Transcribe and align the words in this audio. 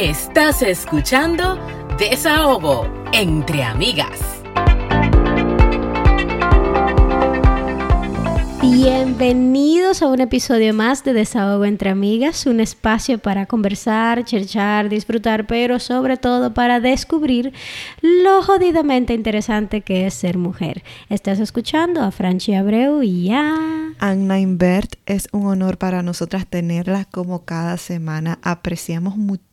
Estás 0.00 0.62
escuchando 0.62 1.58
Desahogo 1.98 2.86
entre 3.12 3.64
amigas. 3.64 4.20
Bienvenidos 8.62 10.00
a 10.02 10.06
un 10.06 10.20
episodio 10.20 10.72
más 10.72 11.02
de 11.02 11.14
Desahogo 11.14 11.64
entre 11.64 11.90
Amigas, 11.90 12.46
un 12.46 12.60
espacio 12.60 13.18
para 13.18 13.46
conversar, 13.46 14.24
cherchar, 14.24 14.88
disfrutar, 14.88 15.48
pero 15.48 15.80
sobre 15.80 16.16
todo 16.16 16.54
para 16.54 16.78
descubrir 16.78 17.52
lo 18.00 18.40
jodidamente 18.44 19.14
interesante 19.14 19.80
que 19.80 20.06
es 20.06 20.14
ser 20.14 20.38
mujer. 20.38 20.84
Estás 21.08 21.40
escuchando 21.40 22.02
a 22.02 22.12
Franchi 22.12 22.54
Abreu 22.54 23.02
y 23.02 23.32
a... 23.32 23.56
Anna 23.98 24.38
Invert, 24.38 24.94
es 25.06 25.26
un 25.32 25.46
honor 25.46 25.76
para 25.76 26.04
nosotras 26.04 26.46
tenerla 26.46 27.04
como 27.04 27.44
cada 27.44 27.76
semana. 27.78 28.38
Apreciamos 28.42 29.16
muchísimo 29.16 29.47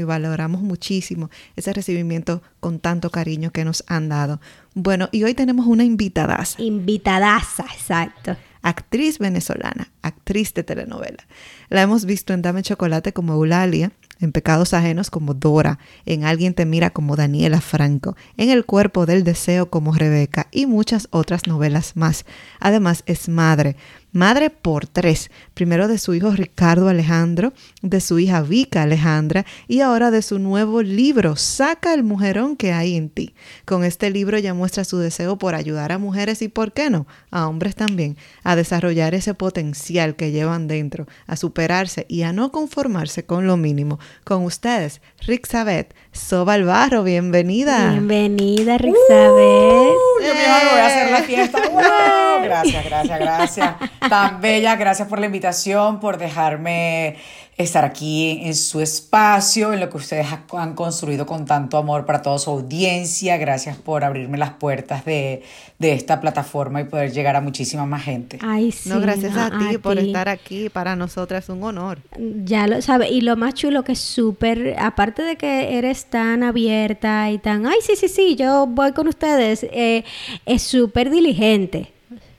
y 0.00 0.04
valoramos 0.04 0.62
muchísimo 0.62 1.30
ese 1.56 1.72
recibimiento 1.72 2.42
con 2.60 2.78
tanto 2.78 3.10
cariño 3.10 3.50
que 3.50 3.64
nos 3.64 3.84
han 3.86 4.08
dado. 4.08 4.40
Bueno, 4.74 5.08
y 5.12 5.24
hoy 5.24 5.34
tenemos 5.34 5.66
una 5.66 5.84
invitadaza. 5.84 6.60
Invitadaza, 6.62 7.64
exacto 7.64 8.36
actriz 8.62 9.18
venezolana, 9.18 9.90
actriz 10.02 10.54
de 10.54 10.62
telenovela. 10.62 11.26
La 11.68 11.82
hemos 11.82 12.04
visto 12.04 12.32
en 12.32 12.42
Dame 12.42 12.62
Chocolate 12.62 13.12
como 13.12 13.34
Eulalia, 13.34 13.92
en 14.20 14.30
Pecados 14.30 14.72
Ajenos 14.72 15.10
como 15.10 15.34
Dora, 15.34 15.80
en 16.06 16.24
Alguien 16.24 16.54
te 16.54 16.64
mira 16.64 16.90
como 16.90 17.16
Daniela 17.16 17.60
Franco, 17.60 18.16
en 18.36 18.50
El 18.50 18.64
cuerpo 18.64 19.04
del 19.04 19.24
deseo 19.24 19.68
como 19.68 19.92
Rebeca 19.92 20.46
y 20.52 20.66
muchas 20.66 21.08
otras 21.10 21.48
novelas 21.48 21.96
más. 21.96 22.24
Además 22.60 23.02
es 23.06 23.28
madre, 23.28 23.76
madre 24.12 24.50
por 24.50 24.86
tres, 24.86 25.30
primero 25.54 25.88
de 25.88 25.98
su 25.98 26.14
hijo 26.14 26.30
Ricardo 26.30 26.88
Alejandro, 26.88 27.52
de 27.80 28.00
su 28.00 28.18
hija 28.18 28.42
Vika 28.42 28.82
Alejandra 28.82 29.44
y 29.66 29.80
ahora 29.80 30.10
de 30.10 30.22
su 30.22 30.38
nuevo 30.38 30.82
libro, 30.82 31.36
Saca 31.36 31.94
el 31.94 32.04
mujerón 32.04 32.56
que 32.56 32.72
hay 32.72 32.96
en 32.96 33.08
ti. 33.08 33.34
Con 33.64 33.84
este 33.84 34.10
libro 34.10 34.38
ya 34.38 34.54
muestra 34.54 34.84
su 34.84 34.98
deseo 34.98 35.38
por 35.38 35.54
ayudar 35.54 35.92
a 35.92 35.98
mujeres 35.98 36.42
y, 36.42 36.48
¿por 36.48 36.72
qué 36.72 36.90
no?, 36.90 37.06
a 37.30 37.48
hombres 37.48 37.74
también, 37.74 38.16
a 38.44 38.54
desarrollar 38.54 39.14
ese 39.14 39.34
potencial 39.34 40.14
que 40.14 40.30
llevan 40.30 40.68
dentro, 40.68 41.06
a 41.26 41.36
superarse 41.36 42.06
y 42.08 42.22
a 42.22 42.32
no 42.32 42.52
conformarse 42.52 43.24
con 43.24 43.46
lo 43.46 43.56
mínimo. 43.56 43.98
Con 44.24 44.44
ustedes, 44.44 45.00
Rick 45.26 45.46
Sabet, 45.46 45.94
Sobal 46.12 46.64
Barro, 46.64 47.04
bienvenida. 47.04 47.90
Bienvenida, 47.90 48.76
Rick 48.76 48.94
Sabet. 49.08 49.38
Uh, 49.38 50.22
yo 50.22 50.34
voy 50.34 50.80
a 50.80 50.86
hacer 50.86 51.10
la 51.10 51.22
fiesta. 51.22 51.58
Gracias, 52.42 52.84
gracias, 52.84 53.18
gracias. 53.20 53.74
Tan 54.08 54.40
bella, 54.40 54.74
gracias 54.76 55.08
por 55.08 55.20
la 55.20 55.26
invitación, 55.26 56.00
por 56.00 56.18
dejarme 56.18 57.16
estar 57.56 57.84
aquí 57.84 58.40
en 58.42 58.54
su 58.54 58.80
espacio, 58.80 59.72
en 59.72 59.80
lo 59.80 59.90
que 59.90 59.98
ustedes 59.98 60.26
han 60.52 60.74
construido 60.74 61.26
con 61.26 61.44
tanto 61.44 61.76
amor 61.76 62.06
para 62.06 62.22
toda 62.22 62.38
su 62.38 62.50
audiencia. 62.50 63.36
Gracias 63.36 63.76
por 63.76 64.04
abrirme 64.04 64.38
las 64.38 64.50
puertas 64.54 65.04
de, 65.04 65.42
esta 65.78 66.20
plataforma 66.20 66.80
y 66.80 66.84
poder 66.84 67.12
llegar 67.12 67.36
a 67.36 67.40
muchísima 67.40 67.86
más 67.86 68.04
gente. 68.04 68.38
Ay, 68.40 68.72
sí, 68.72 68.88
no, 68.88 69.00
gracias 69.00 69.36
a, 69.36 69.50
ti 69.50 69.78
por 69.78 69.98
estar 69.98 70.28
aquí. 70.28 70.68
Para 70.68 70.96
nosotras 70.96 71.44
es 71.44 71.50
un 71.50 71.62
honor. 71.64 71.98
Ya 72.44 72.66
lo 72.66 72.80
sabes. 72.82 73.10
Y 73.10 73.20
lo 73.20 73.36
más 73.36 73.54
chulo 73.54 73.82
que 73.82 73.92
es 73.92 74.00
súper, 74.00 74.76
aparte 74.78 75.22
de 75.22 75.36
que 75.36 75.78
eres 75.78 76.01
tan 76.06 76.42
abierta 76.42 77.30
y 77.30 77.38
tan, 77.38 77.66
ay, 77.66 77.78
sí, 77.82 77.96
sí, 77.96 78.08
sí, 78.08 78.36
yo 78.36 78.66
voy 78.66 78.92
con 78.92 79.08
ustedes, 79.08 79.64
eh, 79.64 80.04
es 80.46 80.62
súper 80.62 81.10
diligente 81.10 81.92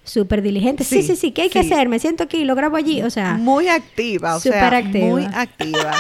súper 0.04 0.42
diligente. 0.42 0.84
Sí, 0.84 1.02
sí, 1.02 1.16
sí, 1.16 1.32
¿qué 1.32 1.44
hay 1.44 1.50
que 1.50 1.60
hacer? 1.60 1.88
Me 1.90 2.00
siento 2.00 2.24
aquí, 2.24 2.44
lo 2.44 2.56
grabo 2.56 2.76
allí, 2.76 3.02
o 3.02 3.10
sea. 3.10 3.36
Muy 3.36 3.70
activa, 3.70 4.36
o 4.36 4.40
sea, 4.40 4.68
activa. 4.68 5.08
muy 5.08 5.26
activa. 5.34 5.94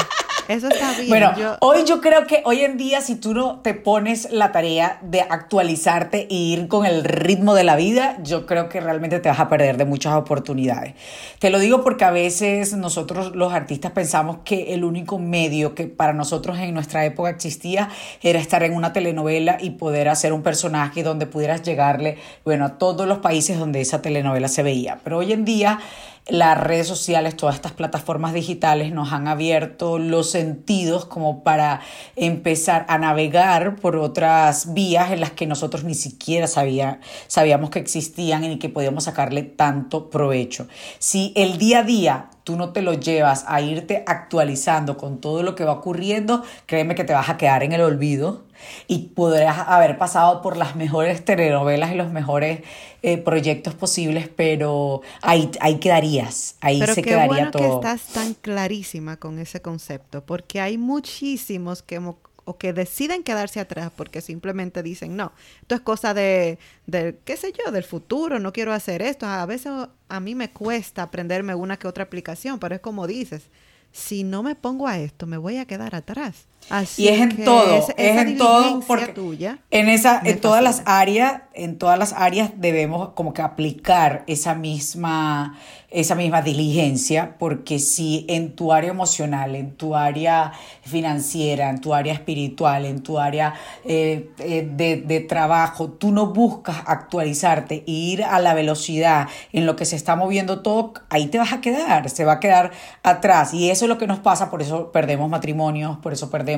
Eso 0.47 0.67
está 0.67 0.91
bien. 0.93 1.09
Bueno, 1.09 1.31
hoy 1.61 1.83
yo 1.85 2.01
creo 2.01 2.27
que 2.27 2.41
hoy 2.45 2.61
en 2.61 2.77
día 2.77 3.01
si 3.01 3.15
tú 3.15 3.33
no 3.33 3.59
te 3.59 3.73
pones 3.73 4.31
la 4.31 4.51
tarea 4.51 4.99
de 5.01 5.21
actualizarte 5.21 6.27
e 6.29 6.33
ir 6.33 6.67
con 6.67 6.85
el 6.85 7.03
ritmo 7.03 7.53
de 7.55 7.63
la 7.63 7.75
vida, 7.75 8.17
yo 8.23 8.45
creo 8.45 8.69
que 8.69 8.81
realmente 8.81 9.19
te 9.19 9.29
vas 9.29 9.39
a 9.39 9.49
perder 9.49 9.77
de 9.77 9.85
muchas 9.85 10.13
oportunidades. 10.13 10.95
Te 11.39 11.49
lo 11.49 11.59
digo 11.59 11.83
porque 11.83 12.05
a 12.05 12.11
veces 12.11 12.73
nosotros 12.73 13.35
los 13.35 13.53
artistas 13.53 13.91
pensamos 13.91 14.39
que 14.43 14.73
el 14.73 14.83
único 14.83 15.19
medio 15.19 15.75
que 15.75 15.87
para 15.87 16.13
nosotros 16.13 16.57
en 16.59 16.73
nuestra 16.73 17.05
época 17.05 17.29
existía 17.29 17.89
era 18.21 18.39
estar 18.39 18.63
en 18.63 18.73
una 18.73 18.93
telenovela 18.93 19.57
y 19.59 19.71
poder 19.71 20.09
hacer 20.09 20.33
un 20.33 20.43
personaje 20.43 21.03
donde 21.03 21.25
pudieras 21.25 21.63
llegarle, 21.63 22.17
bueno, 22.43 22.65
a 22.65 22.77
todos 22.77 23.07
los 23.07 23.19
países 23.19 23.57
donde 23.57 23.81
esa 23.81 24.01
telenovela 24.01 24.47
se 24.47 24.63
veía. 24.63 24.99
Pero 25.03 25.19
hoy 25.19 25.31
en 25.31 25.45
día 25.45 25.79
las 26.27 26.57
redes 26.57 26.87
sociales, 26.87 27.35
todas 27.35 27.55
estas 27.55 27.73
plataformas 27.73 28.33
digitales 28.33 28.93
nos 28.93 29.11
han 29.11 29.27
abierto 29.27 29.99
los 29.99 30.31
sentidos 30.31 31.05
como 31.05 31.43
para 31.43 31.81
empezar 32.15 32.85
a 32.87 32.97
navegar 32.97 33.75
por 33.75 33.97
otras 33.97 34.73
vías 34.73 35.11
en 35.11 35.19
las 35.19 35.31
que 35.31 35.47
nosotros 35.47 35.83
ni 35.83 35.95
siquiera 35.95 36.47
sabía, 36.47 36.99
sabíamos 37.27 37.69
que 37.69 37.79
existían 37.79 38.43
y 38.45 38.57
que 38.57 38.69
podíamos 38.69 39.03
sacarle 39.03 39.43
tanto 39.43 40.09
provecho. 40.09 40.67
Si 40.99 41.33
el 41.35 41.57
día 41.57 41.79
a 41.79 41.83
día 41.83 42.29
tú 42.45 42.55
no 42.55 42.71
te 42.71 42.81
lo 42.81 42.93
llevas 42.93 43.43
a 43.47 43.61
irte 43.61 44.03
actualizando 44.07 44.97
con 44.97 45.19
todo 45.19 45.43
lo 45.43 45.55
que 45.55 45.65
va 45.65 45.73
ocurriendo, 45.73 46.43
créeme 46.65 46.95
que 46.95 47.03
te 47.03 47.13
vas 47.13 47.29
a 47.29 47.37
quedar 47.37 47.63
en 47.63 47.73
el 47.73 47.81
olvido 47.81 48.43
y 48.87 49.09
podrás 49.09 49.67
haber 49.67 49.97
pasado 49.97 50.41
por 50.41 50.57
las 50.57 50.75
mejores 50.75 51.23
telenovelas 51.23 51.91
y 51.91 51.95
los 51.95 52.11
mejores 52.11 52.61
eh, 53.01 53.17
proyectos 53.17 53.73
posibles, 53.73 54.29
pero 54.29 55.01
ahí, 55.21 55.51
ahí 55.59 55.79
quedarías, 55.79 56.55
ahí 56.61 56.81
se 56.81 57.01
quedaría 57.01 57.27
bueno 57.27 57.51
todo. 57.51 57.81
que 57.81 57.87
estás 57.89 58.13
tan 58.13 58.33
clarísima 58.33 59.17
con 59.17 59.39
ese 59.39 59.61
concepto, 59.61 60.25
porque 60.25 60.61
hay 60.61 60.77
muchísimos 60.77 61.81
que 61.81 61.99
o 62.45 62.57
que 62.57 62.73
deciden 62.73 63.23
quedarse 63.23 63.59
atrás 63.59 63.91
porque 63.95 64.21
simplemente 64.21 64.83
dicen, 64.83 65.15
no, 65.15 65.31
esto 65.61 65.75
es 65.75 65.81
cosa 65.81 66.13
de, 66.13 66.59
de, 66.87 67.17
qué 67.23 67.37
sé 67.37 67.53
yo, 67.53 67.71
del 67.71 67.83
futuro, 67.83 68.39
no 68.39 68.51
quiero 68.51 68.73
hacer 68.73 69.01
esto. 69.01 69.25
A 69.25 69.45
veces 69.45 69.71
a 70.09 70.19
mí 70.19 70.35
me 70.35 70.49
cuesta 70.51 71.03
aprenderme 71.03 71.55
una 71.55 71.77
que 71.77 71.87
otra 71.87 72.03
aplicación, 72.03 72.59
pero 72.59 72.75
es 72.75 72.81
como 72.81 73.07
dices, 73.07 73.43
si 73.91 74.23
no 74.23 74.43
me 74.43 74.55
pongo 74.55 74.87
a 74.87 74.99
esto, 74.99 75.25
me 75.25 75.37
voy 75.37 75.57
a 75.57 75.65
quedar 75.65 75.95
atrás. 75.95 76.47
Así 76.69 77.03
y 77.03 77.07
es 77.09 77.21
en 77.21 77.43
todo, 77.43 77.87
es, 77.97 78.17
en 78.17 78.37
todo 78.37 78.79
porque 78.81 79.07
tuya 79.07 79.59
en 79.69 79.89
esa 79.89 80.21
en 80.23 80.39
todas 80.39 80.63
las 80.63 80.81
áreas, 80.85 81.41
en 81.53 81.77
todas 81.77 81.99
las 81.99 82.13
áreas 82.13 82.51
debemos 82.55 83.09
como 83.09 83.33
que 83.33 83.41
aplicar 83.41 84.23
esa 84.27 84.55
misma 84.55 85.57
esa 85.93 86.15
misma 86.15 86.41
diligencia, 86.41 87.35
porque 87.37 87.77
si 87.77 88.25
en 88.27 88.55
tu 88.55 88.73
área 88.73 88.89
emocional, 88.89 89.55
en 89.55 89.75
tu 89.75 89.95
área 89.95 90.51
financiera, 90.81 91.69
en 91.69 91.81
tu 91.81 91.93
área 91.93 92.13
espiritual, 92.13 92.85
en 92.85 93.03
tu 93.03 93.19
área 93.19 93.53
eh, 93.85 94.31
eh, 94.39 94.67
de, 94.67 95.19
trabajo, 95.21 95.89
tú 95.91 96.11
no 96.11 96.33
buscas 96.33 96.77
actualizarte 96.87 97.83
e 97.87 97.91
ir 97.91 98.23
a 98.23 98.39
la 98.39 98.55
velocidad 98.55 99.27
en 99.51 99.67
lo 99.67 99.75
que 99.75 99.85
se 99.85 99.95
está 99.95 100.15
moviendo 100.15 100.61
todo, 100.63 100.93
ahí 101.09 101.27
te 101.27 101.37
vas 101.37 101.53
a 101.53 101.61
quedar, 101.61 102.09
se 102.09 102.25
va 102.25 102.33
a 102.33 102.39
quedar 102.39 102.71
atrás. 103.03 103.53
Y 103.53 103.69
eso 103.69 103.85
es 103.85 103.89
lo 103.89 103.99
que 103.99 104.07
nos 104.07 104.19
pasa, 104.19 104.49
por 104.49 104.63
eso 104.63 104.91
perdemos 104.91 105.29
matrimonios, 105.29 105.97
por 105.99 106.11
eso 106.11 106.31
perdemos 106.31 106.52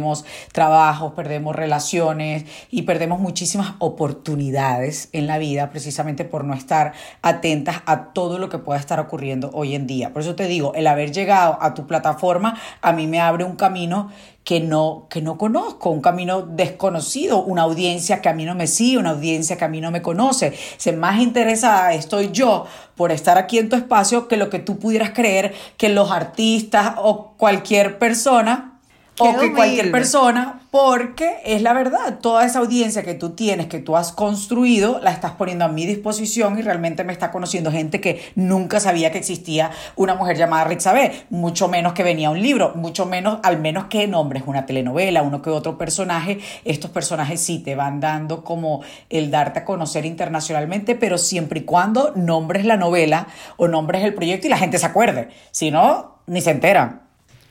trabajos, 0.52 1.14
perdemos 1.14 1.56
relaciones 1.56 2.46
y 2.70 2.84
perdemos 2.84 3.20
muchísimas 3.20 3.74
oportunidades 3.80 5.10
en 5.12 5.28
la 5.28 5.38
vida, 5.38 5.70
precisamente 5.70 6.26
por 6.26 6.44
no 6.44 6.54
estar 6.54 6.94
atentas 7.22 7.82
a 7.86 8.14
todo 8.14 8.40
lo 8.40 8.50
que 8.50 8.58
pueda 8.58 8.80
estar 8.80 9.00
ocurriendo 9.00 9.50
hoy 9.54 9.76
en 9.76 9.88
día. 9.88 10.14
Por 10.14 10.22
eso 10.22 10.36
te 10.36 10.48
digo, 10.48 10.74
el 10.76 10.88
haber 10.88 11.12
llegado 11.12 11.58
a 11.62 11.74
tu 11.74 11.88
plataforma 11.88 12.60
a 12.82 12.92
mí 12.92 13.08
me 13.08 13.20
abre 13.20 13.44
un 13.44 13.56
camino 13.56 14.10
que 14.46 14.60
no, 14.60 15.08
que 15.10 15.24
no 15.24 15.40
conozco, 15.40 15.90
un 15.90 16.02
camino 16.02 16.44
desconocido, 16.44 17.44
una 17.44 17.64
audiencia 17.64 18.22
que 18.22 18.30
a 18.30 18.34
mí 18.34 18.46
no 18.46 18.54
me 18.54 18.68
sigue, 18.68 19.00
una 19.00 19.10
audiencia 19.10 19.58
que 19.58 19.66
a 19.66 19.68
mí 19.68 19.82
no 19.82 19.90
me 19.90 20.04
conoce. 20.04 20.54
Se 20.78 20.94
más 20.94 21.20
interesada 21.20 21.94
estoy 21.94 22.30
yo 22.32 22.66
por 22.96 23.12
estar 23.12 23.40
aquí 23.40 23.58
en 23.58 23.70
tu 23.70 23.76
espacio 23.76 24.28
que 24.28 24.38
lo 24.38 24.52
que 24.52 24.60
tú 24.60 24.78
pudieras 24.78 25.12
creer 25.12 25.54
que 25.78 25.90
los 25.90 26.12
artistas 26.12 26.94
o 26.98 27.34
cualquier 27.38 27.98
persona 27.98 28.75
o 29.20 29.38
que 29.40 29.54
cualquier 29.54 29.92
persona, 29.92 30.62
porque 30.72 31.38
es 31.46 31.62
la 31.62 31.72
verdad, 31.72 32.20
toda 32.20 32.46
esa 32.46 32.60
audiencia 32.60 33.04
que 33.04 33.14
tú 33.14 33.30
tienes, 33.30 33.68
que 33.68 33.80
tú 33.80 33.96
has 33.96 34.12
construido, 34.12 35.00
la 35.00 35.12
estás 35.12 35.32
poniendo 35.32 35.64
a 35.64 35.70
mi 35.70 35.86
disposición 35.86 36.60
y 36.60 36.62
realmente 36.62 37.06
me 37.06 37.14
está 37.14 37.32
conociendo 37.32 37.72
gente 37.72 38.02
que 38.02 38.22
nunca 38.36 38.82
sabía 38.82 39.12
que 39.12 39.18
existía 39.18 39.72
una 39.96 40.16
mujer 40.16 40.36
llamada 40.36 40.66
Rixabé, 40.66 41.26
mucho 41.30 41.70
menos 41.70 41.94
que 41.94 42.04
venía 42.04 42.30
un 42.30 42.42
libro, 42.42 42.74
mucho 42.76 43.06
menos, 43.06 43.40
al 43.44 43.60
menos 43.60 43.86
que 43.86 44.06
nombres 44.08 44.44
una 44.46 44.66
telenovela, 44.66 45.22
uno 45.22 45.42
que 45.42 45.50
otro 45.50 45.78
personaje, 45.78 46.40
estos 46.66 46.92
personajes 46.92 47.40
sí 47.40 47.60
te 47.60 47.76
van 47.76 48.02
dando 48.02 48.44
como 48.44 48.82
el 49.10 49.32
darte 49.32 49.60
a 49.60 49.66
conocer 49.66 50.06
internacionalmente, 50.06 50.96
pero 50.96 51.18
siempre 51.18 51.62
y 51.62 51.64
cuando 51.64 52.12
nombres 52.16 52.66
la 52.66 52.76
novela 52.76 53.28
o 53.56 53.70
nombres 53.70 54.04
el 54.04 54.14
proyecto 54.14 54.48
y 54.48 54.50
la 54.50 54.58
gente 54.58 54.78
se 54.78 54.86
acuerde, 54.86 55.30
si 55.52 55.72
no, 55.72 56.18
ni 56.28 56.42
se 56.42 56.52
enteran. 56.52 57.05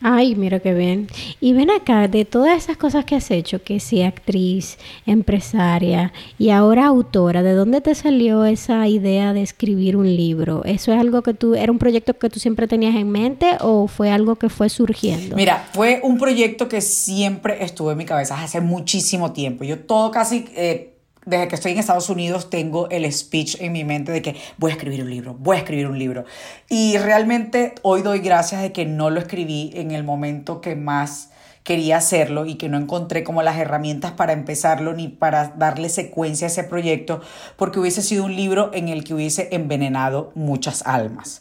Ay, 0.06 0.35
mira 0.35 0.61
qué 0.61 0.75
bien. 0.75 1.06
Y 1.41 1.55
ven 1.55 1.71
acá, 1.71 2.09
de 2.09 2.27
todas 2.27 2.59
esas 2.59 2.77
cosas 2.77 3.06
que 3.06 3.17
has 3.17 3.31
hecho, 3.31 3.62
que 3.62 3.81
sí, 3.81 4.03
actriz, 4.03 4.77
empresaria 5.06 6.12
y 6.39 6.51
ahora 6.51 6.85
autora, 6.85 7.43
¿de 7.43 7.55
dónde 7.55 7.81
te 7.81 7.95
salió 7.95 8.45
esa 8.45 8.87
idea 8.87 9.33
de 9.33 9.41
escribir 9.41 9.97
un 9.97 10.15
libro? 10.15 10.62
¿Eso 10.67 10.93
es 10.93 11.01
algo 11.01 11.23
que 11.23 11.33
tú, 11.33 11.55
era 11.55 11.73
un 11.73 11.79
proyecto 11.79 12.19
que 12.19 12.29
tú 12.29 12.39
siempre 12.39 12.69
tenías 12.69 12.95
en 12.97 13.11
mente 13.11 13.56
o 13.62 13.87
fue 13.87 14.11
algo 14.11 14.37
que 14.37 14.51
fue 14.51 14.69
surgiendo? 14.69 15.37
Mira, 15.37 15.71
fue 15.73 16.01
un 16.03 16.19
proyecto 16.19 16.69
que 16.69 16.83
siempre 16.83 17.65
estuvo 17.65 17.91
en 17.91 17.97
mi 17.97 18.05
cabeza 18.05 18.39
hace 18.39 18.61
muchísimo 18.61 19.33
tiempo. 19.33 19.65
Yo 19.65 19.79
todo 19.79 20.11
casi... 20.11 20.45
Eh, 20.55 20.94
desde 21.26 21.49
que 21.49 21.55
estoy 21.55 21.73
en 21.73 21.79
Estados 21.79 22.09
Unidos 22.11 22.50
tengo 22.50 22.88
el 22.91 23.11
speech 23.12 23.61
en 23.61 23.73
mi 23.73 23.85
mente 23.85 24.12
de 24.12 24.23
que 24.23 24.37
voy 24.59 24.71
a 24.71 24.75
escribir 24.75 25.03
un 25.03 25.11
libro, 25.11 25.35
voy 25.35 25.56
a 25.56 25.61
escribir 25.61 25.87
un 25.87 25.99
libro. 25.99 26.25
Y 26.69 26.99
realmente 26.99 27.75
hoy 27.82 28.03
doy 28.03 28.21
gracias 28.21 28.62
de 28.62 28.73
que 28.73 28.85
no 28.85 29.11
lo 29.11 29.21
escribí 29.21 29.71
en 29.75 29.91
el 29.91 30.05
momento 30.05 30.61
que 30.61 30.76
más 30.76 31.31
quería 31.62 31.97
hacerlo 31.97 32.44
y 32.44 32.56
que 32.56 32.69
no 32.69 32.76
encontré 32.76 33.25
como 33.25 33.43
las 33.43 33.56
herramientas 33.56 34.12
para 34.12 34.35
empezarlo 34.35 34.93
ni 34.93 35.09
para 35.09 35.55
darle 35.56 35.88
secuencia 35.88 36.47
a 36.47 36.50
ese 36.50 36.62
proyecto, 36.62 37.23
porque 37.56 37.81
hubiese 37.81 38.03
sido 38.03 38.25
un 38.25 38.37
libro 38.37 38.70
en 38.75 38.88
el 38.88 39.03
que 39.03 39.15
hubiese 39.15 39.49
envenenado 39.50 40.31
muchas 40.35 40.82
almas. 40.87 41.41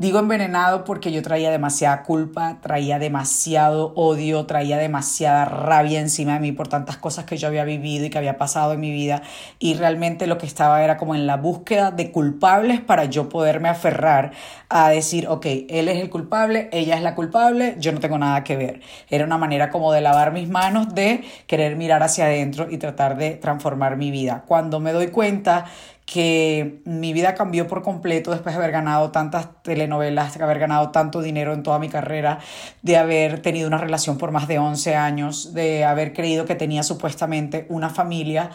Digo 0.00 0.18
envenenado 0.18 0.84
porque 0.84 1.12
yo 1.12 1.20
traía 1.20 1.50
demasiada 1.50 2.04
culpa, 2.04 2.56
traía 2.62 2.98
demasiado 2.98 3.92
odio, 3.96 4.46
traía 4.46 4.78
demasiada 4.78 5.44
rabia 5.44 6.00
encima 6.00 6.32
de 6.32 6.40
mí 6.40 6.52
por 6.52 6.68
tantas 6.68 6.96
cosas 6.96 7.26
que 7.26 7.36
yo 7.36 7.48
había 7.48 7.64
vivido 7.64 8.06
y 8.06 8.08
que 8.08 8.16
había 8.16 8.38
pasado 8.38 8.72
en 8.72 8.80
mi 8.80 8.92
vida 8.92 9.20
y 9.58 9.74
realmente 9.74 10.26
lo 10.26 10.38
que 10.38 10.46
estaba 10.46 10.82
era 10.82 10.96
como 10.96 11.14
en 11.14 11.26
la 11.26 11.36
búsqueda 11.36 11.90
de 11.90 12.12
culpables 12.12 12.80
para 12.80 13.04
yo 13.04 13.28
poderme 13.28 13.68
aferrar 13.68 14.32
a 14.70 14.88
decir, 14.88 15.28
ok, 15.28 15.44
él 15.68 15.88
es 15.88 15.98
el 15.98 16.08
culpable, 16.08 16.70
ella 16.72 16.96
es 16.96 17.02
la 17.02 17.14
culpable, 17.14 17.76
yo 17.78 17.92
no 17.92 18.00
tengo 18.00 18.16
nada 18.16 18.42
que 18.42 18.56
ver. 18.56 18.80
Era 19.10 19.26
una 19.26 19.36
manera 19.36 19.68
como 19.68 19.92
de 19.92 20.00
lavar 20.00 20.32
mis 20.32 20.48
manos, 20.48 20.94
de 20.94 21.24
querer 21.46 21.76
mirar 21.76 22.02
hacia 22.02 22.24
adentro 22.24 22.68
y 22.70 22.78
tratar 22.78 23.18
de 23.18 23.32
transformar 23.32 23.98
mi 23.98 24.10
vida. 24.10 24.44
Cuando 24.46 24.80
me 24.80 24.92
doy 24.92 25.08
cuenta 25.08 25.66
que 26.12 26.82
mi 26.86 27.12
vida 27.12 27.36
cambió 27.36 27.68
por 27.68 27.82
completo 27.82 28.32
después 28.32 28.56
de 28.56 28.60
haber 28.60 28.72
ganado 28.72 29.12
tantas 29.12 29.62
telenovelas, 29.62 30.36
de 30.36 30.42
haber 30.42 30.58
ganado 30.58 30.90
tanto 30.90 31.22
dinero 31.22 31.52
en 31.52 31.62
toda 31.62 31.78
mi 31.78 31.88
carrera, 31.88 32.40
de 32.82 32.96
haber 32.96 33.42
tenido 33.42 33.68
una 33.68 33.78
relación 33.78 34.18
por 34.18 34.32
más 34.32 34.48
de 34.48 34.58
11 34.58 34.96
años, 34.96 35.54
de 35.54 35.84
haber 35.84 36.12
creído 36.12 36.46
que 36.46 36.56
tenía 36.56 36.82
supuestamente 36.82 37.64
una 37.68 37.90
familia. 37.90 38.50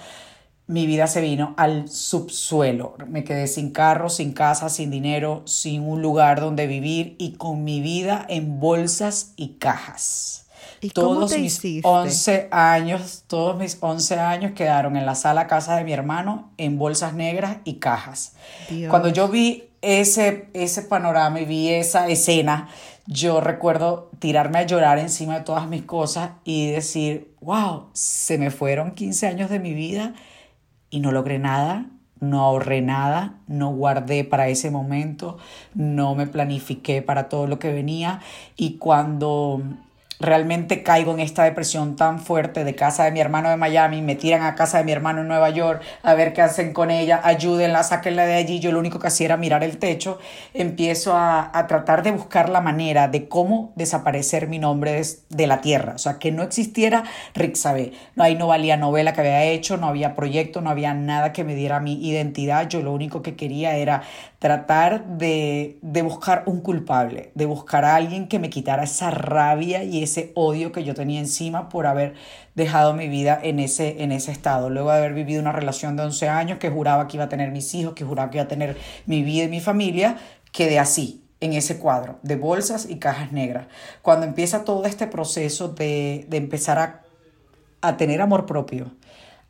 Mi 0.68 0.86
vida 0.86 1.08
se 1.08 1.22
vino 1.22 1.54
al 1.56 1.88
subsuelo. 1.88 2.98
Me 3.08 3.24
quedé 3.24 3.48
sin 3.48 3.72
carro, 3.72 4.10
sin 4.10 4.34
casa, 4.34 4.68
sin 4.68 4.92
dinero, 4.92 5.44
sin 5.46 5.84
un 5.84 6.02
lugar 6.02 6.42
donde 6.42 6.68
vivir 6.68 7.16
y 7.20 7.38
con 7.38 7.64
mi 7.64 7.80
vida 7.80 8.26
en 8.28 8.60
bolsas 8.60 9.32
y 9.38 9.60
cajas 9.60 10.45
todos 10.94 11.38
mis 11.38 11.62
11 11.84 12.48
años, 12.52 13.24
todos 13.28 13.58
mis 13.58 13.78
11 13.80 14.20
años 14.20 14.52
quedaron 14.54 14.98
en 14.98 15.06
la 15.06 15.16
sala 15.16 15.48
casa 15.48 15.76
de 15.76 15.84
mi 15.84 15.94
hermano 15.94 16.52
en 16.58 16.78
bolsas 16.78 17.14
negras 17.14 17.58
y 17.64 17.76
cajas. 17.76 18.34
Cuando 18.90 19.10
yo 19.10 19.28
vi 19.28 19.70
ese, 19.82 20.50
ese 20.54 20.82
panorama 20.84 21.40
y 21.42 21.46
vi 21.46 21.70
esa 21.70 22.08
escena, 22.08 22.70
yo 23.08 23.40
recuerdo 23.40 24.10
tirarme 24.20 24.60
a 24.60 24.64
llorar 24.64 24.98
encima 24.98 25.36
de 25.36 25.44
todas 25.44 25.68
mis 25.68 25.84
cosas 25.84 26.32
y 26.44 26.72
decir, 26.72 27.36
wow, 27.42 27.88
se 27.94 28.38
me 28.38 28.50
fueron 28.50 28.92
15 28.92 29.28
años 29.28 29.50
de 29.50 29.60
mi 29.60 29.74
vida 29.74 30.14
y 30.90 31.00
no 31.00 31.12
logré 31.12 31.38
nada, 31.38 31.86
no 32.20 32.42
ahorré 32.42 32.82
nada, 32.82 33.36
no 33.48 33.72
guardé 33.72 34.24
para 34.24 34.48
ese 34.48 34.72
momento, 34.72 35.38
no 35.74 36.16
me 36.16 36.28
planifiqué 36.28 37.02
para 37.02 37.30
todo 37.30 37.46
lo 37.48 37.60
que 37.60 37.72
venía 37.72 38.22
y 38.56 38.78
cuando 38.78 39.62
realmente 40.20 40.84
caigo 40.84 41.14
en 41.14 41.20
esta 41.20 41.44
depresión 41.44 41.96
tan 41.96 42.20
fuerte 42.20 42.64
de 42.64 42.76
casa 42.76 43.04
de 43.04 43.12
mi 43.12 43.20
hermano 43.20 43.50
de 43.50 43.58
Miami, 43.58 44.02
me 44.02 44.16
tiran 44.16 44.44
a 44.44 44.56
casa 44.56 44.78
de 44.78 44.84
mi 44.84 44.92
hermano 44.92 45.22
en 45.22 45.28
Nueva 45.28 45.50
York 45.50 45.82
a 46.04 46.14
ver 46.14 46.34
qué 46.34 46.42
hacen 46.42 46.74
con 46.74 46.92
ella, 46.92 47.20
ayúdenla, 47.24 47.84
sáquenla 47.84 48.26
de 48.26 48.36
allí, 48.36 48.60
yo 48.60 48.72
lo 48.72 48.80
único 48.80 49.00
que 49.00 49.08
hacía 49.08 49.26
era 49.26 49.38
mirar 49.38 49.64
el 49.64 49.78
techo, 49.78 50.20
empiezo 50.54 51.14
a, 51.16 51.52
tratar 51.68 52.04
de 52.04 52.12
buscar 52.12 52.50
la 52.50 52.62
manera 52.62 53.08
de 53.08 53.28
cómo 53.28 53.74
desaparecer 53.76 54.48
mi 54.48 54.60
nombre 54.60 55.02
de, 55.30 55.48
la 55.48 55.62
tierra, 55.62 55.94
o 55.96 55.98
sea, 55.98 56.20
que 56.20 56.32
no 56.32 56.44
existiera 56.44 57.04
Rick 57.34 57.56
Sabe, 57.56 57.94
no, 58.16 58.24
ahí 58.24 58.36
no 58.36 58.48
valía 58.48 58.78
novela 58.78 59.14
que 59.14 59.22
había 59.22 59.44
hecho, 59.44 59.78
no 59.78 59.88
había 59.88 60.16
proyecto, 60.16 60.62
no 60.62 60.70
había 60.70 60.94
nada 60.94 61.34
que 61.34 61.44
me 61.44 61.56
diera 61.56 61.80
mi 61.80 61.94
identidad, 62.08 62.68
yo 62.70 62.82
lo 62.82 62.94
único 62.94 63.22
que 63.22 63.36
quería 63.36 63.76
era 63.76 64.04
tratar 64.40 65.06
de, 65.06 65.78
de 65.82 66.02
buscar 66.04 66.44
un 66.46 66.62
culpable, 66.62 67.32
de 67.36 67.46
buscar 67.46 67.84
a 67.84 67.96
alguien 67.96 68.28
que 68.28 68.40
me 68.40 68.50
quitara 68.50 68.84
esa 68.84 69.10
rabia 69.10 69.84
y 69.84 70.05
ese 70.06 70.32
odio 70.36 70.72
que 70.72 70.84
yo 70.84 70.96
tenía 70.96 71.20
encima 71.20 71.70
por 71.70 71.86
haber 71.86 72.14
dejado 72.56 72.94
mi 72.94 73.08
vida 73.10 73.40
en 73.44 73.60
ese, 73.60 74.02
en 74.04 74.12
ese 74.12 74.32
estado. 74.32 74.70
Luego 74.70 74.92
de 74.92 74.98
haber 74.98 75.14
vivido 75.14 75.42
una 75.42 75.52
relación 75.52 75.96
de 75.96 76.04
11 76.04 76.30
años 76.30 76.60
que 76.60 76.70
juraba 76.70 77.08
que 77.08 77.18
iba 77.18 77.26
a 77.26 77.30
tener 77.30 77.52
mis 77.52 77.74
hijos, 77.76 77.94
que 77.94 78.06
juraba 78.06 78.32
que 78.32 78.38
iba 78.38 78.46
a 78.46 78.48
tener 78.48 78.78
mi 79.06 79.24
vida 79.24 79.44
y 79.44 79.50
mi 79.50 79.60
familia, 79.60 80.18
quedé 80.52 80.80
así, 80.80 81.22
en 81.42 81.54
ese 81.54 81.78
cuadro 81.78 82.20
de 82.24 82.36
bolsas 82.36 82.90
y 82.90 82.98
cajas 82.98 83.32
negras. 83.32 83.68
Cuando 84.02 84.26
empieza 84.26 84.64
todo 84.64 84.86
este 84.86 85.08
proceso 85.08 85.70
de, 85.70 86.26
de 86.30 86.38
empezar 86.38 86.80
a, 86.80 87.02
a 87.82 87.98
tener 87.98 88.22
amor 88.22 88.46
propio, 88.46 88.92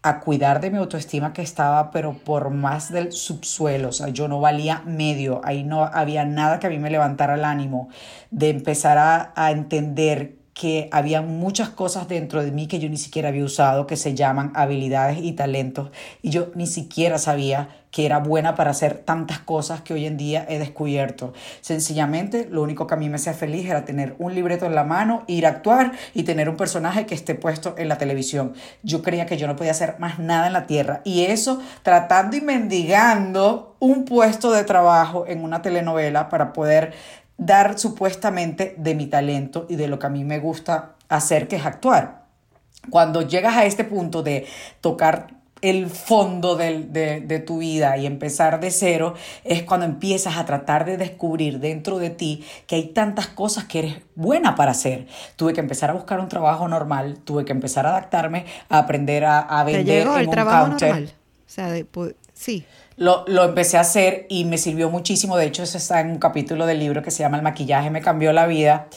a 0.05 0.19
cuidar 0.19 0.61
de 0.61 0.69
mi 0.69 0.77
autoestima 0.77 1.33
que 1.33 1.41
estaba, 1.41 1.89
pero 1.89 2.13
por 2.13 2.51
más 2.51 2.91
del 2.91 3.11
subsuelo, 3.11 3.89
o 3.89 3.91
sea, 3.91 4.09
yo 4.09 4.27
no 4.27 4.39
valía 4.39 4.83
medio, 4.85 5.41
ahí 5.43 5.63
no 5.63 5.83
había 5.83 6.25
nada 6.25 6.59
que 6.59 6.67
a 6.67 6.69
mí 6.69 6.77
me 6.77 6.91
levantara 6.91 7.33
el 7.33 7.43
ánimo, 7.43 7.89
de 8.29 8.49
empezar 8.49 8.99
a, 8.99 9.33
a 9.35 9.49
entender 9.49 10.37
que 10.55 10.87
había 10.93 11.21
muchas 11.21 11.67
cosas 11.67 12.07
dentro 12.07 12.41
de 12.41 12.49
mí 12.49 12.67
que 12.67 12.79
yo 12.79 12.87
ni 12.89 12.95
siquiera 12.95 13.27
había 13.27 13.43
usado, 13.43 13.85
que 13.85 13.97
se 13.97 14.15
llaman 14.15 14.53
habilidades 14.55 15.19
y 15.21 15.33
talentos, 15.33 15.91
y 16.21 16.29
yo 16.29 16.47
ni 16.55 16.65
siquiera 16.65 17.17
sabía 17.17 17.67
que 17.91 18.05
era 18.05 18.19
buena 18.19 18.55
para 18.55 18.71
hacer 18.71 18.97
tantas 18.99 19.39
cosas 19.39 19.81
que 19.81 19.93
hoy 19.93 20.05
en 20.05 20.15
día 20.15 20.45
he 20.47 20.57
descubierto. 20.57 21.33
Sencillamente, 21.59 22.47
lo 22.49 22.61
único 22.61 22.87
que 22.87 22.93
a 22.93 22.97
mí 22.97 23.09
me 23.09 23.17
hacía 23.17 23.33
feliz 23.33 23.65
era 23.65 23.83
tener 23.83 24.15
un 24.17 24.33
libreto 24.33 24.65
en 24.65 24.75
la 24.75 24.85
mano, 24.85 25.23
ir 25.27 25.45
a 25.45 25.49
actuar 25.49 25.91
y 26.13 26.23
tener 26.23 26.47
un 26.49 26.55
personaje 26.55 27.05
que 27.05 27.15
esté 27.15 27.35
puesto 27.35 27.75
en 27.77 27.89
la 27.89 27.97
televisión. 27.97 28.53
Yo 28.81 29.01
creía 29.01 29.25
que 29.25 29.37
yo 29.37 29.47
no 29.47 29.57
podía 29.57 29.71
hacer 29.71 29.95
más 29.99 30.19
nada 30.19 30.47
en 30.47 30.53
la 30.53 30.67
tierra, 30.67 31.01
y 31.03 31.23
eso 31.23 31.61
tratando 31.83 32.37
y 32.37 32.41
mendigando 32.41 33.75
un 33.79 34.05
puesto 34.05 34.51
de 34.51 34.63
trabajo 34.63 35.25
en 35.27 35.43
una 35.43 35.61
telenovela 35.61 36.29
para 36.29 36.53
poder 36.53 36.93
dar 37.37 37.77
supuestamente 37.77 38.75
de 38.77 38.95
mi 38.95 39.07
talento 39.07 39.65
y 39.69 39.75
de 39.75 39.87
lo 39.87 39.99
que 39.99 40.07
a 40.07 40.09
mí 40.09 40.23
me 40.23 40.39
gusta 40.39 40.95
hacer, 41.09 41.47
que 41.47 41.57
es 41.57 41.65
actuar. 41.65 42.25
Cuando 42.89 43.21
llegas 43.21 43.55
a 43.55 43.65
este 43.65 43.83
punto 43.83 44.23
de 44.23 44.45
tocar 44.81 45.35
el 45.61 45.89
fondo 45.89 46.55
de, 46.55 47.43
tu 47.45 47.59
vida 47.59 47.97
y 47.97 48.05
empezar 48.05 48.59
de 48.59 48.69
cero, 48.71 49.15
es 49.43 49.63
cuando 49.63 49.85
empiezas 49.85 50.37
a 50.37 50.45
tratar 50.45 50.85
de 50.85 50.97
descubrir 50.97 51.59
dentro 51.59 51.97
de 51.97 52.11
ti 52.11 52.45
que 52.67 52.75
hay 52.75 52.87
tantas 52.89 53.27
cosas 53.27 53.63
que 53.65 53.79
eres 53.79 53.95
buena 54.15 54.55
para 54.55 54.71
hacer. 54.71 55.07
Tuve 55.35 55.53
que 55.53 55.61
empezar 55.61 55.89
a 55.89 55.93
buscar 55.93 56.19
un 56.19 56.29
trabajo 56.29 56.67
normal, 56.67 57.19
tuve 57.23 57.45
que 57.45 57.51
empezar 57.51 57.85
a 57.87 57.89
adaptarme, 57.89 58.45
a 58.69 58.79
aprender 58.79 59.25
a, 59.25 59.39
a 59.39 59.63
vender 59.63 60.07
en 60.07 60.17
el 60.17 60.29
trabajo 60.29 60.67
Normal? 60.67 61.13
O 61.47 61.49
sea, 61.49 61.73
sí. 62.33 62.65
Lo, 62.97 63.25
lo, 63.27 63.43
empecé 63.43 63.77
a 63.77 63.81
hacer 63.81 64.25
y 64.29 64.45
me 64.45 64.57
sirvió 64.57 64.89
muchísimo. 64.89 65.35
De 65.35 65.45
hecho, 65.45 65.63
eso 65.63 65.77
está 65.77 65.99
en 65.99 66.11
un 66.11 66.17
capítulo 66.17 66.65
del 66.65 66.79
libro 66.79 67.03
que 67.03 67.11
se 67.11 67.23
llama 67.23 67.35
El 67.35 67.43
maquillaje 67.43 67.89
me 67.89 68.01
cambió 68.01 68.31
la 68.31 68.47
vida, 68.47 68.87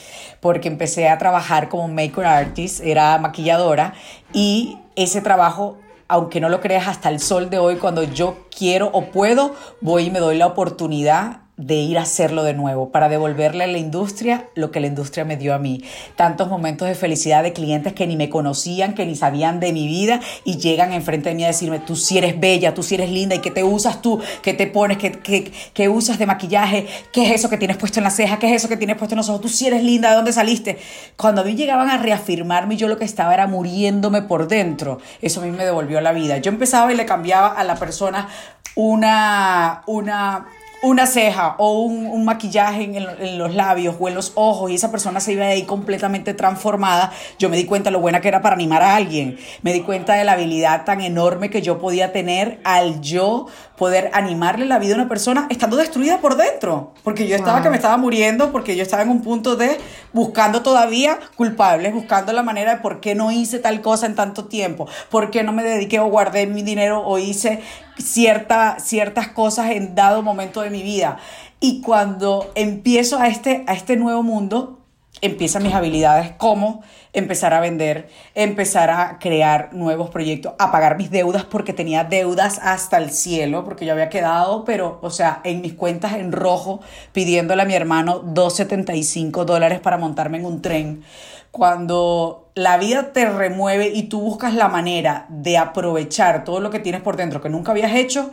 porque 0.40 0.68
empecé 0.68 1.08
a 1.08 1.18
trabajar 1.18 1.68
como 1.68 1.88
maker 1.88 2.24
artist, 2.24 2.80
era 2.80 3.18
maquilladora, 3.18 3.94
y 4.32 4.78
ese 4.94 5.20
trabajo, 5.20 5.78
aunque 6.06 6.40
no 6.40 6.48
lo 6.48 6.60
creas 6.60 6.86
hasta 6.86 7.08
el 7.08 7.18
sol 7.18 7.50
de 7.50 7.58
hoy, 7.58 7.76
cuando 7.76 8.04
yo 8.04 8.46
quiero 8.56 8.88
o 8.92 9.06
puedo, 9.06 9.54
voy 9.80 10.06
y 10.06 10.10
me 10.10 10.20
doy 10.20 10.38
la 10.38 10.46
oportunidad 10.46 11.47
de 11.58 11.74
ir 11.74 11.98
a 11.98 12.02
hacerlo 12.02 12.44
de 12.44 12.54
nuevo, 12.54 12.90
para 12.90 13.08
devolverle 13.08 13.64
a 13.64 13.66
la 13.66 13.78
industria 13.78 14.48
lo 14.54 14.70
que 14.70 14.78
la 14.78 14.86
industria 14.86 15.24
me 15.24 15.36
dio 15.36 15.52
a 15.54 15.58
mí. 15.58 15.82
Tantos 16.14 16.48
momentos 16.48 16.86
de 16.86 16.94
felicidad 16.94 17.42
de 17.42 17.52
clientes 17.52 17.92
que 17.92 18.06
ni 18.06 18.16
me 18.16 18.30
conocían, 18.30 18.94
que 18.94 19.04
ni 19.04 19.16
sabían 19.16 19.58
de 19.58 19.72
mi 19.72 19.88
vida 19.88 20.20
y 20.44 20.58
llegan 20.58 20.92
enfrente 20.92 21.30
de 21.30 21.34
mí 21.34 21.42
a 21.42 21.48
decirme, 21.48 21.80
tú 21.80 21.96
sí 21.96 22.16
eres 22.16 22.38
bella, 22.38 22.74
tú 22.74 22.84
sí 22.84 22.94
eres 22.94 23.10
linda 23.10 23.34
y 23.34 23.40
qué 23.40 23.50
te 23.50 23.64
usas 23.64 24.00
tú, 24.00 24.20
qué 24.40 24.54
te 24.54 24.68
pones, 24.68 24.98
qué, 24.98 25.50
qué, 25.74 25.88
usas 25.88 26.18
de 26.20 26.26
maquillaje, 26.26 26.86
qué 27.12 27.26
es 27.26 27.32
eso 27.32 27.50
que 27.50 27.58
tienes 27.58 27.76
puesto 27.76 27.98
en 27.98 28.04
la 28.04 28.10
ceja, 28.10 28.38
qué 28.38 28.54
es 28.54 28.62
eso 28.62 28.68
que 28.68 28.76
tienes 28.76 28.96
puesto 28.96 29.16
en 29.16 29.18
los 29.18 29.28
ojos, 29.28 29.40
tú 29.40 29.48
sí 29.48 29.66
eres 29.66 29.82
linda, 29.82 30.10
¿de 30.10 30.16
dónde 30.16 30.32
saliste? 30.32 30.78
Cuando 31.16 31.40
a 31.40 31.44
mí 31.44 31.56
llegaban 31.56 31.90
a 31.90 31.98
reafirmarme, 31.98 32.76
yo 32.76 32.86
lo 32.86 32.98
que 32.98 33.04
estaba 33.04 33.34
era 33.34 33.48
muriéndome 33.48 34.22
por 34.22 34.46
dentro. 34.46 35.00
Eso 35.20 35.40
a 35.40 35.44
mí 35.44 35.50
me 35.50 35.64
devolvió 35.64 36.00
la 36.00 36.12
vida. 36.12 36.38
Yo 36.38 36.52
empezaba 36.52 36.92
y 36.92 36.96
le 36.96 37.04
cambiaba 37.04 37.48
a 37.48 37.64
la 37.64 37.74
persona 37.74 38.28
una, 38.76 39.82
una 39.86 40.46
una 40.82 41.06
ceja 41.06 41.56
o 41.58 41.80
un, 41.82 42.24
maquillaje 42.24 42.84
en, 42.84 43.38
los 43.38 43.54
labios 43.54 43.96
o 43.98 44.08
en 44.08 44.14
los 44.14 44.32
ojos 44.34 44.70
y 44.70 44.74
esa 44.74 44.90
persona 44.90 45.18
se 45.20 45.32
iba 45.32 45.44
de 45.44 45.52
ahí 45.52 45.62
completamente 45.62 46.34
transformada, 46.34 47.12
yo 47.38 47.48
me 47.48 47.56
di 47.56 47.64
cuenta 47.64 47.88
de 47.88 47.92
lo 47.92 48.00
buena 48.00 48.20
que 48.20 48.28
era 48.28 48.42
para 48.42 48.54
animar 48.54 48.82
a 48.82 48.96
alguien. 48.96 49.38
Me 49.62 49.72
di 49.72 49.80
cuenta 49.80 50.14
de 50.14 50.24
la 50.24 50.32
habilidad 50.32 50.84
tan 50.84 51.00
enorme 51.00 51.50
que 51.50 51.62
yo 51.62 51.78
podía 51.78 52.12
tener 52.12 52.60
al 52.64 53.00
yo 53.00 53.46
poder 53.76 54.10
animarle 54.12 54.66
la 54.66 54.78
vida 54.78 54.94
a 54.94 54.96
una 54.96 55.08
persona 55.08 55.46
estando 55.50 55.76
destruida 55.76 56.18
por 56.18 56.36
dentro. 56.36 56.92
Porque 57.02 57.26
yo 57.26 57.36
estaba 57.36 57.62
que 57.62 57.70
me 57.70 57.76
estaba 57.76 57.96
muriendo, 57.96 58.52
porque 58.52 58.76
yo 58.76 58.82
estaba 58.82 59.02
en 59.02 59.08
un 59.08 59.22
punto 59.22 59.56
de 59.56 59.78
buscando 60.12 60.62
todavía 60.62 61.18
culpables, 61.36 61.94
buscando 61.94 62.32
la 62.32 62.42
manera 62.42 62.76
de 62.76 62.80
por 62.80 63.00
qué 63.00 63.14
no 63.14 63.30
hice 63.30 63.58
tal 63.58 63.80
cosa 63.80 64.06
en 64.06 64.14
tanto 64.14 64.46
tiempo, 64.46 64.88
por 65.10 65.30
qué 65.30 65.42
no 65.42 65.52
me 65.52 65.62
dediqué 65.62 66.00
o 66.00 66.06
guardé 66.06 66.46
mi 66.46 66.62
dinero 66.62 67.02
o 67.06 67.18
hice 67.18 67.60
cierta, 67.98 68.78
ciertas 68.78 69.28
cosas 69.28 69.70
en 69.70 69.94
dado 69.94 70.22
momento 70.22 70.60
de 70.60 70.67
mi 70.70 70.82
vida. 70.82 71.18
Y 71.60 71.80
cuando 71.80 72.50
empiezo 72.54 73.18
a 73.18 73.28
este, 73.28 73.64
a 73.66 73.74
este 73.74 73.96
nuevo 73.96 74.22
mundo, 74.22 74.78
empiezan 75.20 75.62
mis 75.62 75.74
habilidades 75.74 76.32
como 76.32 76.82
empezar 77.12 77.54
a 77.54 77.60
vender, 77.60 78.08
empezar 78.34 78.90
a 78.90 79.18
crear 79.18 79.70
nuevos 79.72 80.10
proyectos, 80.10 80.52
a 80.58 80.70
pagar 80.70 80.96
mis 80.96 81.10
deudas 81.10 81.44
porque 81.44 81.72
tenía 81.72 82.04
deudas 82.04 82.60
hasta 82.62 82.98
el 82.98 83.10
cielo, 83.10 83.64
porque 83.64 83.86
yo 83.86 83.92
había 83.92 84.08
quedado, 84.08 84.64
pero, 84.64 84.98
o 85.02 85.10
sea, 85.10 85.40
en 85.44 85.60
mis 85.60 85.74
cuentas 85.74 86.14
en 86.14 86.32
rojo, 86.32 86.80
pidiéndole 87.12 87.62
a 87.62 87.64
mi 87.64 87.74
hermano 87.74 88.22
2.75 88.22 89.44
dólares 89.44 89.80
para 89.80 89.98
montarme 89.98 90.38
en 90.38 90.44
un 90.44 90.62
tren. 90.62 91.02
Cuando 91.50 92.50
la 92.54 92.76
vida 92.76 93.12
te 93.12 93.28
remueve 93.28 93.88
y 93.88 94.04
tú 94.04 94.20
buscas 94.20 94.54
la 94.54 94.68
manera 94.68 95.26
de 95.28 95.56
aprovechar 95.58 96.44
todo 96.44 96.60
lo 96.60 96.70
que 96.70 96.78
tienes 96.78 97.00
por 97.00 97.16
dentro 97.16 97.40
que 97.40 97.48
nunca 97.48 97.72
habías 97.72 97.94
hecho, 97.94 98.30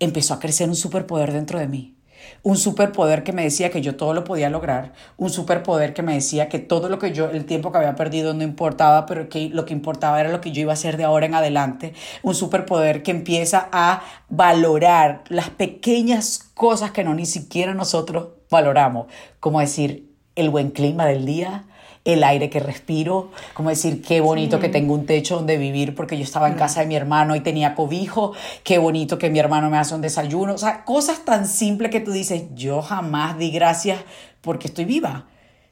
empezó 0.00 0.34
a 0.34 0.40
crecer 0.40 0.68
un 0.68 0.76
superpoder 0.76 1.32
dentro 1.32 1.58
de 1.58 1.68
mí. 1.68 1.96
Un 2.42 2.56
superpoder 2.56 3.22
que 3.22 3.32
me 3.32 3.42
decía 3.42 3.70
que 3.70 3.82
yo 3.82 3.96
todo 3.96 4.14
lo 4.14 4.24
podía 4.24 4.48
lograr, 4.48 4.92
un 5.18 5.28
superpoder 5.28 5.92
que 5.92 6.02
me 6.02 6.14
decía 6.14 6.48
que 6.48 6.58
todo 6.58 6.88
lo 6.88 6.98
que 6.98 7.12
yo, 7.12 7.30
el 7.30 7.44
tiempo 7.44 7.70
que 7.70 7.78
había 7.78 7.96
perdido 7.96 8.32
no 8.32 8.42
importaba, 8.42 9.04
pero 9.04 9.28
que 9.28 9.50
lo 9.50 9.66
que 9.66 9.74
importaba 9.74 10.20
era 10.20 10.30
lo 10.30 10.40
que 10.40 10.50
yo 10.50 10.62
iba 10.62 10.72
a 10.72 10.74
hacer 10.74 10.96
de 10.96 11.04
ahora 11.04 11.26
en 11.26 11.34
adelante, 11.34 11.92
un 12.22 12.34
superpoder 12.34 13.02
que 13.02 13.10
empieza 13.10 13.68
a 13.72 14.02
valorar 14.30 15.22
las 15.28 15.50
pequeñas 15.50 16.50
cosas 16.54 16.92
que 16.92 17.04
no 17.04 17.14
ni 17.14 17.26
siquiera 17.26 17.74
nosotros 17.74 18.28
valoramos, 18.50 19.06
como 19.40 19.60
decir 19.60 20.10
el 20.34 20.50
buen 20.50 20.70
clima 20.70 21.06
del 21.06 21.26
día, 21.26 21.64
el 22.04 22.22
aire 22.22 22.50
que 22.50 22.60
respiro, 22.60 23.30
como 23.54 23.70
decir, 23.70 24.02
qué 24.02 24.20
bonito 24.20 24.60
que 24.60 24.68
tengo 24.68 24.92
un 24.92 25.06
techo 25.06 25.36
donde 25.36 25.56
vivir 25.56 25.94
porque 25.94 26.18
yo 26.18 26.24
estaba 26.24 26.48
en 26.48 26.54
casa 26.54 26.80
de 26.80 26.86
mi 26.86 26.96
hermano 26.96 27.34
y 27.34 27.40
tenía 27.40 27.74
cobijo, 27.74 28.34
qué 28.62 28.76
bonito 28.76 29.16
que 29.18 29.30
mi 29.30 29.38
hermano 29.38 29.70
me 29.70 29.78
hace 29.78 29.94
un 29.94 30.02
desayuno, 30.02 30.54
o 30.54 30.58
sea, 30.58 30.84
cosas 30.84 31.24
tan 31.24 31.48
simples 31.48 31.90
que 31.90 32.00
tú 32.00 32.12
dices, 32.12 32.44
yo 32.54 32.82
jamás 32.82 33.38
di 33.38 33.50
gracias 33.50 34.00
porque 34.42 34.68
estoy 34.68 34.84
viva. 34.84 35.26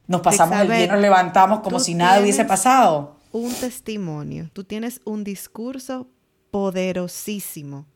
Nos 0.06 0.22
pasamos 0.22 0.58
el 0.58 0.68
día, 0.68 0.86
nos 0.86 1.00
levantamos 1.00 1.60
como 1.60 1.78
si 1.78 1.94
nada 1.94 2.20
hubiese 2.20 2.44
pasado. 2.44 3.16
Un 3.30 3.52
testimonio, 3.52 4.48
tú 4.52 4.64
tienes 4.64 5.00
un 5.04 5.24
discurso 5.24 6.08
poderosísimo 6.50 7.86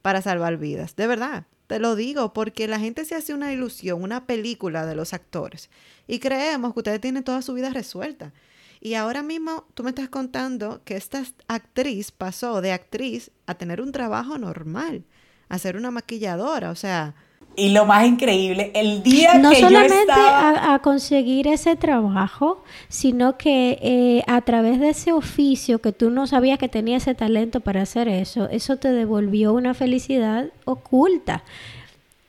para 0.00 0.22
salvar 0.22 0.56
vidas, 0.56 0.96
de 0.96 1.06
verdad. 1.06 1.44
Te 1.70 1.78
lo 1.78 1.94
digo 1.94 2.32
porque 2.32 2.66
la 2.66 2.80
gente 2.80 3.04
se 3.04 3.14
hace 3.14 3.32
una 3.32 3.52
ilusión, 3.52 4.02
una 4.02 4.26
película 4.26 4.86
de 4.86 4.96
los 4.96 5.14
actores 5.14 5.70
y 6.08 6.18
creemos 6.18 6.72
que 6.72 6.80
ustedes 6.80 7.00
tienen 7.00 7.22
toda 7.22 7.42
su 7.42 7.54
vida 7.54 7.70
resuelta. 7.70 8.32
Y 8.80 8.94
ahora 8.94 9.22
mismo 9.22 9.68
tú 9.74 9.84
me 9.84 9.90
estás 9.90 10.08
contando 10.08 10.82
que 10.84 10.96
esta 10.96 11.22
actriz 11.46 12.10
pasó 12.10 12.60
de 12.60 12.72
actriz 12.72 13.30
a 13.46 13.54
tener 13.54 13.80
un 13.80 13.92
trabajo 13.92 14.36
normal, 14.36 15.04
a 15.48 15.58
ser 15.60 15.76
una 15.76 15.92
maquilladora, 15.92 16.72
o 16.72 16.74
sea... 16.74 17.14
Y 17.56 17.70
lo 17.70 17.84
más 17.84 18.06
increíble, 18.06 18.70
el 18.74 19.02
día 19.02 19.34
no 19.34 19.50
que 19.50 19.60
solamente 19.60 19.94
yo 19.94 20.00
estaba... 20.02 20.74
a, 20.74 20.78
conseguir 20.78 21.48
ese 21.48 21.76
trabajo, 21.76 22.62
sino 22.88 23.36
que 23.36 23.78
eh, 23.82 24.22
a 24.26 24.40
través 24.42 24.80
de 24.80 24.90
ese 24.90 25.12
oficio 25.12 25.80
que 25.80 25.92
tú 25.92 26.10
no 26.10 26.26
sabías 26.26 26.58
que 26.58 26.68
tenía 26.68 26.96
ese 26.96 27.14
talento 27.14 27.60
para 27.60 27.82
hacer 27.82 28.08
eso, 28.08 28.48
eso 28.50 28.76
te 28.76 28.92
devolvió 28.92 29.52
una 29.52 29.74
felicidad 29.74 30.46
oculta. 30.64 31.42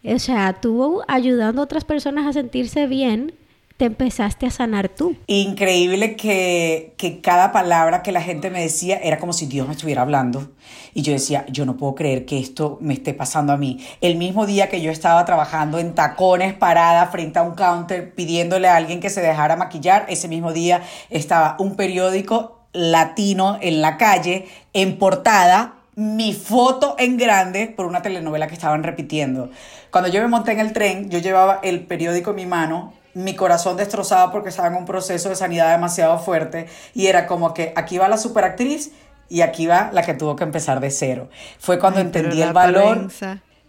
O 0.03 0.19
sea, 0.19 0.53
tú 0.59 1.01
ayudando 1.07 1.61
a 1.61 1.65
otras 1.65 1.85
personas 1.85 2.25
a 2.25 2.33
sentirse 2.33 2.87
bien 2.87 3.33
te 3.81 3.85
empezaste 3.85 4.45
a 4.45 4.51
sanar 4.51 4.89
tú. 4.89 5.15
Increíble 5.25 6.15
que, 6.15 6.93
que, 6.97 7.19
cada 7.19 7.51
palabra 7.51 8.03
que 8.03 8.11
la 8.11 8.21
gente 8.21 8.51
me 8.51 8.61
decía 8.61 8.99
era 9.01 9.17
como 9.17 9.33
si 9.33 9.47
Dios 9.47 9.65
me 9.65 9.73
estuviera 9.73 10.03
hablando. 10.03 10.51
Y 10.93 11.01
yo 11.01 11.13
decía, 11.13 11.47
yo 11.49 11.65
no 11.65 11.77
puedo 11.77 11.95
creer 11.95 12.25
que 12.25 12.37
esto 12.37 12.77
me 12.79 12.93
esté 12.93 13.15
pasando 13.15 13.53
a 13.53 13.57
mí. 13.57 13.83
El 13.99 14.17
mismo 14.17 14.45
día 14.45 14.69
que 14.69 14.83
yo 14.83 14.91
estaba 14.91 15.25
trabajando 15.25 15.79
en 15.79 15.95
tacones, 15.95 16.53
parada 16.53 17.07
frente 17.07 17.39
a 17.39 17.41
un 17.41 17.55
counter, 17.55 18.13
pidiéndole 18.13 18.67
a 18.67 18.75
alguien 18.75 18.99
que 18.99 19.09
se 19.09 19.19
dejara 19.19 19.55
maquillar, 19.55 20.05
ese 20.09 20.27
mismo 20.27 20.53
día 20.53 20.83
estaba 21.09 21.55
un 21.57 21.75
periódico 21.75 22.59
latino 22.73 23.57
en 23.61 23.81
la 23.81 23.97
calle, 23.97 24.47
en 24.73 24.99
portada, 24.99 25.73
mi 25.95 26.33
foto 26.33 26.93
en 26.99 27.17
grande 27.17 27.65
por 27.65 27.87
una 27.87 28.03
telenovela 28.03 28.45
que 28.45 28.53
estaban 28.53 28.83
repitiendo. 28.83 29.49
Cuando 29.89 30.07
yo 30.07 30.21
me 30.21 30.27
monté 30.27 30.51
en 30.51 30.59
el 30.59 30.71
tren, 30.71 31.09
yo 31.09 31.17
llevaba 31.17 31.59
el 31.63 31.79
periódico 31.87 32.29
en 32.29 32.35
mi 32.35 32.45
mano 32.45 33.00
mi 33.13 33.35
corazón 33.35 33.77
destrozado 33.77 34.31
porque 34.31 34.49
estaba 34.49 34.67
en 34.67 34.75
un 34.75 34.85
proceso 34.85 35.29
de 35.29 35.35
sanidad 35.35 35.71
demasiado 35.71 36.19
fuerte 36.19 36.67
y 36.93 37.07
era 37.07 37.27
como 37.27 37.53
que 37.53 37.73
aquí 37.75 37.97
va 37.97 38.07
la 38.07 38.17
superactriz 38.17 38.91
y 39.29 39.41
aquí 39.41 39.65
va 39.65 39.89
la 39.93 40.03
que 40.03 40.13
tuvo 40.13 40.35
que 40.35 40.43
empezar 40.43 40.79
de 40.79 40.91
cero. 40.91 41.29
Fue 41.59 41.79
cuando 41.79 41.99
entendí 41.99 42.41
el 42.41 42.53
valor, 42.53 43.07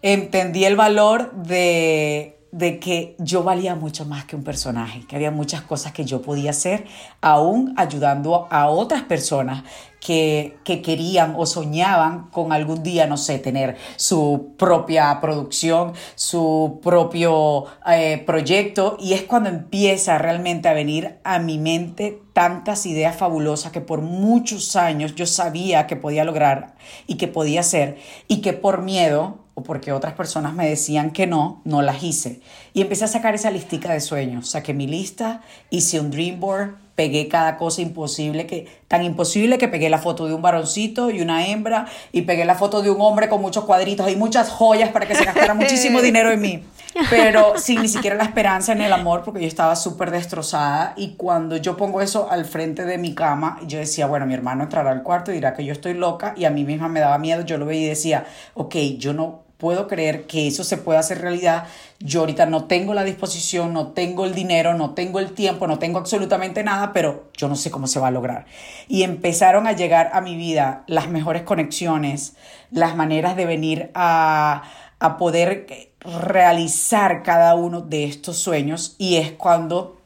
entendí 0.02 0.64
el 0.64 0.76
valor 0.76 1.32
de 1.32 2.41
de 2.52 2.78
que 2.78 3.16
yo 3.18 3.42
valía 3.42 3.74
mucho 3.74 4.04
más 4.04 4.26
que 4.26 4.36
un 4.36 4.44
personaje, 4.44 5.06
que 5.06 5.16
había 5.16 5.30
muchas 5.30 5.62
cosas 5.62 5.92
que 5.92 6.04
yo 6.04 6.20
podía 6.20 6.50
hacer, 6.50 6.84
aún 7.22 7.72
ayudando 7.78 8.46
a 8.50 8.68
otras 8.68 9.02
personas 9.02 9.64
que, 9.98 10.58
querían 10.64 11.34
o 11.36 11.46
soñaban 11.46 12.28
con 12.30 12.52
algún 12.52 12.82
día, 12.82 13.06
no 13.06 13.16
sé, 13.16 13.38
tener 13.38 13.76
su 13.96 14.54
propia 14.58 15.18
producción, 15.20 15.92
su 16.14 16.80
propio 16.82 17.66
eh, 17.86 18.22
proyecto. 18.26 18.96
Y 19.00 19.14
es 19.14 19.22
cuando 19.22 19.48
empieza 19.48 20.18
realmente 20.18 20.68
a 20.68 20.74
venir 20.74 21.18
a 21.24 21.38
mi 21.38 21.58
mente 21.58 22.20
tantas 22.32 22.84
ideas 22.84 23.16
fabulosas 23.16 23.72
que 23.72 23.80
por 23.80 24.02
muchos 24.02 24.76
años 24.76 25.14
yo 25.14 25.26
sabía 25.26 25.86
que 25.86 25.96
podía 25.96 26.24
lograr 26.24 26.74
y 27.06 27.16
que 27.16 27.28
podía 27.28 27.60
hacer 27.60 27.98
y 28.28 28.40
que 28.40 28.52
por 28.52 28.82
miedo 28.82 29.41
o 29.54 29.62
porque 29.62 29.92
otras 29.92 30.14
personas 30.14 30.54
me 30.54 30.68
decían 30.68 31.10
que 31.10 31.26
no, 31.26 31.60
no 31.64 31.82
las 31.82 32.02
hice. 32.02 32.40
Y 32.72 32.80
empecé 32.80 33.04
a 33.04 33.08
sacar 33.08 33.34
esa 33.34 33.50
listica 33.50 33.92
de 33.92 34.00
sueños. 34.00 34.50
Saqué 34.50 34.72
mi 34.72 34.86
lista, 34.86 35.42
hice 35.70 36.00
un 36.00 36.10
dream 36.10 36.40
board, 36.40 36.74
pegué 36.94 37.28
cada 37.28 37.56
cosa 37.56 37.82
imposible, 37.82 38.46
que, 38.46 38.66
tan 38.88 39.02
imposible 39.02 39.58
que 39.58 39.68
pegué 39.68 39.88
la 39.90 39.98
foto 39.98 40.26
de 40.26 40.34
un 40.34 40.42
varoncito 40.42 41.10
y 41.10 41.20
una 41.20 41.46
hembra, 41.46 41.86
y 42.12 42.22
pegué 42.22 42.44
la 42.44 42.54
foto 42.54 42.82
de 42.82 42.90
un 42.90 43.00
hombre 43.00 43.28
con 43.28 43.40
muchos 43.40 43.64
cuadritos 43.64 44.10
y 44.10 44.16
muchas 44.16 44.50
joyas 44.50 44.90
para 44.90 45.06
que 45.06 45.14
se 45.14 45.24
gastara 45.24 45.54
muchísimo 45.54 46.00
dinero 46.02 46.30
en 46.30 46.40
mí. 46.40 46.62
Pero 47.08 47.58
sin 47.58 47.80
ni 47.80 47.88
siquiera 47.88 48.16
la 48.16 48.24
esperanza 48.24 48.72
en 48.72 48.82
el 48.82 48.92
amor, 48.92 49.22
porque 49.24 49.40
yo 49.40 49.46
estaba 49.46 49.76
súper 49.76 50.10
destrozada. 50.10 50.92
Y 50.96 51.14
cuando 51.14 51.56
yo 51.56 51.76
pongo 51.76 52.02
eso 52.02 52.30
al 52.30 52.44
frente 52.44 52.84
de 52.84 52.98
mi 52.98 53.14
cama, 53.14 53.58
yo 53.66 53.78
decía, 53.78 54.06
bueno, 54.06 54.26
mi 54.26 54.34
hermano 54.34 54.64
entrará 54.64 54.90
al 54.90 55.02
cuarto 55.02 55.30
y 55.30 55.34
dirá 55.34 55.54
que 55.54 55.64
yo 55.64 55.72
estoy 55.72 55.94
loca, 55.94 56.34
y 56.36 56.44
a 56.44 56.50
mí 56.50 56.64
misma 56.64 56.88
me 56.88 57.00
daba 57.00 57.18
miedo. 57.18 57.44
Yo 57.44 57.56
lo 57.56 57.66
veía 57.66 57.86
y 57.86 57.88
decía, 57.88 58.26
ok, 58.54 58.74
yo 58.98 59.14
no 59.14 59.41
puedo 59.62 59.86
creer 59.86 60.26
que 60.26 60.48
eso 60.48 60.64
se 60.64 60.76
pueda 60.76 60.98
hacer 60.98 61.20
realidad. 61.20 61.68
Yo 62.00 62.18
ahorita 62.18 62.46
no 62.46 62.64
tengo 62.64 62.94
la 62.94 63.04
disposición, 63.04 63.72
no 63.72 63.92
tengo 63.92 64.24
el 64.24 64.34
dinero, 64.34 64.74
no 64.74 64.90
tengo 64.90 65.20
el 65.20 65.34
tiempo, 65.34 65.68
no 65.68 65.78
tengo 65.78 66.00
absolutamente 66.00 66.64
nada, 66.64 66.92
pero 66.92 67.30
yo 67.36 67.46
no 67.46 67.54
sé 67.54 67.70
cómo 67.70 67.86
se 67.86 68.00
va 68.00 68.08
a 68.08 68.10
lograr. 68.10 68.46
Y 68.88 69.04
empezaron 69.04 69.68
a 69.68 69.72
llegar 69.72 70.10
a 70.14 70.20
mi 70.20 70.34
vida 70.34 70.82
las 70.88 71.08
mejores 71.08 71.42
conexiones, 71.42 72.34
las 72.72 72.96
maneras 72.96 73.36
de 73.36 73.46
venir 73.46 73.92
a, 73.94 74.64
a 74.98 75.16
poder 75.16 75.68
realizar 76.00 77.22
cada 77.22 77.54
uno 77.54 77.82
de 77.82 78.02
estos 78.02 78.38
sueños 78.38 78.96
y 78.98 79.18
es 79.18 79.30
cuando 79.30 79.96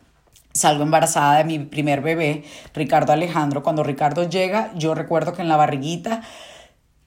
salgo 0.52 0.82
embarazada 0.82 1.38
de 1.38 1.44
mi 1.44 1.60
primer 1.60 2.02
bebé, 2.02 2.44
Ricardo 2.74 3.14
Alejandro. 3.14 3.62
Cuando 3.62 3.82
Ricardo 3.82 4.28
llega, 4.28 4.70
yo 4.74 4.94
recuerdo 4.94 5.32
que 5.32 5.40
en 5.40 5.48
la 5.48 5.56
barriguita 5.56 6.20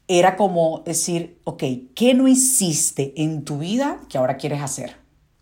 era 0.09 0.35
como 0.35 0.81
decir, 0.85 1.39
ok, 1.43 1.63
¿qué 1.95 2.15
no 2.15 2.27
hiciste 2.27 3.13
en 3.21 3.45
tu 3.45 3.59
vida 3.59 3.99
que 4.09 4.17
ahora 4.17 4.37
quieres 4.37 4.59
hacer? 4.59 4.95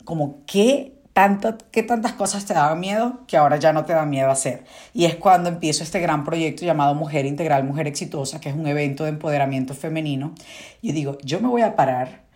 Como, 0.03 0.43
¿qué, 0.45 0.99
tanto, 1.13 1.57
¿qué 1.71 1.83
tantas 1.83 2.11
cosas 2.11 2.45
te 2.45 2.53
daban 2.53 2.81
miedo 2.81 3.21
que 3.27 3.37
ahora 3.37 3.55
ya 3.55 3.71
no 3.71 3.85
te 3.85 3.93
da 3.93 4.05
miedo 4.05 4.29
hacer? 4.29 4.65
Y 4.93 5.05
es 5.05 5.15
cuando 5.15 5.47
empiezo 5.47 5.83
este 5.83 6.01
gran 6.01 6.25
proyecto 6.25 6.65
llamado 6.65 6.95
Mujer 6.95 7.25
Integral, 7.25 7.63
Mujer 7.63 7.87
Exitosa, 7.87 8.41
que 8.41 8.49
es 8.49 8.55
un 8.55 8.67
evento 8.67 9.05
de 9.05 9.11
empoderamiento 9.11 9.73
femenino. 9.73 10.35
Y 10.81 10.91
digo, 10.91 11.17
yo 11.23 11.39
me 11.39 11.47
voy 11.47 11.61
a 11.61 11.77
parar 11.77 12.26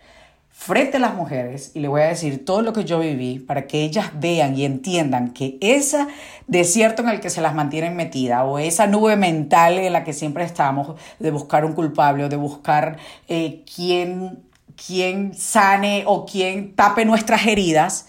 frente 0.64 0.98
a 0.98 1.00
las 1.00 1.14
mujeres 1.14 1.72
y 1.74 1.80
le 1.80 1.88
voy 1.88 2.02
a 2.02 2.06
decir 2.06 2.44
todo 2.44 2.62
lo 2.62 2.72
que 2.72 2.84
yo 2.84 3.00
viví 3.00 3.40
para 3.40 3.66
que 3.66 3.82
ellas 3.82 4.12
vean 4.14 4.56
y 4.56 4.64
entiendan 4.64 5.32
que 5.32 5.58
ese 5.60 6.06
desierto 6.46 7.02
en 7.02 7.08
el 7.08 7.18
que 7.18 7.30
se 7.30 7.40
las 7.40 7.52
mantienen 7.52 7.96
metidas 7.96 8.44
o 8.46 8.60
esa 8.60 8.86
nube 8.86 9.16
mental 9.16 9.78
en 9.78 9.92
la 9.92 10.04
que 10.04 10.12
siempre 10.12 10.44
estamos 10.44 10.94
de 11.18 11.32
buscar 11.32 11.64
un 11.64 11.72
culpable 11.72 12.24
o 12.24 12.28
de 12.28 12.36
buscar 12.36 12.98
eh, 13.26 13.64
quién 13.74 14.44
quien 14.86 15.34
sane 15.34 16.04
o 16.06 16.26
quien 16.26 16.74
tape 16.74 17.04
nuestras 17.04 17.46
heridas, 17.46 18.06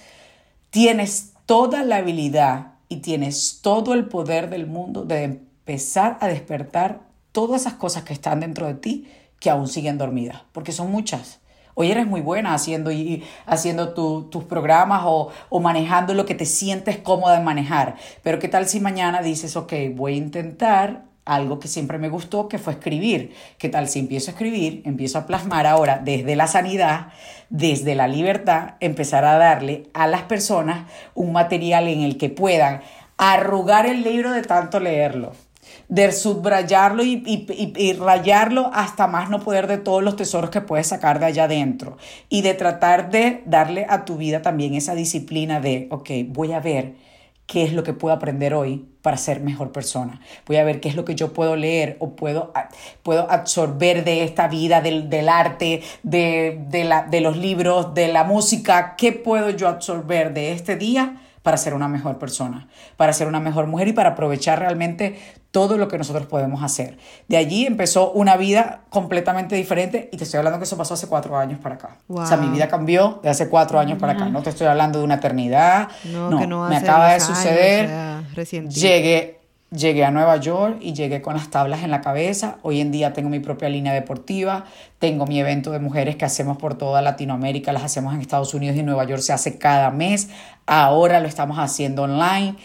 tienes 0.70 1.34
toda 1.46 1.84
la 1.84 1.98
habilidad 1.98 2.74
y 2.88 2.98
tienes 2.98 3.62
todo 3.62 3.94
el 3.96 4.06
poder 4.06 4.50
del 4.52 4.68
mundo 4.68 5.06
de 5.06 5.24
empezar 5.24 6.18
a 6.22 6.28
despertar 6.28 7.02
todas 7.32 7.62
esas 7.62 7.74
cosas 7.74 8.04
que 8.04 8.14
están 8.14 8.40
dentro 8.40 8.68
de 8.68 8.76
ti 8.76 9.08
que 9.40 9.50
aún 9.50 9.68
siguen 9.68 9.98
dormidas, 9.98 10.44
porque 10.52 10.72
son 10.72 10.92
muchas. 10.92 11.40
Hoy 11.76 11.92
eres 11.92 12.06
muy 12.06 12.22
buena 12.22 12.54
haciendo, 12.54 12.92
y, 12.92 13.24
haciendo 13.46 13.94
tus 13.94 14.44
programas 14.44 15.04
o, 15.06 15.30
o, 15.50 15.60
manejando 15.60 16.14
lo 16.14 16.26
que 16.26 16.36
te 16.36 16.46
sientes 16.46 16.98
cómoda 16.98 17.38
en 17.38 17.44
manejar. 17.44 17.96
Pero 18.22 18.40
¿qué 18.40 18.48
tal 18.48 18.68
si 18.68 18.80
mañana 18.80 19.22
dices, 19.22 19.56
ok, 19.56 19.74
voy 19.96 20.14
a 20.14 20.18
intentar 20.18 21.06
algo 21.26 21.60
que 21.60 21.68
siempre 21.68 21.98
me 21.98 22.10
gustó, 22.10 22.48
que 22.48 22.60
fue 22.60 22.74
escribir? 22.74 23.34
¿Qué 23.58 23.70
tal 23.70 23.88
si 23.88 24.00
empiezo 24.00 24.30
a 24.30 24.34
escribir, 24.34 24.84
empiezo 24.86 25.18
a 25.18 25.26
plasmar 25.26 25.66
ahora 25.66 26.00
desde 26.04 26.36
la 26.36 26.48
sanidad, 26.48 27.08
desde 27.50 27.96
la 27.96 28.08
libertad, 28.08 28.76
empezar 28.80 29.26
a 29.26 29.38
darle 29.38 29.90
a 29.94 30.08
las 30.08 30.24
personas 30.24 30.90
un 31.16 31.32
material 31.32 31.88
en 31.88 32.02
el 32.02 32.18
que 32.18 32.30
puedan 32.30 32.82
arrugar 33.18 33.86
el 33.86 34.04
libro 34.04 34.32
de 34.32 34.44
tanto 34.44 34.80
leerlo? 34.80 35.32
De 35.90 36.12
subrayarlo 36.12 37.04
y, 37.04 37.24
y, 37.26 37.94
rayarlo 37.94 38.72
hasta 38.74 39.08
más 39.08 39.30
no 39.30 39.40
poder 39.40 39.68
de 39.68 39.78
todos 39.78 40.04
los 40.04 40.16
tesoros 40.16 40.50
que 40.50 40.62
puedes 40.62 40.88
sacar 40.88 41.20
de 41.20 41.26
allá 41.26 41.46
adentro. 41.46 41.98
Y 42.30 42.42
de 42.42 42.54
tratar 42.54 43.10
de 43.12 43.44
darle 43.46 43.86
a 43.90 44.06
tu 44.06 44.18
vida 44.18 44.42
también 44.42 44.74
esa 44.74 44.96
disciplina 44.96 45.60
de, 45.60 45.88
ok, 45.92 46.10
voy 46.28 46.54
a 46.54 46.60
ver 46.60 46.94
qué 47.46 47.64
es 47.64 47.74
lo 47.74 47.84
que 47.84 47.94
puedo 47.94 48.16
aprender 48.16 48.54
hoy 48.54 48.86
para 49.02 49.18
ser 49.18 49.42
mejor 49.42 49.72
persona. 49.72 50.22
Voy 50.48 50.58
a 50.58 50.64
ver 50.64 50.80
qué 50.80 50.90
es 50.90 50.96
lo 50.96 51.04
que 51.06 51.16
yo 51.16 51.34
puedo 51.34 51.56
leer 51.56 51.98
o 52.00 52.16
puedo, 52.16 52.54
puedo 53.04 53.30
absorber 53.30 54.06
de 54.06 54.24
esta 54.24 54.48
vida, 54.48 54.82
del, 54.82 55.10
del 55.10 55.28
arte, 55.28 55.82
de, 56.04 56.60
de, 56.70 56.86
la, 56.86 57.04
de 57.04 57.22
los 57.22 57.38
libros, 57.38 57.94
de 57.94 58.08
la 58.08 58.24
música. 58.24 58.96
¿Qué 58.98 59.12
puedo 59.12 59.50
yo 59.50 59.68
absorber 59.68 60.34
de 60.34 60.54
este 60.54 60.78
día? 60.78 61.23
Para 61.44 61.58
ser 61.58 61.74
una 61.74 61.88
mejor 61.88 62.18
persona, 62.18 62.68
para 62.98 63.14
ser 63.14 63.28
una 63.28 63.40
mejor 63.42 63.68
mujer 63.68 63.90
y 63.90 63.94
para 63.94 64.12
aprovechar 64.12 64.60
realmente 64.60 65.20
todo 65.52 65.78
lo 65.78 65.88
que 65.88 65.98
nosotros 65.98 66.26
podemos 66.26 66.64
hacer. 66.64 66.98
De 67.28 67.38
allí 67.38 67.68
empezó 67.68 68.12
una 68.12 68.38
vida 68.38 68.82
completamente 68.90 69.56
diferente 69.56 70.10
y 70.12 70.18
te 70.18 70.24
estoy 70.24 70.40
hablando 70.40 70.58
que 70.58 70.64
eso 70.64 70.78
pasó 70.78 70.96
hace 70.96 71.08
cuatro 71.08 71.38
años 71.38 71.60
para 71.60 71.76
acá. 71.76 71.98
O 72.08 72.26
sea, 72.26 72.38
mi 72.38 72.48
vida 72.48 72.68
cambió 72.70 73.20
de 73.22 73.30
hace 73.30 73.50
cuatro 73.50 73.78
años 73.78 74.00
para 74.00 74.14
acá. 74.14 74.26
No 74.26 74.42
te 74.42 74.50
estoy 74.50 74.68
hablando 74.68 75.00
de 75.00 75.06
una 75.06 75.16
eternidad. 75.16 75.90
No, 76.06 76.68
me 76.70 76.78
acaba 76.78 77.14
de 77.14 77.20
suceder. 77.20 77.90
llegué, 78.70 79.42
llegué 79.76 80.06
a 80.06 80.12
Nueva 80.12 80.38
York 80.38 80.78
y 80.82 80.94
llegué 80.94 81.22
con 81.22 81.34
las 81.34 81.50
tablas 81.50 81.84
en 81.84 81.92
la 81.92 82.02
cabeza. 82.02 82.58
Hoy 82.62 82.80
en 82.80 82.92
día 82.92 83.14
tengo 83.14 83.30
mi 83.30 83.40
propia 83.40 83.70
línea 83.70 83.94
deportiva. 83.94 84.66
Tengo 85.00 85.26
mi 85.26 85.40
evento 85.40 85.72
de 85.72 85.80
mujeres 85.80 86.16
que 86.16 86.26
hacemos 86.26 86.58
por 86.58 86.78
toda 86.78 87.02
Latinoamérica. 87.02 87.74
Las 87.74 87.84
hacemos 87.84 88.14
en 88.14 88.22
Estados 88.22 88.54
Unidos 88.54 88.78
y 88.78 88.84
Nueva 88.84 89.06
York 89.06 89.22
se 89.22 89.34
hace 89.34 89.58
cada 89.58 89.90
mes. 89.92 90.30
Ahora 90.66 91.20
lo 91.20 91.28
estamos 91.28 91.58
haciendo 91.58 92.04
online 92.04 92.56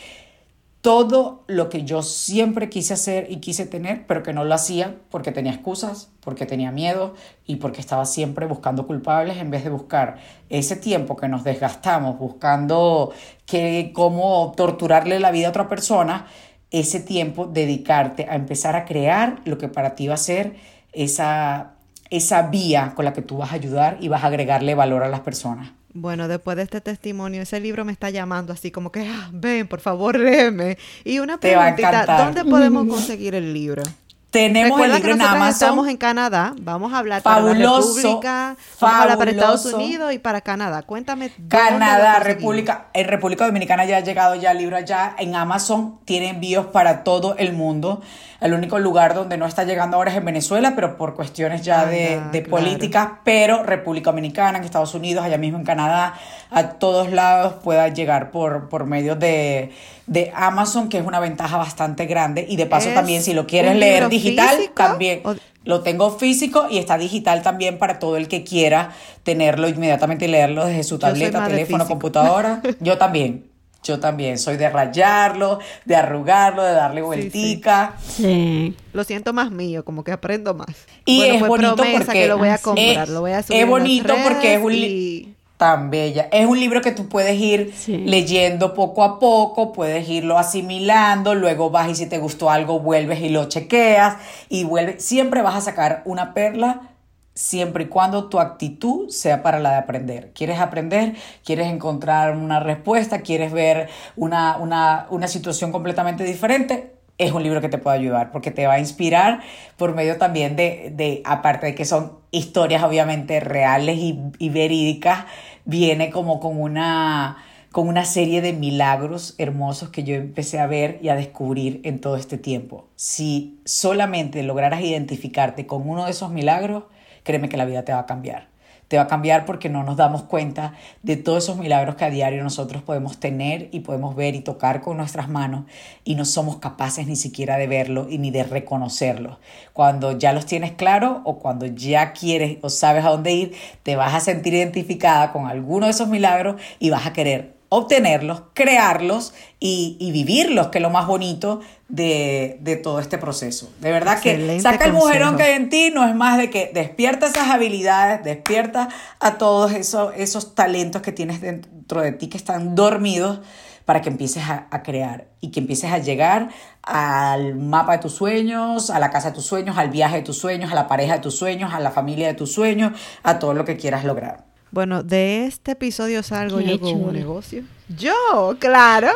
todo 0.80 1.42
lo 1.48 1.68
que 1.68 1.84
yo 1.84 2.02
siempre 2.02 2.70
quise 2.70 2.94
hacer 2.94 3.26
y 3.30 3.38
quise 3.40 3.66
tener, 3.66 4.06
pero 4.06 4.22
que 4.22 4.32
no 4.32 4.44
lo 4.44 4.54
hacía 4.54 4.94
porque 5.10 5.32
tenía 5.32 5.52
excusas, 5.52 6.08
porque 6.20 6.46
tenía 6.46 6.70
miedo 6.70 7.14
y 7.46 7.56
porque 7.56 7.80
estaba 7.80 8.06
siempre 8.06 8.46
buscando 8.46 8.86
culpables 8.86 9.38
en 9.38 9.50
vez 9.50 9.64
de 9.64 9.70
buscar 9.70 10.18
ese 10.48 10.76
tiempo 10.76 11.16
que 11.16 11.28
nos 11.28 11.42
desgastamos 11.42 12.18
buscando 12.18 13.12
que, 13.44 13.90
cómo 13.92 14.52
torturarle 14.56 15.18
la 15.18 15.32
vida 15.32 15.48
a 15.48 15.50
otra 15.50 15.68
persona, 15.68 16.26
ese 16.70 17.00
tiempo 17.00 17.46
dedicarte 17.46 18.26
a 18.28 18.34
empezar 18.34 18.76
a 18.76 18.84
crear 18.84 19.40
lo 19.44 19.58
que 19.58 19.68
para 19.68 19.94
ti 19.94 20.08
va 20.08 20.14
a 20.14 20.18
ser 20.18 20.56
esa, 20.92 21.72
esa 22.10 22.42
vía 22.48 22.92
con 22.94 23.04
la 23.04 23.12
que 23.12 23.22
tú 23.22 23.38
vas 23.38 23.52
a 23.52 23.54
ayudar 23.54 23.98
y 24.00 24.08
vas 24.08 24.24
a 24.24 24.26
agregarle 24.26 24.74
valor 24.74 25.02
a 25.02 25.08
las 25.08 25.20
personas. 25.20 25.70
Bueno, 25.94 26.28
después 26.28 26.56
de 26.56 26.64
este 26.64 26.80
testimonio, 26.80 27.42
ese 27.42 27.60
libro 27.60 27.84
me 27.84 27.92
está 27.92 28.10
llamando 28.10 28.52
así 28.52 28.70
como 28.70 28.92
que, 28.92 29.08
ah, 29.08 29.30
ven, 29.32 29.66
por 29.66 29.80
favor, 29.80 30.18
léeme. 30.18 30.76
Y 31.04 31.18
una 31.18 31.40
preguntita, 31.40 32.04
¿dónde 32.24 32.44
podemos 32.44 32.86
conseguir 32.94 33.34
el 33.34 33.54
libro? 33.54 33.82
Tenemos 34.30 34.78
el 34.80 34.92
libro 34.92 35.12
en 35.12 35.22
Amazon. 35.22 35.48
Estamos 35.48 35.88
en 35.88 35.96
Canadá. 35.96 36.54
Vamos 36.60 36.92
a 36.92 36.98
hablar 36.98 37.22
para 37.22 37.40
la 37.40 37.54
República, 37.54 38.56
vamos 38.78 38.94
a 38.94 39.02
hablar 39.02 39.18
para 39.18 39.30
Estados 39.30 39.64
Unidos 39.66 40.12
y 40.12 40.18
para 40.18 40.42
Canadá. 40.42 40.82
Cuéntame. 40.82 41.32
Canadá, 41.48 42.18
República, 42.18 42.88
en 42.92 43.08
República 43.08 43.46
Dominicana 43.46 43.86
ya 43.86 43.96
ha 43.96 44.00
llegado 44.00 44.34
ya 44.34 44.52
el 44.52 44.58
libro 44.58 44.76
allá. 44.76 45.14
En 45.18 45.34
Amazon 45.34 45.98
tiene 46.04 46.28
envíos 46.28 46.66
para 46.66 47.04
todo 47.04 47.36
el 47.38 47.54
mundo. 47.54 48.02
El 48.40 48.52
único 48.52 48.78
lugar 48.78 49.14
donde 49.14 49.36
no 49.36 49.46
está 49.46 49.64
llegando 49.64 49.96
ahora 49.96 50.12
es 50.12 50.16
en 50.16 50.24
Venezuela, 50.24 50.74
pero 50.76 50.96
por 50.96 51.14
cuestiones 51.14 51.62
ya 51.62 51.86
de, 51.86 52.20
de 52.30 52.42
políticas. 52.42 53.08
Pero 53.24 53.64
República 53.64 54.10
Dominicana, 54.10 54.58
en 54.58 54.64
Estados 54.64 54.94
Unidos, 54.94 55.24
allá 55.24 55.38
mismo 55.38 55.58
en 55.58 55.64
Canadá, 55.64 56.14
a 56.50 56.70
todos 56.70 57.10
lados 57.10 57.54
pueda 57.64 57.88
llegar 57.88 58.30
por, 58.30 58.68
por 58.68 58.86
medio 58.86 59.16
de, 59.16 59.72
de 60.06 60.30
Amazon, 60.36 60.88
que 60.88 60.98
es 60.98 61.06
una 61.06 61.18
ventaja 61.18 61.56
bastante 61.56 62.06
grande. 62.06 62.46
Y 62.48 62.54
de 62.54 62.66
paso 62.66 62.90
también, 62.90 63.22
si 63.22 63.34
lo 63.34 63.46
quieres 63.46 63.74
leer 63.74 64.08
digital, 64.08 64.70
también. 64.72 65.22
Lo 65.64 65.82
tengo 65.82 66.16
físico 66.16 66.66
y 66.70 66.78
está 66.78 66.96
digital 66.96 67.42
también 67.42 67.76
para 67.76 67.98
todo 67.98 68.16
el 68.16 68.28
que 68.28 68.42
quiera 68.42 68.92
tenerlo 69.22 69.68
inmediatamente 69.68 70.24
y 70.24 70.28
leerlo 70.28 70.64
desde 70.64 70.82
su 70.82 70.98
tableta, 70.98 71.46
teléfono, 71.46 71.86
computadora. 71.86 72.62
Yo 72.80 72.96
también. 72.96 73.47
Yo 73.82 74.00
también 74.00 74.38
soy 74.38 74.56
de 74.56 74.68
rayarlo, 74.68 75.60
de 75.84 75.96
arrugarlo, 75.96 76.62
de 76.62 76.72
darle 76.72 77.00
vueltica. 77.00 77.94
Sí, 78.06 78.76
Lo 78.92 79.04
siento 79.04 79.32
más 79.32 79.50
mío, 79.50 79.84
como 79.84 80.04
que 80.04 80.12
aprendo 80.12 80.52
más. 80.54 80.74
Y 81.04 81.22
es 81.22 81.38
pues 81.38 81.48
bonito 81.48 81.76
porque 81.92 82.26
lo 82.26 82.38
voy 82.38 82.48
a 82.48 82.58
comprar, 82.58 83.08
lo 83.08 83.20
voy 83.20 83.32
a 83.32 83.42
subir 83.42 83.60
Es 83.60 83.66
bonito 83.68 84.14
porque 84.24 84.54
es 84.54 84.60
un 84.60 85.36
tan 85.58 85.90
bella. 85.90 86.28
Es 86.32 86.46
un 86.46 86.58
libro 86.58 86.80
que 86.80 86.92
tú 86.92 87.08
puedes 87.08 87.38
ir 87.38 87.74
leyendo 87.88 88.72
poco 88.72 89.02
a 89.02 89.18
poco, 89.18 89.72
puedes 89.72 90.08
irlo 90.08 90.38
asimilando, 90.38 91.34
luego 91.34 91.68
vas 91.68 91.90
y 91.90 91.94
si 91.96 92.06
te 92.06 92.18
gustó 92.18 92.48
algo 92.48 92.80
vuelves 92.80 93.20
y 93.20 93.28
lo 93.28 93.48
chequeas 93.48 94.16
y 94.48 94.64
vuelves. 94.64 95.04
Siempre 95.04 95.42
vas 95.42 95.56
a 95.56 95.60
sacar 95.60 96.02
una 96.04 96.32
perla 96.32 96.92
siempre 97.38 97.84
y 97.84 97.86
cuando 97.86 98.28
tu 98.28 98.40
actitud 98.40 99.10
sea 99.10 99.44
para 99.44 99.60
la 99.60 99.70
de 99.70 99.76
aprender. 99.76 100.32
¿Quieres 100.34 100.58
aprender? 100.58 101.14
¿Quieres 101.44 101.68
encontrar 101.68 102.36
una 102.36 102.58
respuesta? 102.58 103.20
¿Quieres 103.20 103.52
ver 103.52 103.88
una, 104.16 104.56
una, 104.56 105.06
una 105.10 105.28
situación 105.28 105.70
completamente 105.70 106.24
diferente? 106.24 106.94
Es 107.16 107.30
un 107.30 107.44
libro 107.44 107.60
que 107.60 107.68
te 107.68 107.78
puede 107.78 107.96
ayudar 107.96 108.32
porque 108.32 108.50
te 108.50 108.66
va 108.66 108.74
a 108.74 108.78
inspirar 108.80 109.40
por 109.76 109.94
medio 109.94 110.18
también 110.18 110.56
de, 110.56 110.92
de 110.96 111.22
aparte 111.24 111.66
de 111.66 111.74
que 111.76 111.84
son 111.84 112.18
historias 112.32 112.82
obviamente 112.82 113.38
reales 113.38 113.98
y, 113.98 114.18
y 114.40 114.48
verídicas, 114.48 115.26
viene 115.64 116.10
como 116.10 116.40
con 116.40 116.60
una, 116.60 117.36
con 117.70 117.86
una 117.86 118.04
serie 118.04 118.42
de 118.42 118.52
milagros 118.52 119.36
hermosos 119.38 119.90
que 119.90 120.02
yo 120.02 120.16
empecé 120.16 120.58
a 120.58 120.66
ver 120.66 120.98
y 121.02 121.08
a 121.08 121.14
descubrir 121.14 121.82
en 121.84 122.00
todo 122.00 122.16
este 122.16 122.36
tiempo. 122.36 122.88
Si 122.96 123.60
solamente 123.64 124.42
lograras 124.42 124.80
identificarte 124.80 125.66
con 125.66 125.88
uno 125.88 126.06
de 126.06 126.10
esos 126.10 126.32
milagros, 126.32 126.82
créeme 127.22 127.48
que 127.48 127.56
la 127.56 127.64
vida 127.64 127.84
te 127.84 127.92
va 127.92 128.00
a 128.00 128.06
cambiar. 128.06 128.48
Te 128.88 128.96
va 128.96 129.02
a 129.02 129.06
cambiar 129.06 129.44
porque 129.44 129.68
no 129.68 129.84
nos 129.84 129.98
damos 129.98 130.22
cuenta 130.22 130.72
de 131.02 131.16
todos 131.16 131.44
esos 131.44 131.58
milagros 131.58 131.96
que 131.96 132.06
a 132.06 132.10
diario 132.10 132.42
nosotros 132.42 132.82
podemos 132.82 133.20
tener 133.20 133.68
y 133.70 133.80
podemos 133.80 134.16
ver 134.16 134.34
y 134.34 134.40
tocar 134.40 134.80
con 134.80 134.96
nuestras 134.96 135.28
manos 135.28 135.66
y 136.04 136.14
no 136.14 136.24
somos 136.24 136.56
capaces 136.56 137.06
ni 137.06 137.16
siquiera 137.16 137.58
de 137.58 137.66
verlo 137.66 138.06
y 138.08 138.16
ni 138.16 138.30
de 138.30 138.44
reconocerlo. 138.44 139.40
Cuando 139.74 140.12
ya 140.12 140.32
los 140.32 140.46
tienes 140.46 140.72
claro 140.72 141.20
o 141.24 141.38
cuando 141.38 141.66
ya 141.66 142.14
quieres 142.14 142.56
o 142.62 142.70
sabes 142.70 143.04
a 143.04 143.10
dónde 143.10 143.32
ir, 143.32 143.54
te 143.82 143.94
vas 143.94 144.14
a 144.14 144.20
sentir 144.20 144.54
identificada 144.54 145.32
con 145.32 145.46
alguno 145.46 145.84
de 145.84 145.92
esos 145.92 146.08
milagros 146.08 146.58
y 146.78 146.88
vas 146.88 147.06
a 147.06 147.12
querer 147.12 147.57
obtenerlos, 147.68 148.42
crearlos 148.54 149.34
y, 149.60 150.10
vivirlos, 150.12 150.68
que 150.68 150.78
es 150.78 150.82
lo 150.82 150.90
más 150.90 151.06
bonito 151.06 151.60
de, 151.88 152.80
todo 152.82 153.00
este 153.00 153.18
proceso. 153.18 153.70
De 153.80 153.92
verdad 153.92 154.20
que 154.20 154.60
saca 154.60 154.86
el 154.86 154.92
mujerón 154.92 155.36
que 155.36 155.42
hay 155.42 155.54
en 155.54 155.68
ti, 155.68 155.90
no 155.92 156.06
es 156.06 156.14
más 156.14 156.38
de 156.38 156.50
que 156.50 156.70
despierta 156.72 157.26
esas 157.26 157.48
habilidades, 157.50 158.24
despierta 158.24 158.88
a 159.20 159.38
todos 159.38 159.72
esos, 159.72 160.12
esos 160.16 160.54
talentos 160.54 161.02
que 161.02 161.12
tienes 161.12 161.40
dentro 161.40 162.00
de 162.00 162.12
ti 162.12 162.28
que 162.28 162.36
están 162.36 162.74
dormidos 162.74 163.40
para 163.84 164.02
que 164.02 164.10
empieces 164.10 164.42
a, 164.44 164.66
a, 164.70 164.82
crear 164.82 165.28
y 165.40 165.50
que 165.50 165.60
empieces 165.60 165.90
a 165.90 165.96
llegar 165.96 166.50
al 166.82 167.54
mapa 167.54 167.92
de 167.92 167.98
tus 167.98 168.14
sueños, 168.14 168.90
a 168.90 168.98
la 168.98 169.10
casa 169.10 169.30
de 169.30 169.34
tus 169.34 169.46
sueños, 169.46 169.78
al 169.78 169.88
viaje 169.88 170.16
de 170.16 170.22
tus 170.22 170.36
sueños, 170.36 170.70
a 170.70 170.74
la 170.74 170.88
pareja 170.88 171.14
de 171.14 171.20
tus 171.20 171.36
sueños, 171.36 171.72
a 171.72 171.80
la 171.80 171.90
familia 171.90 172.26
de 172.26 172.34
tus 172.34 172.52
sueños, 172.52 172.92
a 173.22 173.38
todo 173.38 173.54
lo 173.54 173.64
que 173.64 173.78
quieras 173.78 174.04
lograr. 174.04 174.47
Bueno, 174.70 175.02
de 175.02 175.46
este 175.46 175.72
episodio 175.72 176.22
salgo 176.22 176.60
yo 176.60 176.78
con 176.78 177.02
un 177.02 177.12
negocio. 177.12 177.64
Yo, 177.96 178.56
claro. 178.58 179.08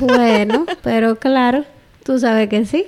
Bueno, 0.00 0.66
pero 0.82 1.16
claro, 1.16 1.64
Tú 2.08 2.18
sabes 2.18 2.48
que 2.48 2.64
sí. 2.64 2.86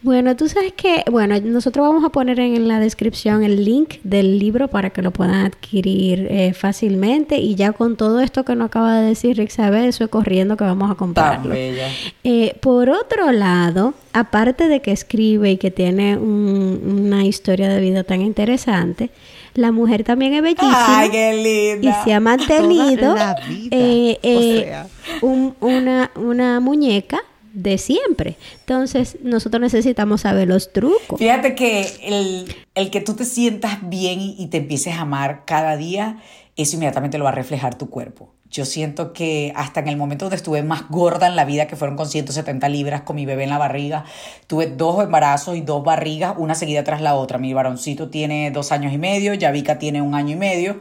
Bueno, 0.00 0.34
tú 0.34 0.48
sabes 0.48 0.72
que, 0.72 1.04
bueno, 1.10 1.38
nosotros 1.42 1.86
vamos 1.86 2.02
a 2.06 2.08
poner 2.08 2.40
en 2.40 2.66
la 2.66 2.80
descripción 2.80 3.42
el 3.42 3.66
link 3.66 3.96
del 4.02 4.38
libro 4.38 4.68
para 4.68 4.88
que 4.88 5.02
lo 5.02 5.10
puedan 5.10 5.44
adquirir 5.44 6.26
eh, 6.30 6.54
fácilmente 6.54 7.36
y 7.36 7.54
ya 7.54 7.72
con 7.72 7.96
todo 7.96 8.18
esto 8.20 8.46
que 8.46 8.56
nos 8.56 8.68
acaba 8.68 8.98
de 8.98 9.08
decir 9.08 9.36
Rick 9.36 9.50
sabe, 9.50 9.86
eso 9.86 10.04
es 10.04 10.10
corriendo 10.10 10.56
que 10.56 10.64
vamos 10.64 10.90
a 10.90 10.94
comprarlo. 10.94 11.54
Eh, 11.54 12.56
por 12.62 12.88
otro 12.88 13.30
lado, 13.30 13.92
aparte 14.14 14.68
de 14.68 14.80
que 14.80 14.92
escribe 14.92 15.50
y 15.50 15.58
que 15.58 15.70
tiene 15.70 16.16
una 16.16 17.26
historia 17.26 17.68
de 17.68 17.78
vida 17.78 18.04
tan 18.04 18.22
interesante, 18.22 19.10
la 19.56 19.72
mujer 19.72 20.04
también 20.04 20.34
es 20.34 20.42
bellísima. 20.42 20.98
Ay, 21.00 21.10
qué 21.10 21.32
linda. 21.34 22.00
Y 22.00 22.04
se 22.04 22.14
ha 22.14 22.20
mantenido 22.20 23.16
eh, 23.70 24.84
una, 25.60 26.10
una 26.16 26.60
muñeca 26.60 27.20
de 27.56 27.78
siempre. 27.78 28.36
Entonces, 28.60 29.16
nosotros 29.22 29.60
necesitamos 29.60 30.20
saber 30.20 30.46
los 30.46 30.72
trucos. 30.72 31.18
Fíjate 31.18 31.54
que 31.54 32.46
el, 32.74 32.90
que 32.90 33.00
tú 33.00 33.14
te 33.14 33.24
sientas 33.24 33.78
bien 33.88 34.20
y, 34.20 34.46
te 34.48 34.58
empieces 34.58 34.94
a 34.94 35.00
amar 35.00 35.44
cada 35.46 35.76
día, 35.76 36.18
eso 36.54 36.76
inmediatamente 36.76 37.16
lo 37.16 37.24
va 37.24 37.30
a 37.30 37.34
reflejar 37.34 37.76
tu 37.76 37.88
cuerpo. 37.88 38.35
Yo 38.50 38.64
siento 38.64 39.12
que 39.12 39.52
hasta 39.56 39.80
en 39.80 39.88
el 39.88 39.96
momento 39.96 40.26
donde 40.26 40.36
estuve 40.36 40.62
más 40.62 40.88
gorda 40.88 41.26
en 41.26 41.36
la 41.36 41.44
vida, 41.44 41.66
que 41.66 41.76
fueron 41.76 41.96
con 41.96 42.08
170 42.08 42.68
libras, 42.68 43.02
con 43.02 43.16
mi 43.16 43.26
bebé 43.26 43.44
en 43.44 43.50
la 43.50 43.58
barriga, 43.58 44.04
tuve 44.46 44.66
dos 44.66 45.02
embarazos 45.02 45.56
y 45.56 45.60
dos 45.60 45.82
barrigas, 45.84 46.34
una 46.38 46.54
seguida 46.54 46.84
tras 46.84 47.00
la 47.00 47.14
otra. 47.14 47.38
Mi 47.38 47.52
varoncito 47.52 48.08
tiene 48.08 48.50
dos 48.50 48.72
años 48.72 48.92
y 48.92 48.98
medio, 48.98 49.34
Yavika 49.34 49.78
tiene 49.78 50.02
un 50.02 50.14
año 50.14 50.34
y 50.34 50.38
medio, 50.38 50.80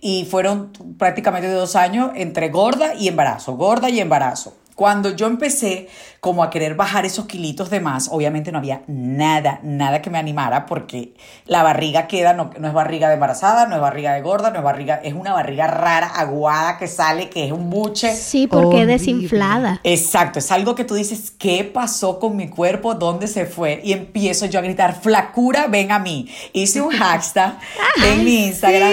y 0.00 0.24
fueron 0.24 0.72
prácticamente 0.98 1.48
dos 1.48 1.76
años 1.76 2.10
entre 2.14 2.48
gorda 2.48 2.94
y 2.94 3.08
embarazo, 3.08 3.56
gorda 3.56 3.90
y 3.90 4.00
embarazo. 4.00 4.54
Cuando 4.74 5.14
yo 5.14 5.26
empecé 5.26 5.88
como 6.20 6.42
a 6.42 6.50
querer 6.50 6.74
bajar 6.74 7.04
esos 7.04 7.26
kilitos 7.26 7.68
de 7.68 7.80
más, 7.80 8.08
obviamente 8.10 8.52
no 8.52 8.58
había 8.58 8.82
nada, 8.86 9.60
nada 9.62 10.00
que 10.00 10.08
me 10.08 10.18
animara 10.18 10.66
porque 10.66 11.14
la 11.46 11.62
barriga 11.62 12.06
queda, 12.06 12.32
no, 12.32 12.50
no, 12.58 12.68
es 12.68 12.74
barriga 12.74 13.08
de 13.08 13.14
embarazada, 13.14 13.66
no 13.66 13.74
es 13.74 13.80
barriga 13.82 14.14
de 14.14 14.22
gorda, 14.22 14.50
no 14.50 14.58
es 14.58 14.64
barriga, 14.64 15.00
es 15.02 15.14
una 15.14 15.32
barriga 15.32 15.66
rara, 15.66 16.06
aguada 16.06 16.78
que 16.78 16.86
sale, 16.86 17.28
que 17.28 17.46
es 17.46 17.52
un 17.52 17.70
buche. 17.70 18.14
Sí, 18.14 18.46
porque 18.46 18.82
es 18.82 18.86
desinflada. 18.86 19.80
Exacto, 19.84 20.38
es 20.38 20.50
algo 20.50 20.74
que 20.74 20.84
tú 20.84 20.94
dices, 20.94 21.30
¿qué 21.30 21.64
pasó 21.64 22.18
con 22.18 22.36
mi 22.36 22.48
cuerpo? 22.48 22.94
¿Dónde 22.94 23.26
se 23.26 23.46
fue? 23.46 23.80
Y 23.84 23.92
empiezo 23.92 24.46
yo 24.46 24.58
a 24.58 24.62
gritar, 24.62 25.00
flacura, 25.00 25.66
ven 25.66 25.92
a 25.92 25.98
mí. 25.98 26.28
Hice 26.52 26.80
un 26.80 26.92
hashtag 26.92 27.58
en 28.04 28.24
mi 28.24 28.46
Instagram. 28.46 28.92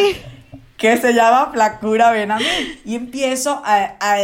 que 0.77 0.97
se 0.97 1.13
llama 1.13 1.51
Flacura 1.51 2.11
Ven 2.11 2.31
a 2.31 2.37
mí. 2.37 2.45
Y 2.85 2.95
empiezo 2.95 3.61
a, 3.63 3.95
a, 3.99 4.17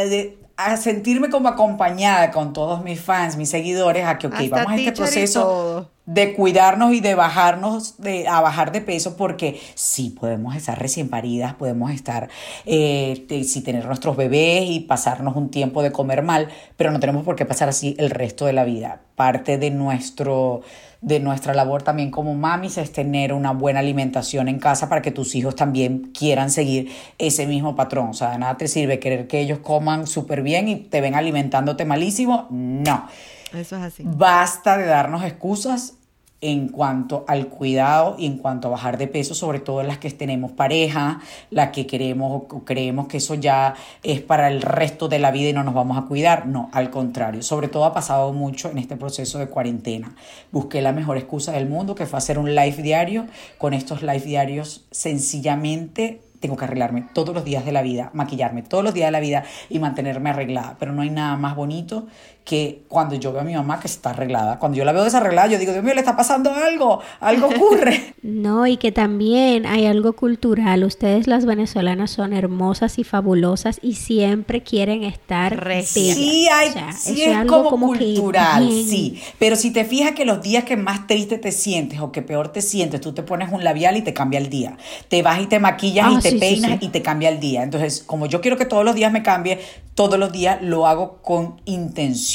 a 0.58 0.78
sentirme 0.78 1.30
como 1.30 1.50
acompañada 1.50 2.32
con 2.32 2.54
todos 2.54 2.84
mis 2.84 3.02
fans, 3.02 3.36
mis 3.36 3.50
seguidores, 3.50 4.06
a 4.06 4.18
que, 4.18 4.28
ok, 4.28 4.36
vamos 4.50 4.72
a 4.72 4.76
este 4.76 4.91
proceso 4.94 5.89
de 6.06 6.34
cuidarnos 6.34 6.94
y 6.94 7.00
de 7.00 7.15
bajarnos, 7.15 7.98
de, 7.98 8.28
a 8.28 8.39
bajar 8.39 8.72
de 8.72 8.82
peso, 8.82 9.18
porque 9.18 9.60
sí 9.74 10.15
podemos 10.18 10.56
estar 10.56 10.80
recién 10.80 11.10
paridas, 11.10 11.56
podemos 11.56 11.91
estar, 11.91 12.30
eh, 12.65 13.26
sí 13.46 13.62
tener 13.62 13.86
nuestros 13.86 14.15
bebés 14.15 14.70
y 14.70 14.82
pasarnos 14.82 15.36
un 15.36 15.50
tiempo 15.50 15.82
de 15.82 15.91
comer 15.91 16.22
mal, 16.22 16.48
pero 16.78 16.91
no 16.91 17.00
tenemos 17.00 17.24
por 17.24 17.36
qué 17.36 17.46
pasar 17.46 17.70
así 17.70 17.96
el 17.98 18.10
resto 18.10 18.46
de 18.46 18.54
la 18.54 18.63
vida. 18.63 19.02
Parte 19.15 19.58
de 19.58 19.72
nuestro 19.72 20.62
de 21.06 21.20
nuestra 21.20 21.54
labor 21.54 21.84
también 21.84 22.10
como 22.10 22.34
mamis 22.34 22.80
es 22.80 22.91
tener 22.91 23.32
una 23.32 23.52
buena 23.52 23.80
alimentación 23.80 24.48
en 24.48 24.58
casa 24.58 24.89
para 24.89 25.04
que 25.04 25.12
tus 25.12 25.36
hijos 25.36 25.56
también 25.56 26.12
quieran 26.18 26.50
seguir 26.50 26.91
ese 27.20 27.46
mismo 27.46 27.76
patrón. 27.76 28.10
O 28.10 28.13
sea, 28.13 28.32
de 28.32 28.39
nada 28.39 28.58
te 28.58 28.68
sirve 28.68 29.00
querer 29.00 29.28
que 29.28 29.39
ellos 29.39 29.60
coman 29.60 30.08
súper 30.08 30.41
bien 30.41 30.68
y 30.68 30.78
te 30.78 31.02
ven 31.02 31.13
alimentándote 31.13 31.86
malísimo. 31.86 32.48
No. 32.50 33.08
Eso 33.54 33.76
es 33.78 33.84
así. 33.84 34.04
Basta 34.04 34.80
de 34.80 34.88
darnos 34.88 35.24
excusas 35.24 35.94
en 36.41 36.67
cuanto 36.69 37.26
al 37.28 37.48
cuidado 37.48 38.15
y 38.19 38.26
en 38.26 38.38
cuanto 38.38 38.67
a 38.67 38.71
bajar 38.71 38.98
de 38.98 39.08
peso, 39.08 39.34
sobre 39.34 39.60
todo 39.60 39.82
las 39.84 39.98
que 39.98 40.12
tenemos 40.12 40.52
pareja, 40.52 41.19
las 41.50 41.69
que 41.69 41.88
queremos 41.88 42.43
o 42.50 42.63
creemos 42.65 43.08
que 43.08 43.17
eso 43.17 43.36
ya 43.36 43.74
es 44.04 44.21
para 44.21 44.50
el 44.50 44.62
resto 44.62 45.08
de 45.08 45.19
la 45.19 45.32
vida 45.32 45.50
y 45.50 45.54
no 45.54 45.63
nos 45.63 45.74
vamos 45.74 45.98
a 45.98 46.04
cuidar. 46.04 46.45
No, 46.45 46.69
al 46.74 46.89
contrario. 46.89 47.41
Sobre 47.41 47.67
todo 47.67 47.86
ha 47.86 47.93
pasado 47.93 48.32
mucho 48.34 48.69
en 48.69 48.78
este 48.78 48.98
proceso 48.98 49.39
de 49.39 49.48
cuarentena. 49.48 50.15
Busqué 50.52 50.82
la 50.82 50.91
mejor 50.91 51.17
excusa 51.17 51.52
del 51.54 51.67
mundo, 51.67 51.95
que 51.95 52.06
fue 52.06 52.17
hacer 52.17 52.38
un 52.38 52.54
live 52.54 52.82
diario. 52.82 53.26
Con 53.58 53.74
estos 53.74 54.02
live 54.02 54.19
diarios 54.19 54.86
sencillamente 54.91 56.21
tengo 56.39 56.58
que 56.58 56.65
arreglarme 56.65 57.04
todos 57.13 57.34
los 57.34 57.43
días 57.43 57.65
de 57.65 57.71
la 57.71 57.82
vida, 57.82 58.12
maquillarme 58.13 58.62
todos 58.62 58.84
los 58.84 58.93
días 58.93 59.08
de 59.08 59.12
la 59.12 59.19
vida 59.19 59.45
y 59.69 59.80
mantenerme 59.80 60.30
arreglada. 60.30 60.76
Pero 60.80 60.93
no 60.93 61.02
hay 61.02 61.10
nada 61.10 61.38
más 61.38 61.56
bonito 61.56 62.06
que 62.46 62.84
cuando 62.88 63.16
yo 63.16 63.32
veo 63.34 63.42
a 63.42 63.44
mi 63.44 63.56
mamá 63.56 63.80
que 63.80 63.88
está 63.88 64.12
arreglada, 64.12 64.60
cuando 64.60 64.78
yo 64.78 64.86
la 64.86 64.92
veo 64.92 65.04
desarreglada, 65.04 65.48
yo 65.48 65.58
digo, 65.58 65.72
Dios 65.72 65.84
mío, 65.84 65.96
le 65.96 66.00
está 66.00 66.16
pasando 66.16 66.54
algo, 66.54 67.02
algo 67.20 67.48
ocurre. 67.48 68.14
no, 68.22 68.68
y 68.68 68.78
que 68.78 68.92
también 68.92 69.66
hay 69.66 69.88
algo 69.88 70.14
cultural. 70.14 70.84
Ustedes 70.84 71.26
las 71.26 71.48
venezolanas 71.48 72.12
son 72.12 72.34
hermosas 72.34 73.00
y 73.00 73.04
fabulosas 73.04 73.80
y 73.82 73.96
siempre 73.96 74.62
quieren 74.62 75.04
estar 75.04 75.66
Sí, 75.84 76.48
hay, 76.52 76.70
sí 76.96 77.24
es, 77.24 77.36
algo 77.36 77.68
como, 77.68 77.88
cultural, 77.88 78.70
sí. 78.70 79.20
Pero 79.40 79.56
si 79.56 79.72
te 79.72 79.84
fijas 79.84 80.12
que 80.12 80.24
los 80.24 80.44
días 80.44 80.66
que 80.66 80.78
más 80.78 81.08
triste 81.08 81.40
te 81.40 81.52
sientes 81.52 82.00
o 82.00 82.12
que 82.12 82.22
peor 82.22 82.50
te 82.50 82.62
sientes, 82.62 83.02
tú 83.02 83.14
te 83.14 83.24
pones 83.24 83.52
un 83.52 83.64
labial 83.64 83.98
y 83.98 84.04
te 84.04 84.14
cambia 84.14 84.40
el 84.40 84.52
día. 84.52 84.78
Te 85.08 85.24
vas 85.24 85.42
y 85.42 85.48
te 85.48 85.60
maquillas 85.60 86.12
y 86.12 86.16
ah, 86.16 86.20
te 86.22 86.34
peinas 86.34 86.78
y 86.80 86.90
te 86.90 87.02
cambia 87.02 87.30
el 87.30 87.40
día. 87.40 87.64
Entonces, 87.64 88.04
como 88.06 88.28
yo 88.28 88.40
quiero 88.40 88.56
que 88.56 88.66
todos 88.66 88.86
los 88.86 88.94
días 88.94 89.12
me 89.12 89.24
cambie, 89.24 89.60
todos 89.96 90.20
los 90.20 90.32
días 90.32 90.62
lo 90.62 90.86
hago 90.86 91.20
con 91.24 91.62
intención. 91.66 92.35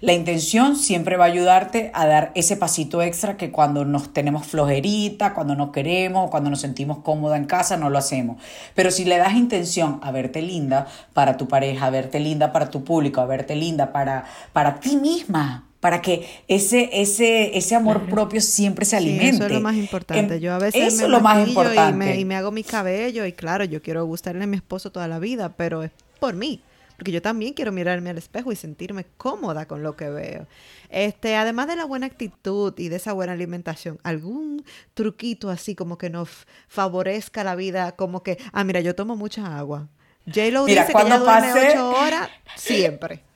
La 0.00 0.12
intención 0.12 0.76
siempre 0.76 1.16
va 1.16 1.24
a 1.24 1.28
ayudarte 1.28 1.90
a 1.94 2.06
dar 2.06 2.32
ese 2.34 2.56
pasito 2.56 3.02
extra 3.02 3.36
que 3.36 3.50
cuando 3.50 3.84
nos 3.84 4.12
tenemos 4.12 4.46
flojerita, 4.46 5.34
cuando 5.34 5.54
no 5.54 5.72
queremos, 5.72 6.30
cuando 6.30 6.50
nos 6.50 6.60
sentimos 6.60 6.98
cómoda 6.98 7.36
en 7.36 7.44
casa, 7.44 7.76
no 7.76 7.90
lo 7.90 7.98
hacemos. 7.98 8.42
Pero 8.74 8.90
si 8.90 9.04
le 9.04 9.18
das 9.18 9.34
intención 9.34 10.00
a 10.02 10.10
verte 10.10 10.42
linda 10.42 10.86
para 11.12 11.36
tu 11.36 11.48
pareja, 11.48 11.86
a 11.86 11.90
verte 11.90 12.20
linda 12.20 12.52
para 12.52 12.70
tu 12.70 12.84
público, 12.84 13.20
a 13.20 13.26
verte 13.26 13.56
linda 13.56 13.92
para, 13.92 14.24
para 14.52 14.80
ti 14.80 14.96
misma, 14.96 15.64
para 15.80 16.02
que 16.02 16.26
ese, 16.48 16.90
ese, 16.92 17.56
ese 17.56 17.74
amor 17.74 18.08
propio 18.08 18.40
siempre 18.40 18.84
se 18.84 18.96
alimente. 18.96 19.36
eso 19.36 19.46
es 19.46 19.52
lo 19.52 19.60
más 19.60 19.76
importante. 19.76 20.34
Em, 20.34 20.40
yo 20.40 20.52
a 20.52 20.58
veces 20.58 20.94
eso 20.94 20.96
me 20.98 21.02
es 21.04 21.08
lo 21.10 21.20
más 21.20 21.46
importante. 21.46 22.06
Y 22.06 22.14
me, 22.14 22.20
y 22.20 22.24
me 22.24 22.36
hago 22.36 22.50
mi 22.50 22.64
cabello 22.64 23.24
y 23.26 23.32
claro, 23.32 23.64
yo 23.64 23.82
quiero 23.82 24.04
gustarle 24.04 24.44
a 24.44 24.46
mi 24.46 24.56
esposo 24.56 24.90
toda 24.90 25.06
la 25.06 25.18
vida, 25.18 25.50
pero 25.56 25.82
es 25.82 25.92
por 26.18 26.34
mí 26.34 26.60
porque 26.96 27.12
yo 27.12 27.22
también 27.22 27.54
quiero 27.54 27.72
mirarme 27.72 28.10
al 28.10 28.18
espejo 28.18 28.52
y 28.52 28.56
sentirme 28.56 29.06
cómoda 29.16 29.66
con 29.66 29.82
lo 29.82 29.96
que 29.96 30.08
veo. 30.08 30.46
Este, 30.88 31.36
además 31.36 31.66
de 31.66 31.76
la 31.76 31.84
buena 31.84 32.06
actitud 32.06 32.74
y 32.78 32.88
de 32.88 32.96
esa 32.96 33.12
buena 33.12 33.32
alimentación, 33.32 33.98
algún 34.02 34.64
truquito 34.94 35.50
así 35.50 35.74
como 35.74 35.98
que 35.98 36.10
nos 36.10 36.46
favorezca 36.68 37.44
la 37.44 37.54
vida, 37.54 37.92
como 37.92 38.22
que, 38.22 38.38
ah, 38.52 38.64
mira, 38.64 38.80
yo 38.80 38.94
tomo 38.94 39.16
mucha 39.16 39.58
agua. 39.58 39.88
J-Lo 40.26 40.64
dice 40.64 40.86
que 40.92 41.02
ella 41.02 41.18
duerme 41.18 41.70
ocho 41.70 41.90
horas 41.90 42.28
siempre. 42.56 43.22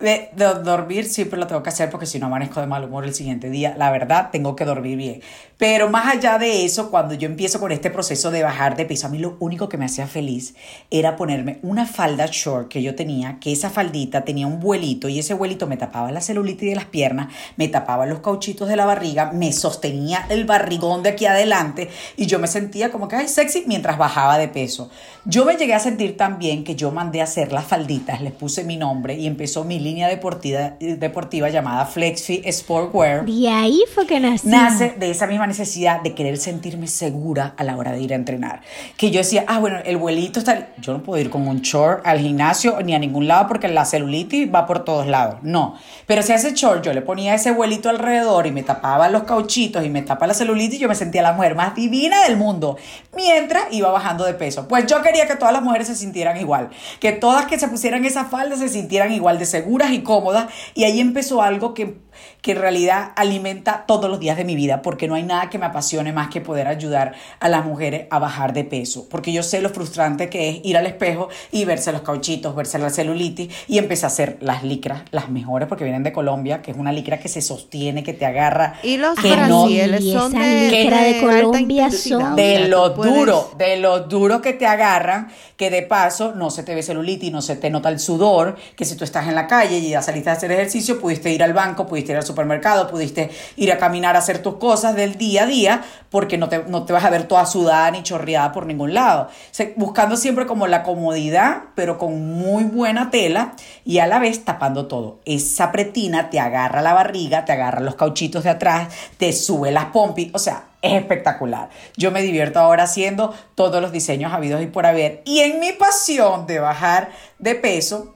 De, 0.00 0.30
dormir 0.34 1.04
siempre 1.04 1.38
lo 1.38 1.46
tengo 1.46 1.62
que 1.62 1.68
hacer 1.68 1.90
porque 1.90 2.06
si 2.06 2.18
no 2.18 2.26
amanezco 2.26 2.58
de 2.60 2.66
mal 2.66 2.84
humor 2.84 3.04
el 3.04 3.12
siguiente 3.12 3.50
día, 3.50 3.74
la 3.76 3.90
verdad 3.90 4.30
tengo 4.32 4.56
que 4.56 4.64
dormir 4.64 4.96
bien. 4.96 5.20
Pero 5.60 5.90
más 5.90 6.06
allá 6.06 6.38
de 6.38 6.64
eso, 6.64 6.90
cuando 6.90 7.12
yo 7.12 7.26
empiezo 7.26 7.60
con 7.60 7.70
este 7.70 7.90
proceso 7.90 8.30
de 8.30 8.42
bajar 8.42 8.78
de 8.78 8.86
peso, 8.86 9.06
a 9.06 9.10
mí 9.10 9.18
lo 9.18 9.36
único 9.40 9.68
que 9.68 9.76
me 9.76 9.84
hacía 9.84 10.06
feliz 10.06 10.54
era 10.90 11.16
ponerme 11.16 11.58
una 11.60 11.84
falda 11.84 12.26
short 12.32 12.68
que 12.68 12.82
yo 12.82 12.94
tenía, 12.94 13.38
que 13.40 13.52
esa 13.52 13.68
faldita 13.68 14.24
tenía 14.24 14.46
un 14.46 14.58
vuelito 14.58 15.10
y 15.10 15.18
ese 15.18 15.34
vuelito 15.34 15.66
me 15.66 15.76
tapaba 15.76 16.10
la 16.12 16.22
celulitis 16.22 16.70
de 16.70 16.76
las 16.76 16.86
piernas, 16.86 17.28
me 17.58 17.68
tapaba 17.68 18.06
los 18.06 18.20
cauchitos 18.20 18.68
de 18.68 18.76
la 18.76 18.86
barriga, 18.86 19.32
me 19.32 19.52
sostenía 19.52 20.24
el 20.30 20.46
barrigón 20.46 21.02
de 21.02 21.10
aquí 21.10 21.26
adelante 21.26 21.90
y 22.16 22.24
yo 22.24 22.38
me 22.38 22.46
sentía 22.46 22.90
como 22.90 23.06
que 23.06 23.16
ay 23.16 23.28
sexy 23.28 23.64
mientras 23.66 23.98
bajaba 23.98 24.38
de 24.38 24.48
peso. 24.48 24.88
Yo 25.26 25.44
me 25.44 25.56
llegué 25.56 25.74
a 25.74 25.78
sentir 25.78 26.16
tan 26.16 26.38
bien 26.38 26.64
que 26.64 26.74
yo 26.74 26.90
mandé 26.90 27.20
a 27.20 27.24
hacer 27.24 27.52
las 27.52 27.66
falditas, 27.66 28.22
les 28.22 28.32
puse 28.32 28.64
mi 28.64 28.78
nombre 28.78 29.18
y 29.18 29.26
empezó 29.26 29.64
mi 29.64 29.78
línea 29.78 30.08
deportiva, 30.08 30.76
deportiva 30.80 31.50
llamada 31.50 31.84
Flexfi 31.84 32.50
Sportwear. 32.50 33.28
Y 33.28 33.46
ahí 33.46 33.82
fue 33.94 34.06
que 34.06 34.18
nació. 34.20 34.50
Nace 34.50 34.94
de 34.98 35.10
esa 35.10 35.26
misma 35.26 35.49
necesidad 35.50 36.00
de 36.00 36.14
querer 36.14 36.38
sentirme 36.38 36.86
segura 36.86 37.54
a 37.56 37.64
la 37.64 37.76
hora 37.76 37.92
de 37.92 38.00
ir 38.00 38.12
a 38.12 38.16
entrenar. 38.16 38.62
Que 38.96 39.10
yo 39.10 39.18
decía, 39.18 39.44
ah, 39.46 39.58
bueno, 39.58 39.78
el 39.84 39.96
vuelito 39.96 40.38
está... 40.38 40.68
Yo 40.78 40.92
no 40.92 41.02
puedo 41.02 41.20
ir 41.20 41.28
con 41.28 41.46
un 41.46 41.60
short 41.60 42.06
al 42.06 42.20
gimnasio 42.20 42.80
ni 42.82 42.94
a 42.94 42.98
ningún 42.98 43.26
lado 43.26 43.48
porque 43.48 43.68
la 43.68 43.84
celulitis 43.84 44.52
va 44.52 44.66
por 44.66 44.84
todos 44.84 45.06
lados. 45.06 45.36
No. 45.42 45.76
Pero 46.06 46.22
si 46.22 46.32
a 46.32 46.36
ese 46.36 46.54
short 46.54 46.84
yo 46.84 46.92
le 46.92 47.02
ponía 47.02 47.34
ese 47.34 47.50
vuelito 47.50 47.90
alrededor 47.90 48.46
y 48.46 48.52
me 48.52 48.62
tapaba 48.62 49.08
los 49.08 49.24
cauchitos 49.24 49.84
y 49.84 49.90
me 49.90 50.02
tapa 50.02 50.26
la 50.26 50.34
celulitis, 50.34 50.78
yo 50.78 50.88
me 50.88 50.94
sentía 50.94 51.22
la 51.22 51.32
mujer 51.32 51.54
más 51.54 51.74
divina 51.74 52.22
del 52.24 52.36
mundo. 52.36 52.78
Mientras 53.14 53.64
iba 53.72 53.90
bajando 53.90 54.24
de 54.24 54.34
peso. 54.34 54.68
Pues 54.68 54.86
yo 54.86 55.02
quería 55.02 55.26
que 55.26 55.36
todas 55.36 55.52
las 55.52 55.62
mujeres 55.62 55.88
se 55.88 55.96
sintieran 55.96 56.36
igual. 56.36 56.70
Que 57.00 57.12
todas 57.12 57.46
que 57.46 57.58
se 57.58 57.68
pusieran 57.68 58.04
esa 58.04 58.24
falda 58.24 58.56
se 58.56 58.68
sintieran 58.68 59.12
igual 59.12 59.38
de 59.38 59.46
seguras 59.46 59.92
y 59.92 60.00
cómodas. 60.00 60.46
Y 60.74 60.84
ahí 60.84 61.00
empezó 61.00 61.42
algo 61.42 61.74
que 61.74 61.98
que 62.42 62.52
en 62.52 62.58
realidad 62.58 63.12
alimenta 63.16 63.84
todos 63.86 64.10
los 64.10 64.20
días 64.20 64.36
de 64.36 64.44
mi 64.44 64.54
vida, 64.54 64.82
porque 64.82 65.08
no 65.08 65.14
hay 65.14 65.22
nada 65.22 65.39
nada 65.40 65.50
que 65.50 65.58
me 65.58 65.66
apasione 65.66 66.12
más 66.12 66.28
que 66.28 66.40
poder 66.40 66.68
ayudar 66.68 67.14
a 67.38 67.48
las 67.48 67.64
mujeres 67.64 68.06
a 68.10 68.18
bajar 68.18 68.52
de 68.52 68.64
peso, 68.64 69.06
porque 69.10 69.32
yo 69.32 69.42
sé 69.42 69.62
lo 69.62 69.70
frustrante 69.70 70.28
que 70.28 70.50
es 70.50 70.60
ir 70.64 70.76
al 70.76 70.86
espejo 70.86 71.28
y 71.50 71.64
verse 71.64 71.92
los 71.92 72.02
cauchitos, 72.02 72.54
verse 72.54 72.78
la 72.78 72.90
celulitis 72.90 73.52
y 73.68 73.78
empecé 73.78 74.04
a 74.04 74.08
hacer 74.08 74.36
las 74.40 74.62
licras, 74.62 75.02
las 75.10 75.30
mejores 75.30 75.68
porque 75.68 75.84
vienen 75.84 76.02
de 76.02 76.12
Colombia, 76.12 76.60
que 76.62 76.72
es 76.72 76.76
una 76.76 76.92
licra 76.92 77.18
que 77.18 77.28
se 77.28 77.40
sostiene, 77.40 78.02
que 78.02 78.12
te 78.12 78.26
agarra. 78.26 78.74
Y 78.82 78.98
los 78.98 79.18
que 79.18 79.30
son 79.30 80.32
de, 80.32 80.68
licra 80.70 81.02
de, 81.02 81.20
Colombia 81.20 81.90
son 81.90 82.36
de 82.36 82.68
lo 82.68 82.90
duro, 82.90 83.52
de 83.56 83.76
lo 83.76 84.00
duro 84.00 84.42
que 84.42 84.52
te 84.52 84.66
agarran, 84.66 85.28
que 85.56 85.70
de 85.70 85.82
paso 85.82 86.34
no 86.34 86.50
se 86.50 86.62
te 86.62 86.74
ve 86.74 86.82
celulitis, 86.82 87.32
no 87.32 87.42
se 87.42 87.56
te 87.56 87.70
nota 87.70 87.88
el 87.88 87.98
sudor, 87.98 88.56
que 88.76 88.84
si 88.84 88.96
tú 88.96 89.04
estás 89.04 89.28
en 89.28 89.34
la 89.34 89.46
calle 89.46 89.78
y 89.78 89.90
ya 89.90 90.02
saliste 90.02 90.30
a 90.30 90.34
hacer 90.34 90.52
ejercicio, 90.52 91.00
pudiste 91.00 91.30
ir 91.30 91.42
al 91.42 91.52
banco, 91.52 91.86
pudiste 91.86 92.12
ir 92.12 92.18
al 92.18 92.26
supermercado, 92.26 92.88
pudiste 92.88 93.30
ir 93.56 93.72
a 93.72 93.78
caminar 93.78 94.16
a 94.16 94.18
hacer 94.18 94.42
tus 94.42 94.56
cosas 94.56 94.94
del 94.96 95.16
día 95.16 95.29
a 95.38 95.46
día, 95.46 95.82
porque 96.10 96.38
no 96.38 96.48
te, 96.48 96.64
no 96.64 96.84
te 96.84 96.92
vas 96.92 97.04
a 97.04 97.10
ver 97.10 97.24
toda 97.24 97.46
sudada 97.46 97.90
ni 97.90 98.02
chorreada 98.02 98.52
por 98.52 98.66
ningún 98.66 98.94
lado. 98.94 99.28
buscando 99.76 100.16
siempre 100.16 100.46
como 100.46 100.66
la 100.66 100.82
comodidad, 100.82 101.62
pero 101.74 101.98
con 101.98 102.34
muy 102.34 102.64
buena 102.64 103.10
tela 103.10 103.54
y 103.84 103.98
a 103.98 104.06
la 104.06 104.18
vez 104.18 104.44
tapando 104.44 104.86
todo. 104.86 105.20
Esa 105.24 105.72
pretina 105.72 106.30
te 106.30 106.40
agarra 106.40 106.82
la 106.82 106.92
barriga, 106.92 107.44
te 107.44 107.52
agarra 107.52 107.80
los 107.80 107.94
cauchitos 107.94 108.44
de 108.44 108.50
atrás, 108.50 108.88
te 109.18 109.32
sube 109.32 109.70
las 109.70 109.86
pompis, 109.86 110.30
o 110.32 110.38
sea, 110.38 110.64
es 110.82 110.94
espectacular. 110.94 111.68
Yo 111.96 112.10
me 112.10 112.22
divierto 112.22 112.58
ahora 112.58 112.84
haciendo 112.84 113.34
todos 113.54 113.82
los 113.82 113.92
diseños 113.92 114.32
habidos 114.32 114.62
y 114.62 114.66
por 114.66 114.86
haber. 114.86 115.22
Y 115.24 115.40
en 115.40 115.60
mi 115.60 115.72
pasión 115.72 116.46
de 116.46 116.58
bajar 116.58 117.10
de 117.38 117.54
peso, 117.54 118.14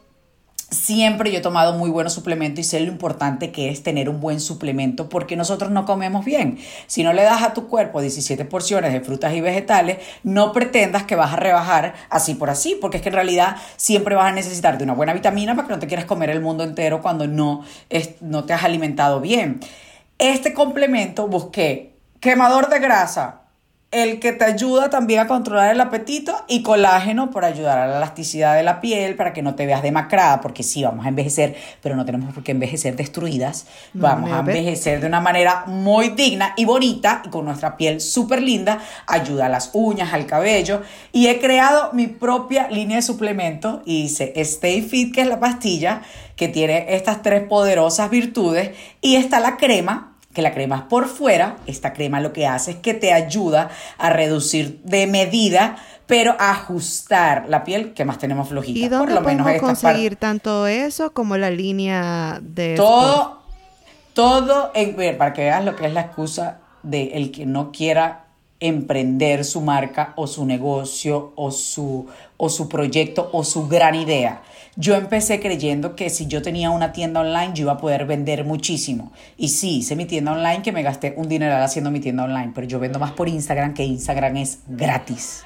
Siempre 0.74 1.30
yo 1.30 1.38
he 1.38 1.40
tomado 1.40 1.74
muy 1.74 1.88
buenos 1.88 2.12
suplementos 2.12 2.58
y 2.58 2.64
sé 2.68 2.80
lo 2.80 2.90
importante 2.90 3.52
que 3.52 3.70
es 3.70 3.82
tener 3.82 4.08
un 4.08 4.20
buen 4.20 4.40
suplemento 4.40 5.08
porque 5.08 5.36
nosotros 5.36 5.70
no 5.70 5.86
comemos 5.86 6.24
bien. 6.24 6.58
Si 6.88 7.04
no 7.04 7.12
le 7.12 7.22
das 7.22 7.42
a 7.42 7.54
tu 7.54 7.68
cuerpo 7.68 8.00
17 8.00 8.44
porciones 8.44 8.92
de 8.92 9.00
frutas 9.00 9.32
y 9.34 9.40
vegetales, 9.40 9.98
no 10.24 10.52
pretendas 10.52 11.04
que 11.04 11.14
vas 11.14 11.32
a 11.32 11.36
rebajar 11.36 11.94
así 12.10 12.34
por 12.34 12.50
así, 12.50 12.76
porque 12.80 12.96
es 12.96 13.02
que 13.02 13.10
en 13.10 13.14
realidad 13.14 13.56
siempre 13.76 14.16
vas 14.16 14.26
a 14.26 14.32
necesitar 14.32 14.76
de 14.76 14.84
una 14.84 14.94
buena 14.94 15.14
vitamina 15.14 15.54
para 15.54 15.68
que 15.68 15.74
no 15.74 15.80
te 15.80 15.86
quieras 15.86 16.06
comer 16.06 16.30
el 16.30 16.40
mundo 16.40 16.64
entero 16.64 17.00
cuando 17.00 17.28
no, 17.28 17.64
no 18.20 18.44
te 18.44 18.52
has 18.52 18.64
alimentado 18.64 19.20
bien. 19.20 19.60
Este 20.18 20.54
complemento 20.54 21.28
busqué 21.28 21.94
quemador 22.18 22.68
de 22.68 22.80
grasa, 22.80 23.42
el 23.94 24.18
que 24.18 24.32
te 24.32 24.44
ayuda 24.44 24.90
también 24.90 25.20
a 25.20 25.26
controlar 25.28 25.72
el 25.72 25.80
apetito 25.80 26.34
y 26.48 26.62
colágeno 26.62 27.30
para 27.30 27.46
ayudar 27.46 27.78
a 27.78 27.86
la 27.86 27.98
elasticidad 27.98 28.56
de 28.56 28.64
la 28.64 28.80
piel, 28.80 29.14
para 29.14 29.32
que 29.32 29.40
no 29.40 29.54
te 29.54 29.66
veas 29.66 29.82
demacrada, 29.82 30.40
porque 30.40 30.64
sí, 30.64 30.82
vamos 30.82 31.06
a 31.06 31.08
envejecer, 31.08 31.54
pero 31.80 31.94
no 31.94 32.04
tenemos 32.04 32.34
por 32.34 32.42
qué 32.42 32.52
envejecer 32.52 32.96
destruidas, 32.96 33.66
vamos 33.92 34.32
a 34.32 34.40
envejecer 34.40 35.00
de 35.00 35.06
una 35.06 35.20
manera 35.20 35.64
muy 35.66 36.08
digna 36.08 36.54
y 36.56 36.64
bonita 36.64 37.22
y 37.24 37.28
con 37.28 37.44
nuestra 37.44 37.76
piel 37.76 38.00
súper 38.00 38.42
linda, 38.42 38.80
ayuda 39.06 39.46
a 39.46 39.48
las 39.48 39.70
uñas, 39.72 40.12
al 40.12 40.26
cabello. 40.26 40.82
Y 41.12 41.28
he 41.28 41.38
creado 41.38 41.92
mi 41.92 42.08
propia 42.08 42.68
línea 42.68 42.96
de 42.96 43.02
suplementos 43.02 43.80
y 43.84 44.02
dice 44.02 44.32
Stay 44.36 44.82
Fit, 44.82 45.14
que 45.14 45.20
es 45.20 45.28
la 45.28 45.38
pastilla 45.38 46.02
que 46.36 46.48
tiene 46.48 46.86
estas 46.88 47.22
tres 47.22 47.46
poderosas 47.46 48.10
virtudes. 48.10 48.70
Y 49.00 49.16
está 49.16 49.38
la 49.38 49.56
crema 49.56 50.13
que 50.34 50.42
la 50.42 50.52
crema 50.52 50.76
es 50.76 50.82
por 50.82 51.06
fuera, 51.06 51.56
esta 51.66 51.92
crema 51.92 52.20
lo 52.20 52.32
que 52.32 52.46
hace 52.46 52.72
es 52.72 52.76
que 52.78 52.92
te 52.92 53.12
ayuda 53.12 53.70
a 53.96 54.10
reducir 54.10 54.80
de 54.82 55.06
medida, 55.06 55.76
pero 56.06 56.34
a 56.38 56.50
ajustar 56.50 57.46
la 57.48 57.64
piel 57.64 57.94
que 57.94 58.04
más 58.04 58.18
tenemos 58.18 58.48
flojita. 58.48 58.78
¿Y 58.78 58.88
dónde 58.88 59.14
por 59.14 59.22
lo 59.22 59.22
podemos 59.22 59.60
conseguir 59.60 60.16
tanto 60.16 60.66
eso 60.66 61.12
como 61.12 61.36
la 61.38 61.50
línea 61.50 62.40
de... 62.42 62.74
Todo, 62.74 63.42
todo, 64.12 64.72
en, 64.74 64.96
para 65.16 65.32
que 65.32 65.42
veas 65.42 65.64
lo 65.64 65.76
que 65.76 65.86
es 65.86 65.94
la 65.94 66.02
excusa 66.02 66.58
de 66.82 67.12
el 67.14 67.30
que 67.30 67.46
no 67.46 67.70
quiera 67.72 68.24
emprender 68.58 69.44
su 69.44 69.60
marca 69.60 70.14
o 70.16 70.26
su 70.26 70.44
negocio 70.44 71.32
o 71.36 71.50
su, 71.50 72.06
o 72.36 72.48
su 72.48 72.68
proyecto 72.68 73.30
o 73.32 73.44
su 73.44 73.68
gran 73.68 73.94
idea. 73.94 74.42
Yo 74.76 74.96
empecé 74.96 75.38
creyendo 75.38 75.94
que 75.94 76.10
si 76.10 76.26
yo 76.26 76.42
tenía 76.42 76.70
una 76.70 76.90
tienda 76.92 77.20
online 77.20 77.52
yo 77.54 77.62
iba 77.62 77.72
a 77.72 77.78
poder 77.78 78.06
vender 78.06 78.44
muchísimo. 78.44 79.12
Y 79.36 79.50
sí, 79.50 79.78
hice 79.78 79.94
mi 79.94 80.04
tienda 80.04 80.32
online 80.32 80.62
que 80.62 80.72
me 80.72 80.82
gasté 80.82 81.14
un 81.16 81.28
dineral 81.28 81.62
haciendo 81.62 81.92
mi 81.92 82.00
tienda 82.00 82.24
online, 82.24 82.50
pero 82.52 82.66
yo 82.66 82.80
vendo 82.80 82.98
más 82.98 83.12
por 83.12 83.28
Instagram 83.28 83.74
que 83.74 83.84
Instagram 83.84 84.36
es 84.38 84.58
gratis. 84.66 85.44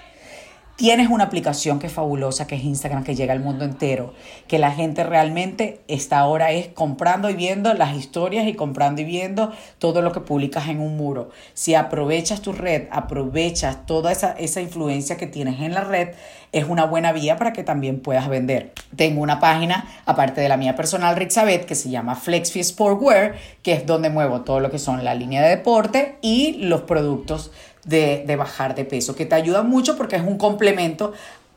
Tienes 0.78 1.10
una 1.10 1.24
aplicación 1.24 1.80
que 1.80 1.88
es 1.88 1.92
fabulosa, 1.92 2.46
que 2.46 2.54
es 2.54 2.62
Instagram, 2.62 3.02
que 3.02 3.16
llega 3.16 3.32
al 3.32 3.40
mundo 3.40 3.64
entero, 3.64 4.14
que 4.46 4.60
la 4.60 4.70
gente 4.70 5.02
realmente 5.02 5.80
está 5.88 6.20
ahora 6.20 6.52
es 6.52 6.68
comprando 6.68 7.28
y 7.28 7.34
viendo 7.34 7.74
las 7.74 7.96
historias 7.96 8.46
y 8.46 8.54
comprando 8.54 9.02
y 9.02 9.04
viendo 9.04 9.52
todo 9.80 10.02
lo 10.02 10.12
que 10.12 10.20
publicas 10.20 10.68
en 10.68 10.78
un 10.78 10.96
muro. 10.96 11.30
Si 11.52 11.74
aprovechas 11.74 12.42
tu 12.42 12.52
red, 12.52 12.84
aprovechas 12.92 13.86
toda 13.86 14.12
esa, 14.12 14.60
influencia 14.60 15.16
que 15.16 15.26
tienes 15.26 15.60
en 15.60 15.74
la 15.74 15.80
red, 15.80 16.10
es 16.52 16.66
una 16.68 16.84
buena 16.84 17.10
vía 17.10 17.36
para 17.36 17.52
que 17.52 17.64
también 17.64 17.98
puedas 17.98 18.28
vender. 18.28 18.72
Tengo 18.94 19.20
una 19.20 19.40
página, 19.40 19.84
aparte 20.06 20.40
de 20.40 20.48
la 20.48 20.56
mía 20.56 20.76
personal, 20.76 21.16
Rixabet, 21.16 21.66
que 21.66 21.74
se 21.74 21.90
llama 21.90 22.14
Flexfi 22.14 22.62
Sportwear, 22.62 23.34
que 23.64 23.72
es 23.72 23.84
donde 23.84 24.10
muevo 24.10 24.42
todo 24.42 24.60
lo 24.60 24.70
que 24.70 24.78
son 24.78 25.04
la 25.04 25.16
línea 25.16 25.42
de 25.42 25.48
deporte 25.48 26.18
y 26.22 26.52
los 26.52 26.82
productos 26.82 27.50
de, 27.84 28.36
bajar 28.36 28.74
de 28.74 28.84
peso, 28.84 29.14
que 29.14 29.26
te 29.26 29.34
ayuda 29.34 29.62
mucho 29.62 29.96
porque 29.96 30.16
es 30.16 30.22
un 30.22 30.38
complemento 30.38 31.12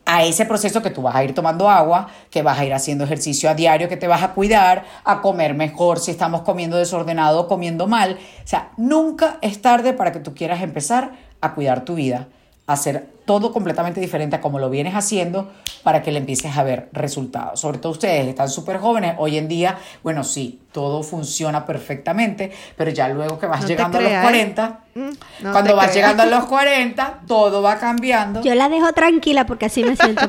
a 0.05 0.23
ese 0.23 0.45
proceso 0.45 0.81
que 0.81 0.89
tú 0.89 1.01
vas 1.03 1.15
a 1.15 1.23
ir 1.23 1.33
tomando 1.33 1.69
agua, 1.69 2.07
que 2.29 2.41
vas 2.41 2.59
a 2.59 2.65
ir 2.65 2.73
haciendo 2.73 3.03
ejercicio 3.03 3.49
a 3.49 3.53
diario, 3.53 3.87
que 3.87 3.97
te 3.97 4.07
vas 4.07 4.23
a 4.23 4.33
cuidar, 4.33 4.85
a 5.03 5.21
comer 5.21 5.53
mejor 5.53 5.99
si 5.99 6.11
estamos 6.11 6.41
comiendo 6.41 6.77
desordenado 6.77 7.41
o 7.41 7.47
comiendo 7.47 7.87
mal. 7.87 8.17
O 8.43 8.47
sea, 8.47 8.71
nunca 8.77 9.37
es 9.41 9.61
tarde 9.61 9.93
para 9.93 10.11
que 10.11 10.19
tú 10.19 10.33
quieras 10.33 10.61
empezar 10.63 11.11
a 11.39 11.53
cuidar 11.53 11.85
tu 11.85 11.95
vida, 11.95 12.27
a 12.67 12.73
hacer 12.73 13.07
todo 13.25 13.51
completamente 13.51 13.99
diferente 13.99 14.35
a 14.35 14.41
como 14.41 14.59
lo 14.59 14.69
vienes 14.69 14.95
haciendo 14.95 15.51
para 15.83 16.01
que 16.01 16.11
le 16.11 16.19
empieces 16.19 16.57
a 16.57 16.63
ver 16.63 16.89
resultados. 16.93 17.59
Sobre 17.59 17.79
todo 17.79 17.91
ustedes 17.93 18.27
están 18.27 18.49
súper 18.49 18.77
jóvenes, 18.77 19.15
hoy 19.17 19.37
en 19.37 19.47
día, 19.47 19.77
bueno, 20.03 20.23
sí, 20.23 20.61
todo 20.71 21.03
funciona 21.03 21.65
perfectamente, 21.65 22.51
pero 22.77 22.91
ya 22.91 23.09
luego 23.09 23.37
que 23.37 23.45
vas 23.45 23.67
llegando 23.67 23.97
a 23.97 24.01
los 24.01 24.11
40, 24.11 24.79
mm, 24.95 25.09
cuando 25.51 25.75
vas 25.75 25.93
llegando 25.93 26.23
a 26.23 26.25
los 26.25 26.45
40, 26.45 27.21
todo 27.27 27.61
va 27.61 27.77
cambiando. 27.77 28.41
Yo 28.41 28.55
la 28.55 28.69
dejo 28.69 28.91
tranquila 28.93 29.45
porque 29.45 29.65
así 29.65 29.83
me 29.83 29.95
siento. 29.95 30.27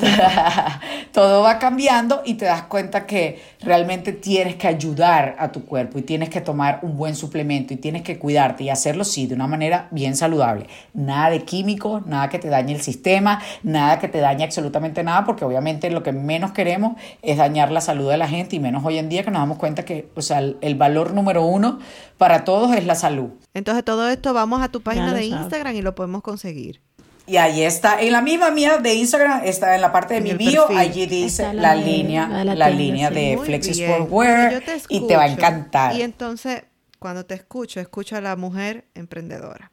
todo 1.12 1.42
va 1.42 1.58
cambiando 1.58 2.22
y 2.24 2.34
te 2.34 2.46
das 2.46 2.62
cuenta 2.62 3.06
que 3.06 3.40
realmente 3.60 4.12
tienes 4.12 4.56
que 4.56 4.66
ayudar 4.66 5.36
a 5.38 5.52
tu 5.52 5.64
cuerpo 5.64 5.98
y 5.98 6.02
tienes 6.02 6.28
que 6.28 6.40
tomar 6.40 6.80
un 6.82 6.96
buen 6.96 7.14
suplemento 7.14 7.72
y 7.74 7.76
tienes 7.76 8.02
que 8.02 8.18
cuidarte 8.18 8.64
y 8.64 8.70
hacerlo 8.70 9.04
sí 9.04 9.26
de 9.26 9.34
una 9.34 9.46
manera 9.46 9.88
bien 9.90 10.16
saludable. 10.16 10.66
Nada 10.92 11.30
de 11.30 11.44
químicos, 11.44 12.04
nada 12.06 12.28
que 12.28 12.38
te 12.38 12.48
dañe 12.48 12.74
el 12.74 12.81
sistema, 12.82 13.40
nada 13.62 13.98
que 13.98 14.08
te 14.08 14.18
dañe 14.18 14.44
absolutamente 14.44 15.02
nada, 15.02 15.24
porque 15.24 15.44
obviamente 15.44 15.90
lo 15.90 16.02
que 16.02 16.12
menos 16.12 16.52
queremos 16.52 16.96
es 17.22 17.38
dañar 17.38 17.70
la 17.70 17.80
salud 17.80 18.10
de 18.10 18.16
la 18.16 18.28
gente 18.28 18.56
y 18.56 18.60
menos 18.60 18.84
hoy 18.84 18.98
en 18.98 19.08
día 19.08 19.22
que 19.22 19.30
nos 19.30 19.40
damos 19.40 19.58
cuenta 19.58 19.84
que 19.84 20.08
o 20.14 20.22
sea, 20.22 20.38
el, 20.38 20.74
valor 20.74 21.14
número 21.14 21.44
uno 21.44 21.78
para 22.18 22.44
todos 22.44 22.74
es 22.76 22.84
la 22.86 22.94
salud. 22.94 23.30
Entonces 23.54 23.84
todo 23.84 24.08
esto 24.08 24.34
vamos 24.34 24.62
a 24.62 24.68
tu 24.68 24.80
página 24.80 25.14
de 25.14 25.24
Instagram 25.24 25.74
y 25.76 25.82
lo 25.82 25.94
podemos 25.94 26.22
conseguir. 26.22 26.80
Y 27.26 27.36
ahí 27.36 27.62
está, 27.62 28.00
en 28.00 28.12
la 28.12 28.20
misma 28.20 28.50
mía 28.50 28.78
de 28.78 28.94
Instagram, 28.94 29.42
está 29.44 29.76
en 29.76 29.80
la 29.80 29.92
parte 29.92 30.14
de 30.14 30.20
mi 30.20 30.32
bio, 30.34 30.66
allí 30.76 31.06
dice 31.06 31.54
la, 31.54 31.74
línea, 31.74 32.26
la, 32.26 32.68
línea 32.68 33.10
de 33.10 33.38
Flex 33.42 33.76
Sportwear 33.76 34.62
y 34.88 35.06
te 35.06 35.16
va 35.16 35.22
a 35.22 35.28
encantar. 35.28 35.94
Y 35.94 36.02
entonces, 36.02 36.64
cuando 36.98 37.24
te 37.24 37.34
escucho, 37.34 37.78
escucho 37.78 38.16
a 38.16 38.20
la 38.20 38.34
mujer 38.34 38.86
emprendedora, 38.94 39.70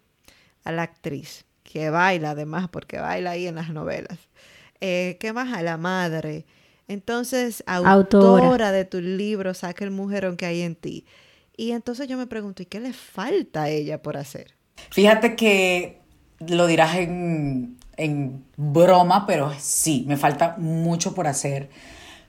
a 0.64 0.72
la 0.72 0.84
actriz, 0.84 1.46
que 1.72 1.92
baila 1.92 2.32
además, 2.32 2.68
porque 2.70 3.00
baila 3.00 3.32
ahí 3.32 3.48
en 3.48 3.56
las 3.56 3.70
novelas. 3.70 4.18
Eh, 4.82 5.18
¿Qué 5.20 5.34
más? 5.34 5.56
A 5.56 5.62
la 5.62 5.78
madre. 5.78 6.46
Entonces, 6.88 7.64
autora, 7.68 8.72
de 8.72 8.86
tu 8.86 9.00
libro, 9.00 9.54
Saca 9.54 9.86
el 9.86 9.92
mujerón 9.92 10.36
que 10.36 10.48
hay 10.48 10.62
en 10.62 10.76
ti. 10.76 11.06
Y 11.56 11.72
entonces 11.72 12.08
yo 12.08 12.18
me 12.18 12.26
pregunto, 12.26 12.64
¿y 12.64 12.66
qué 12.66 12.80
le 12.80 12.94
falta 12.94 13.64
a 13.64 13.70
ella 13.70 14.02
por 14.02 14.18
hacer? 14.18 14.56
Fíjate 14.90 15.36
que 15.36 16.02
lo 16.48 16.66
dirás 16.66 16.96
en, 16.96 17.78
en 17.98 18.46
broma, 18.58 19.28
pero 19.28 19.54
sí, 19.60 20.06
me 20.08 20.18
falta 20.18 20.56
mucho 20.58 21.14
por 21.14 21.28
hacer 21.28 21.70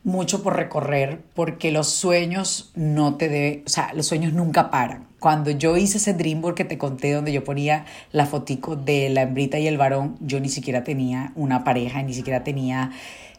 mucho 0.03 0.43
por 0.43 0.57
recorrer 0.57 1.21
porque 1.35 1.71
los 1.71 1.89
sueños 1.89 2.71
no 2.75 3.17
te 3.17 3.29
deben, 3.29 3.63
o 3.67 3.69
sea, 3.69 3.93
los 3.95 4.07
sueños 4.07 4.33
nunca 4.33 4.71
paran. 4.71 5.07
Cuando 5.19 5.51
yo 5.51 5.77
hice 5.77 5.99
ese 5.99 6.15
Dreamboard 6.15 6.55
que 6.55 6.65
te 6.65 6.79
conté 6.79 7.13
donde 7.13 7.33
yo 7.33 7.45
ponía 7.45 7.85
la 8.11 8.25
fotico 8.25 8.77
de 8.77 9.11
la 9.11 9.23
hembrita 9.23 9.59
y 9.59 9.67
el 9.67 9.77
varón, 9.77 10.17
yo 10.21 10.41
ni 10.41 10.49
siquiera 10.49 10.85
tenía 10.85 11.33
una 11.35 11.63
pareja, 11.65 12.03
ni 12.03 12.15
siquiera 12.15 12.43
tenía 12.43 12.93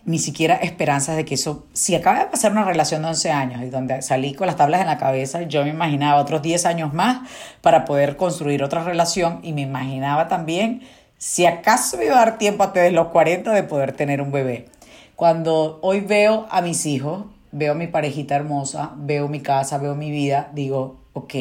ni 0.04 0.17
siquiera 0.17 0.56
esperanzas 0.56 1.15
de 1.15 1.26
que 1.26 1.36
eso, 1.36 1.67
si 1.74 1.93
acaba 1.93 2.19
de 2.19 2.26
pasar 2.26 2.52
una 2.52 2.63
relación 2.65 3.04
de 3.04 3.10
11 3.10 3.32
años 3.32 3.62
y 3.62 3.69
donde 3.69 4.02
salí 4.02 4.34
con 4.34 4.47
las 4.47 4.56
tablas 4.56 4.82
en 4.82 4.88
la 4.88 4.97
cabeza, 4.97 5.43
yo 5.43 5.63
me 5.63 5.69
imaginaba 5.69 6.19
otros 6.19 6.41
10 6.41 6.65
años 6.65 6.93
más 6.93 7.30
para 7.62 7.86
poder 7.86 8.17
construir 8.17 8.63
otra 8.63 8.84
relación 8.84 9.39
y 9.43 9.54
me 9.54 9.62
imaginaba 9.62 10.28
también 10.28 10.82
si 11.19 11.45
acaso 11.45 11.97
me 11.97 12.06
iba 12.06 12.15
a 12.15 12.26
dar 12.26 12.39
tiempo 12.39 12.63
hasta 12.63 12.80
de 12.80 12.89
los 12.89 13.10
40 13.10 13.52
de 13.52 13.62
poder 13.62 13.91
tener 13.91 14.21
un 14.24 14.32
bebé. 14.32 14.65
Cuando 15.22 15.78
hoy 15.84 16.00
veo 16.00 16.48
a 16.50 16.64
mis 16.64 16.88
hijos, 16.88 17.26
veo 17.52 17.74
a 17.74 17.76
mi 17.76 17.86
parejita 17.86 18.36
hermosa, 18.36 18.96
veo 18.98 19.28
mi 19.28 19.40
casa, 19.40 19.78
veo 19.78 19.94
mi 19.94 20.10
vida, 20.10 20.50
digo, 20.56 21.02
ok, 21.14 21.34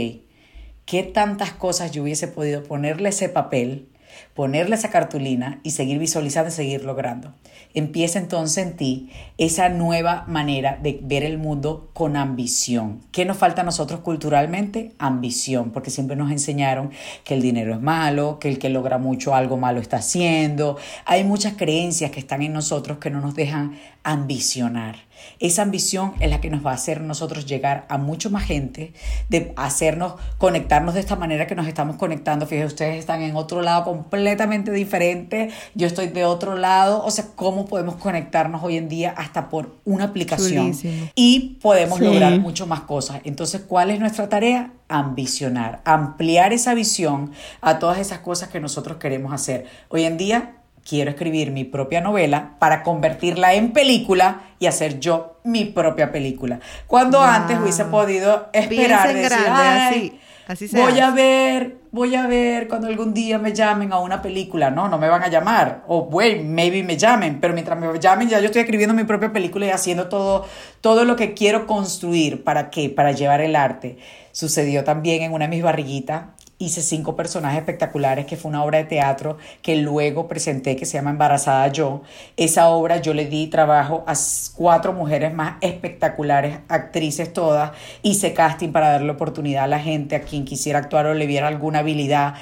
qué 0.84 1.02
tantas 1.02 1.52
cosas 1.52 1.90
yo 1.90 2.02
hubiese 2.02 2.28
podido 2.28 2.62
ponerle 2.62 3.08
ese 3.08 3.30
papel, 3.30 3.88
ponerle 4.34 4.76
esa 4.76 4.90
cartulina 4.90 5.60
y 5.62 5.72
seguir 5.72 5.98
visualizando 5.98 6.48
y 6.48 6.52
seguir 6.52 6.84
logrando. 6.84 7.34
Empieza 7.74 8.18
entonces 8.18 8.66
en 8.66 8.76
ti 8.76 9.10
esa 9.38 9.68
nueva 9.68 10.24
manera 10.26 10.78
de 10.82 10.98
ver 11.02 11.22
el 11.22 11.38
mundo 11.38 11.90
con 11.92 12.16
ambición. 12.16 13.00
¿Qué 13.12 13.24
nos 13.24 13.36
falta 13.36 13.62
a 13.62 13.64
nosotros 13.64 14.00
culturalmente? 14.00 14.92
Ambición, 14.98 15.70
porque 15.70 15.90
siempre 15.90 16.16
nos 16.16 16.30
enseñaron 16.30 16.90
que 17.24 17.34
el 17.34 17.42
dinero 17.42 17.74
es 17.74 17.80
malo, 17.80 18.38
que 18.40 18.48
el 18.48 18.58
que 18.58 18.70
logra 18.70 18.98
mucho 18.98 19.34
algo 19.34 19.56
malo 19.56 19.80
está 19.80 19.98
haciendo. 19.98 20.78
Hay 21.04 21.24
muchas 21.24 21.54
creencias 21.54 22.10
que 22.10 22.20
están 22.20 22.42
en 22.42 22.52
nosotros 22.52 22.98
que 22.98 23.10
no 23.10 23.20
nos 23.20 23.34
dejan 23.34 23.78
ambicionar. 24.02 24.96
Esa 25.38 25.62
ambición 25.62 26.14
es 26.20 26.30
la 26.30 26.40
que 26.40 26.50
nos 26.50 26.64
va 26.64 26.72
a 26.72 26.74
hacer 26.74 27.00
nosotros 27.00 27.46
llegar 27.46 27.86
a 27.88 27.98
mucho 27.98 28.30
más 28.30 28.44
gente, 28.44 28.92
de 29.28 29.52
hacernos 29.56 30.14
conectarnos 30.38 30.94
de 30.94 31.00
esta 31.00 31.16
manera 31.16 31.46
que 31.46 31.54
nos 31.54 31.66
estamos 31.66 31.96
conectando. 31.96 32.46
Fíjense, 32.46 32.66
ustedes 32.66 32.98
están 32.98 33.22
en 33.22 33.36
otro 33.36 33.62
lado 33.62 33.84
completamente 33.84 34.72
diferente, 34.72 35.50
yo 35.74 35.86
estoy 35.86 36.08
de 36.08 36.24
otro 36.24 36.56
lado. 36.56 37.04
O 37.04 37.10
sea, 37.10 37.26
¿cómo 37.34 37.66
podemos 37.66 37.96
conectarnos 37.96 38.62
hoy 38.62 38.76
en 38.76 38.88
día 38.88 39.14
hasta 39.16 39.48
por 39.48 39.76
una 39.84 40.04
aplicación? 40.04 40.72
Y 41.14 41.58
podemos 41.60 42.00
lograr 42.00 42.38
mucho 42.40 42.66
más 42.66 42.80
cosas. 42.80 43.20
Entonces, 43.24 43.62
¿cuál 43.66 43.90
es 43.90 44.00
nuestra 44.00 44.28
tarea? 44.28 44.72
Ambicionar, 44.88 45.80
ampliar 45.84 46.52
esa 46.52 46.74
visión 46.74 47.32
a 47.60 47.78
todas 47.78 47.98
esas 47.98 48.18
cosas 48.18 48.48
que 48.48 48.60
nosotros 48.60 48.98
queremos 48.98 49.32
hacer. 49.32 49.66
Hoy 49.88 50.04
en 50.04 50.16
día 50.16 50.59
quiero 50.88 51.10
escribir 51.10 51.50
mi 51.50 51.64
propia 51.64 52.00
novela 52.00 52.56
para 52.58 52.82
convertirla 52.82 53.54
en 53.54 53.72
película 53.72 54.42
y 54.58 54.66
hacer 54.66 55.00
yo 55.00 55.38
mi 55.44 55.64
propia 55.64 56.12
película. 56.12 56.60
Cuando 56.86 57.20
antes 57.20 57.58
hubiese 57.58 57.84
podido 57.86 58.48
esperar, 58.52 59.14
decir, 59.14 59.32
así, 59.48 60.20
así 60.46 60.68
voy 60.72 61.00
a 61.00 61.10
ver, 61.10 61.78
voy 61.92 62.14
a 62.14 62.26
ver 62.26 62.68
cuando 62.68 62.88
algún 62.88 63.14
día 63.14 63.38
me 63.38 63.52
llamen 63.52 63.92
a 63.92 63.98
una 63.98 64.20
película. 64.20 64.70
No, 64.70 64.88
no 64.88 64.98
me 64.98 65.08
van 65.08 65.22
a 65.22 65.28
llamar. 65.28 65.84
O, 65.86 66.06
bueno, 66.06 66.42
maybe 66.44 66.82
me 66.82 66.96
llamen, 66.96 67.40
pero 67.40 67.54
mientras 67.54 67.78
me 67.78 67.98
llamen 67.98 68.28
ya 68.28 68.38
yo 68.40 68.46
estoy 68.46 68.62
escribiendo 68.62 68.94
mi 68.94 69.04
propia 69.04 69.32
película 69.32 69.66
y 69.66 69.70
haciendo 69.70 70.08
todo, 70.08 70.46
todo 70.80 71.04
lo 71.04 71.16
que 71.16 71.34
quiero 71.34 71.66
construir. 71.66 72.44
¿Para 72.44 72.70
qué? 72.70 72.90
Para 72.90 73.12
llevar 73.12 73.40
el 73.40 73.56
arte. 73.56 73.98
Sucedió 74.32 74.84
también 74.84 75.22
en 75.22 75.32
una 75.32 75.46
de 75.46 75.50
mis 75.50 75.62
barriguitas 75.62 76.24
hice 76.60 76.82
cinco 76.82 77.16
personajes 77.16 77.58
espectaculares, 77.58 78.26
que 78.26 78.36
fue 78.36 78.50
una 78.50 78.62
obra 78.62 78.78
de 78.78 78.84
teatro 78.84 79.38
que 79.62 79.76
luego 79.76 80.28
presenté, 80.28 80.76
que 80.76 80.84
se 80.84 80.98
llama 80.98 81.10
Embarazada 81.10 81.66
Yo. 81.68 82.02
Esa 82.36 82.68
obra 82.68 82.98
yo 82.98 83.14
le 83.14 83.24
di 83.24 83.46
trabajo 83.46 84.04
a 84.06 84.12
cuatro 84.54 84.92
mujeres 84.92 85.32
más 85.32 85.54
espectaculares, 85.62 86.58
actrices 86.68 87.32
todas, 87.32 87.72
hice 88.02 88.34
casting 88.34 88.72
para 88.72 88.90
darle 88.90 89.10
oportunidad 89.10 89.64
a 89.64 89.68
la 89.68 89.80
gente, 89.80 90.14
a 90.14 90.20
quien 90.20 90.44
quisiera 90.44 90.78
actuar 90.78 91.06
o 91.06 91.14
le 91.14 91.26
viera 91.26 91.48
alguna 91.48 91.78
habilidad 91.78 92.34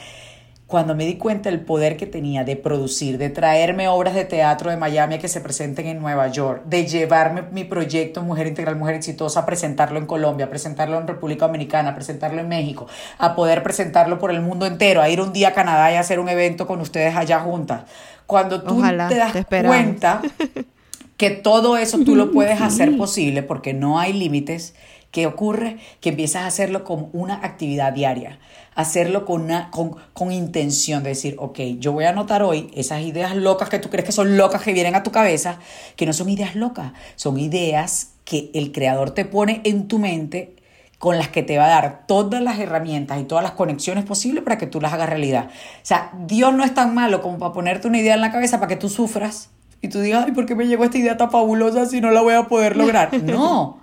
cuando 0.68 0.94
me 0.94 1.06
di 1.06 1.16
cuenta 1.16 1.48
del 1.48 1.60
poder 1.60 1.96
que 1.96 2.04
tenía 2.04 2.44
de 2.44 2.54
producir, 2.54 3.16
de 3.16 3.30
traerme 3.30 3.88
obras 3.88 4.14
de 4.14 4.26
teatro 4.26 4.70
de 4.70 4.76
Miami 4.76 5.14
a 5.14 5.18
que 5.18 5.26
se 5.26 5.40
presenten 5.40 5.86
en 5.86 5.98
Nueva 5.98 6.28
York, 6.28 6.64
de 6.66 6.86
llevarme 6.86 7.44
mi 7.50 7.64
proyecto 7.64 8.20
Mujer 8.20 8.48
Integral, 8.48 8.76
Mujer 8.76 8.96
Exitosa, 8.96 9.40
a 9.40 9.46
presentarlo 9.46 9.98
en 9.98 10.04
Colombia, 10.04 10.44
a 10.44 10.50
presentarlo 10.50 10.98
en 10.98 11.08
República 11.08 11.46
Dominicana, 11.46 11.88
a 11.88 11.94
presentarlo 11.94 12.42
en 12.42 12.48
México, 12.48 12.86
a 13.16 13.34
poder 13.34 13.62
presentarlo 13.62 14.18
por 14.18 14.30
el 14.30 14.42
mundo 14.42 14.66
entero, 14.66 15.00
a 15.00 15.08
ir 15.08 15.22
un 15.22 15.32
día 15.32 15.48
a 15.48 15.54
Canadá 15.54 15.90
y 15.90 15.96
hacer 15.96 16.20
un 16.20 16.28
evento 16.28 16.66
con 16.66 16.82
ustedes 16.82 17.16
allá 17.16 17.40
juntas. 17.40 17.84
Cuando 18.26 18.62
tú 18.62 18.82
te 19.08 19.16
das 19.16 19.32
cuenta 19.48 20.20
que 21.16 21.30
todo 21.30 21.78
eso 21.78 22.00
tú 22.04 22.14
lo 22.14 22.30
puedes 22.30 22.60
hacer 22.60 22.94
posible 22.98 23.42
porque 23.42 23.72
no 23.72 23.98
hay 23.98 24.12
límites, 24.12 24.74
¿qué 25.12 25.26
ocurre? 25.26 25.78
Que 26.02 26.10
empiezas 26.10 26.42
a 26.42 26.46
hacerlo 26.46 26.84
como 26.84 27.08
una 27.14 27.36
actividad 27.36 27.94
diaria 27.94 28.38
hacerlo 28.78 29.24
con, 29.24 29.42
una, 29.42 29.72
con, 29.72 29.96
con 30.12 30.30
intención 30.30 31.02
de 31.02 31.08
decir, 31.08 31.34
ok, 31.40 31.58
yo 31.80 31.90
voy 31.90 32.04
a 32.04 32.10
anotar 32.10 32.44
hoy 32.44 32.70
esas 32.76 33.02
ideas 33.02 33.34
locas 33.34 33.68
que 33.68 33.80
tú 33.80 33.90
crees 33.90 34.06
que 34.06 34.12
son 34.12 34.36
locas 34.36 34.62
que 34.62 34.72
vienen 34.72 34.94
a 34.94 35.02
tu 35.02 35.10
cabeza, 35.10 35.58
que 35.96 36.06
no 36.06 36.12
son 36.12 36.28
ideas 36.28 36.54
locas, 36.54 36.92
son 37.16 37.40
ideas 37.40 38.12
que 38.24 38.52
el 38.54 38.70
creador 38.70 39.10
te 39.10 39.24
pone 39.24 39.62
en 39.64 39.88
tu 39.88 39.98
mente 39.98 40.54
con 41.00 41.18
las 41.18 41.26
que 41.26 41.42
te 41.42 41.58
va 41.58 41.64
a 41.64 41.68
dar 41.70 42.06
todas 42.06 42.40
las 42.40 42.60
herramientas 42.60 43.20
y 43.20 43.24
todas 43.24 43.42
las 43.42 43.52
conexiones 43.52 44.04
posibles 44.04 44.44
para 44.44 44.58
que 44.58 44.68
tú 44.68 44.80
las 44.80 44.92
hagas 44.92 45.08
realidad. 45.08 45.48
O 45.48 45.80
sea, 45.82 46.12
Dios 46.28 46.54
no 46.54 46.62
es 46.62 46.72
tan 46.72 46.94
malo 46.94 47.20
como 47.20 47.36
para 47.36 47.52
ponerte 47.52 47.88
una 47.88 47.98
idea 47.98 48.14
en 48.14 48.20
la 48.20 48.30
cabeza 48.30 48.60
para 48.60 48.68
que 48.68 48.76
tú 48.76 48.88
sufras 48.88 49.50
y 49.82 49.88
tú 49.88 50.00
digas, 50.00 50.24
ay, 50.24 50.30
¿por 50.30 50.46
qué 50.46 50.54
me 50.54 50.68
llegó 50.68 50.84
esta 50.84 50.98
idea 50.98 51.16
tan 51.16 51.32
fabulosa 51.32 51.84
si 51.86 52.00
no 52.00 52.12
la 52.12 52.20
voy 52.20 52.34
a 52.34 52.44
poder 52.44 52.76
lograr? 52.76 53.10
No, 53.24 53.80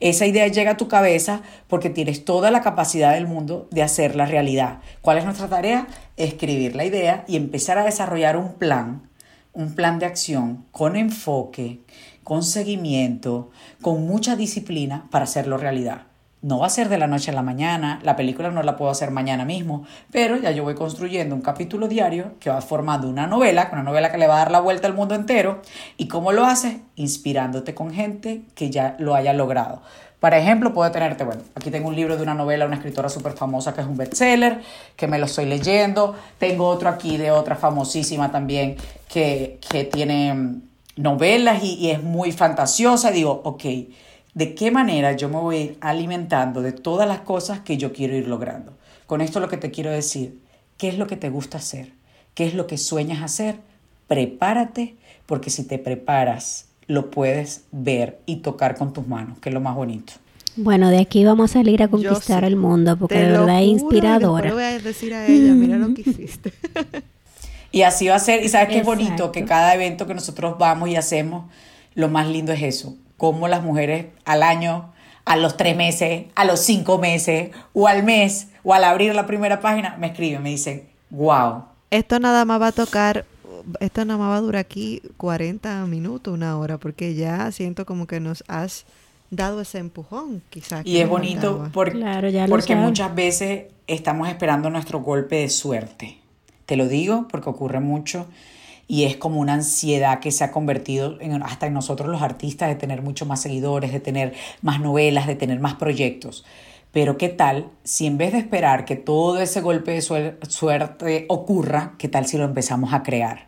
esa 0.00 0.26
idea 0.26 0.48
llega 0.48 0.72
a 0.72 0.76
tu 0.76 0.88
cabeza 0.88 1.42
porque 1.68 1.90
tienes 1.90 2.24
toda 2.24 2.50
la 2.50 2.60
capacidad 2.60 3.14
del 3.14 3.26
mundo 3.26 3.68
de 3.70 3.82
hacerla 3.82 4.26
realidad. 4.26 4.80
¿Cuál 5.00 5.18
es 5.18 5.24
nuestra 5.24 5.48
tarea? 5.48 5.86
Escribir 6.16 6.76
la 6.76 6.84
idea 6.84 7.24
y 7.26 7.36
empezar 7.36 7.78
a 7.78 7.84
desarrollar 7.84 8.36
un 8.36 8.54
plan, 8.54 9.08
un 9.52 9.74
plan 9.74 9.98
de 9.98 10.06
acción 10.06 10.66
con 10.70 10.96
enfoque, 10.96 11.80
con 12.24 12.42
seguimiento, 12.42 13.50
con 13.80 14.06
mucha 14.06 14.36
disciplina 14.36 15.08
para 15.10 15.24
hacerlo 15.24 15.58
realidad. 15.58 16.02
No 16.46 16.60
va 16.60 16.68
a 16.68 16.70
ser 16.70 16.88
de 16.88 16.96
la 16.96 17.08
noche 17.08 17.32
a 17.32 17.34
la 17.34 17.42
mañana, 17.42 17.98
la 18.04 18.14
película 18.14 18.52
no 18.52 18.62
la 18.62 18.76
puedo 18.76 18.88
hacer 18.88 19.10
mañana 19.10 19.44
mismo, 19.44 19.84
pero 20.12 20.36
ya 20.36 20.52
yo 20.52 20.62
voy 20.62 20.76
construyendo 20.76 21.34
un 21.34 21.40
capítulo 21.40 21.88
diario 21.88 22.34
que 22.38 22.50
va 22.50 22.60
formando 22.60 23.08
una 23.08 23.26
novela, 23.26 23.68
una 23.72 23.82
novela 23.82 24.12
que 24.12 24.18
le 24.18 24.28
va 24.28 24.36
a 24.36 24.38
dar 24.38 24.52
la 24.52 24.60
vuelta 24.60 24.86
al 24.86 24.94
mundo 24.94 25.16
entero. 25.16 25.60
¿Y 25.96 26.06
cómo 26.06 26.30
lo 26.30 26.46
haces? 26.46 26.76
Inspirándote 26.94 27.74
con 27.74 27.92
gente 27.92 28.42
que 28.54 28.70
ya 28.70 28.94
lo 29.00 29.16
haya 29.16 29.32
logrado. 29.32 29.82
Por 30.20 30.34
ejemplo, 30.34 30.72
puedo 30.72 30.88
tenerte, 30.92 31.24
bueno, 31.24 31.42
aquí 31.56 31.72
tengo 31.72 31.88
un 31.88 31.96
libro 31.96 32.16
de 32.16 32.22
una 32.22 32.34
novela, 32.34 32.64
una 32.66 32.76
escritora 32.76 33.08
súper 33.08 33.32
famosa 33.32 33.74
que 33.74 33.80
es 33.80 33.86
un 33.88 33.96
bestseller, 33.96 34.60
que 34.94 35.08
me 35.08 35.18
lo 35.18 35.26
estoy 35.26 35.46
leyendo. 35.46 36.14
Tengo 36.38 36.68
otro 36.68 36.88
aquí 36.88 37.16
de 37.16 37.32
otra 37.32 37.56
famosísima 37.56 38.30
también 38.30 38.76
que, 39.08 39.58
que 39.68 39.82
tiene 39.82 40.32
mm, 40.32 40.62
novelas 40.98 41.64
y, 41.64 41.74
y 41.74 41.90
es 41.90 42.04
muy 42.04 42.30
fantasiosa. 42.30 43.10
Digo, 43.10 43.40
ok, 43.42 43.64
de 44.36 44.54
qué 44.54 44.70
manera 44.70 45.12
yo 45.12 45.30
me 45.30 45.36
voy 45.36 45.56
a 45.56 45.60
ir 45.60 45.78
alimentando 45.80 46.60
de 46.60 46.72
todas 46.72 47.08
las 47.08 47.20
cosas 47.20 47.60
que 47.60 47.78
yo 47.78 47.94
quiero 47.94 48.14
ir 48.14 48.28
logrando. 48.28 48.74
Con 49.06 49.22
esto 49.22 49.40
lo 49.40 49.48
que 49.48 49.56
te 49.56 49.70
quiero 49.70 49.90
decir, 49.90 50.38
¿qué 50.76 50.88
es 50.88 50.98
lo 50.98 51.06
que 51.06 51.16
te 51.16 51.30
gusta 51.30 51.56
hacer? 51.56 51.92
¿Qué 52.34 52.44
es 52.44 52.52
lo 52.52 52.66
que 52.66 52.76
sueñas 52.76 53.22
hacer? 53.22 53.56
Prepárate, 54.08 54.94
porque 55.24 55.48
si 55.48 55.64
te 55.64 55.78
preparas, 55.78 56.66
lo 56.86 57.10
puedes 57.10 57.64
ver 57.72 58.20
y 58.26 58.36
tocar 58.36 58.76
con 58.76 58.92
tus 58.92 59.08
manos, 59.08 59.38
que 59.38 59.48
es 59.48 59.54
lo 59.54 59.62
más 59.62 59.74
bonito. 59.74 60.12
Bueno, 60.56 60.90
de 60.90 60.98
aquí 60.98 61.24
vamos 61.24 61.52
a 61.52 61.54
salir 61.54 61.82
a 61.82 61.88
conquistar 61.88 62.44
el 62.44 62.56
mundo, 62.56 62.98
porque 62.98 63.18
de 63.18 63.30
verdad 63.30 63.62
es 63.62 63.68
inspiradora. 63.68 64.52
voy 64.52 64.62
a 64.62 64.78
decir 64.78 65.14
a 65.14 65.26
ella, 65.26 65.54
mira 65.54 65.78
lo 65.78 65.94
que 65.94 66.02
hiciste. 66.02 66.52
y 67.72 67.82
así 67.82 68.08
va 68.08 68.16
a 68.16 68.18
ser, 68.18 68.44
y 68.44 68.50
sabes 68.50 68.68
qué 68.68 68.80
es 68.80 68.84
bonito, 68.84 69.32
que 69.32 69.46
cada 69.46 69.74
evento 69.74 70.06
que 70.06 70.12
nosotros 70.12 70.58
vamos 70.58 70.90
y 70.90 70.96
hacemos, 70.96 71.50
lo 71.94 72.10
más 72.10 72.28
lindo 72.28 72.52
es 72.52 72.62
eso, 72.62 72.98
cómo 73.16 73.48
las 73.48 73.62
mujeres 73.62 74.06
al 74.24 74.42
año, 74.42 74.92
a 75.24 75.36
los 75.36 75.56
tres 75.56 75.76
meses, 75.76 76.26
a 76.34 76.44
los 76.44 76.60
cinco 76.60 76.98
meses, 76.98 77.50
o 77.72 77.88
al 77.88 78.02
mes, 78.02 78.48
o 78.62 78.74
al 78.74 78.84
abrir 78.84 79.14
la 79.14 79.26
primera 79.26 79.60
página, 79.60 79.96
me 79.98 80.08
escriben, 80.08 80.42
me 80.42 80.50
dicen, 80.50 80.88
wow. 81.10 81.64
Esto 81.90 82.18
nada 82.18 82.44
más 82.44 82.60
va 82.60 82.68
a 82.68 82.72
tocar, 82.72 83.24
esto 83.80 84.04
nada 84.04 84.18
más 84.18 84.30
va 84.30 84.36
a 84.36 84.40
durar 84.40 84.60
aquí 84.60 85.02
40 85.16 85.86
minutos, 85.86 86.32
una 86.32 86.56
hora, 86.58 86.78
porque 86.78 87.14
ya 87.14 87.50
siento 87.52 87.86
como 87.86 88.06
que 88.06 88.20
nos 88.20 88.44
has 88.48 88.86
dado 89.30 89.60
ese 89.60 89.78
empujón, 89.78 90.42
quizás. 90.50 90.86
Y 90.86 90.98
es 90.98 91.08
bonito 91.08 91.68
porque, 91.72 92.46
porque 92.48 92.76
muchas 92.76 93.14
veces 93.14 93.64
estamos 93.86 94.28
esperando 94.28 94.70
nuestro 94.70 95.00
golpe 95.00 95.36
de 95.36 95.48
suerte. 95.48 96.18
Te 96.66 96.76
lo 96.76 96.88
digo 96.88 97.26
porque 97.28 97.48
ocurre 97.48 97.80
mucho 97.80 98.26
y 98.88 99.04
es 99.04 99.16
como 99.16 99.40
una 99.40 99.54
ansiedad 99.54 100.20
que 100.20 100.30
se 100.30 100.44
ha 100.44 100.50
convertido 100.52 101.20
en, 101.20 101.42
hasta 101.42 101.66
en 101.66 101.74
nosotros 101.74 102.08
los 102.08 102.22
artistas 102.22 102.68
de 102.68 102.76
tener 102.76 103.02
mucho 103.02 103.26
más 103.26 103.40
seguidores, 103.40 103.92
de 103.92 104.00
tener 104.00 104.34
más 104.62 104.80
novelas, 104.80 105.26
de 105.26 105.34
tener 105.34 105.60
más 105.60 105.74
proyectos. 105.74 106.44
Pero 106.92 107.18
¿qué 107.18 107.28
tal 107.28 107.70
si 107.84 108.06
en 108.06 108.16
vez 108.16 108.32
de 108.32 108.38
esperar 108.38 108.84
que 108.84 108.96
todo 108.96 109.38
ese 109.40 109.60
golpe 109.60 109.92
de 109.92 110.02
suerte 110.02 111.26
ocurra, 111.28 111.94
qué 111.98 112.08
tal 112.08 112.26
si 112.26 112.38
lo 112.38 112.44
empezamos 112.44 112.94
a 112.94 113.02
crear? 113.02 113.45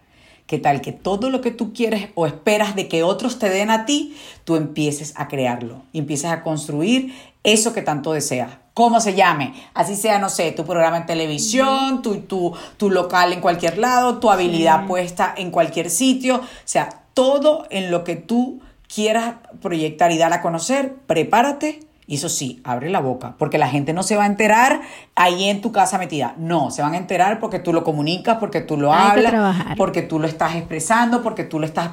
¿Qué 0.49 0.59
tal 0.59 0.81
que 0.81 0.93
todo 0.93 1.29
lo 1.29 1.43
que 1.43 1.51
tú 1.51 1.75
quieres 1.75 2.09
o 2.15 2.27
esperas 2.27 2.75
de 2.75 2.89
que 2.89 3.03
otros 3.03 3.39
te 3.39 3.51
den 3.51 3.69
a 3.69 3.85
ti, 3.85 4.17
tú 4.45 4.57
empieces 4.57 5.13
a 5.15 5.29
crearlo 5.29 5.83
y 5.93 5.99
empieces 5.99 6.31
a 6.31 6.43
construir 6.43 7.15
eso 7.45 7.75
que 7.75 7.83
tanto 7.83 8.15
deseas? 8.15 8.53
¿Cómo 8.73 9.03
se 9.03 9.13
llame? 9.13 9.53
Así 9.75 9.95
sea, 9.95 10.19
no 10.19 10.31
sé, 10.31 10.53
tu 10.53 10.65
programa 10.65 10.97
en 10.97 11.05
televisión, 11.05 12.01
tu, 12.01 12.21
tu, 12.23 12.57
tu 12.79 12.89
local 12.89 13.35
en 13.35 13.43
cualquier 13.43 13.77
lado, 13.77 14.21
tu 14.21 14.31
habilidad 14.31 14.87
puesta 14.87 15.35
en 15.37 15.51
cualquier 15.51 15.91
sitio. 15.91 16.37
O 16.37 16.43
sea, 16.65 17.03
todo 17.13 17.67
en 17.69 17.91
lo 17.91 18.03
que 18.03 18.17
tú 18.17 18.63
quieras 18.87 19.35
proyectar 19.61 20.13
y 20.13 20.17
dar 20.17 20.33
a 20.33 20.41
conocer, 20.41 20.95
prepárate 21.07 21.81
y 22.09 22.15
eso 22.15 22.31
sí, 22.31 22.61
abre 22.65 22.89
la 22.89 23.01
boca, 23.01 23.35
porque 23.39 23.59
la 23.59 23.69
gente 23.69 23.93
no 23.93 24.03
se 24.03 24.17
va 24.17 24.25
a 24.25 24.27
enterar 24.27 24.81
ahí 25.15 25.51
en 25.51 25.61
tu 25.61 25.73
casa 25.73 25.99
metida. 25.99 26.35
No, 26.39 26.71
se 26.71 26.81
van 26.81 26.95
a 26.95 26.97
enterar 26.97 27.39
porque 27.39 27.59
tú 27.59 27.75
lo 27.75 27.85
comunicas, 27.85 28.39
porque 28.39 28.63
tú 28.63 28.79
lo 28.79 28.95
hablas, 28.95 29.77
porque 29.77 30.01
tú 30.01 30.19
lo 30.19 30.27
estás 30.27 30.57
expresando, 30.57 31.23
porque 31.23 31.45
tú 31.45 31.61
lo 31.61 31.67
estás... 31.67 31.91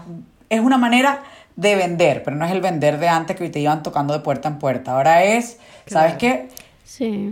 Es 0.50 0.62
una 0.62 0.78
manera 0.78 1.22
de 1.58 1.76
vender, 1.76 2.24
pero 2.24 2.38
no 2.38 2.46
es 2.46 2.52
el 2.54 2.62
vender 2.62 2.98
de 2.98 3.10
antes 3.10 3.36
que 3.36 3.50
te 3.50 3.60
iban 3.60 3.84
tocando 3.84 4.14
de 4.14 4.22
puerta 4.22 4.48
en 4.48 4.58
puerta. 4.58 4.94
Ahora 4.94 5.24
es, 5.24 5.60
¿sabes 5.86 6.16
qué? 6.16 6.48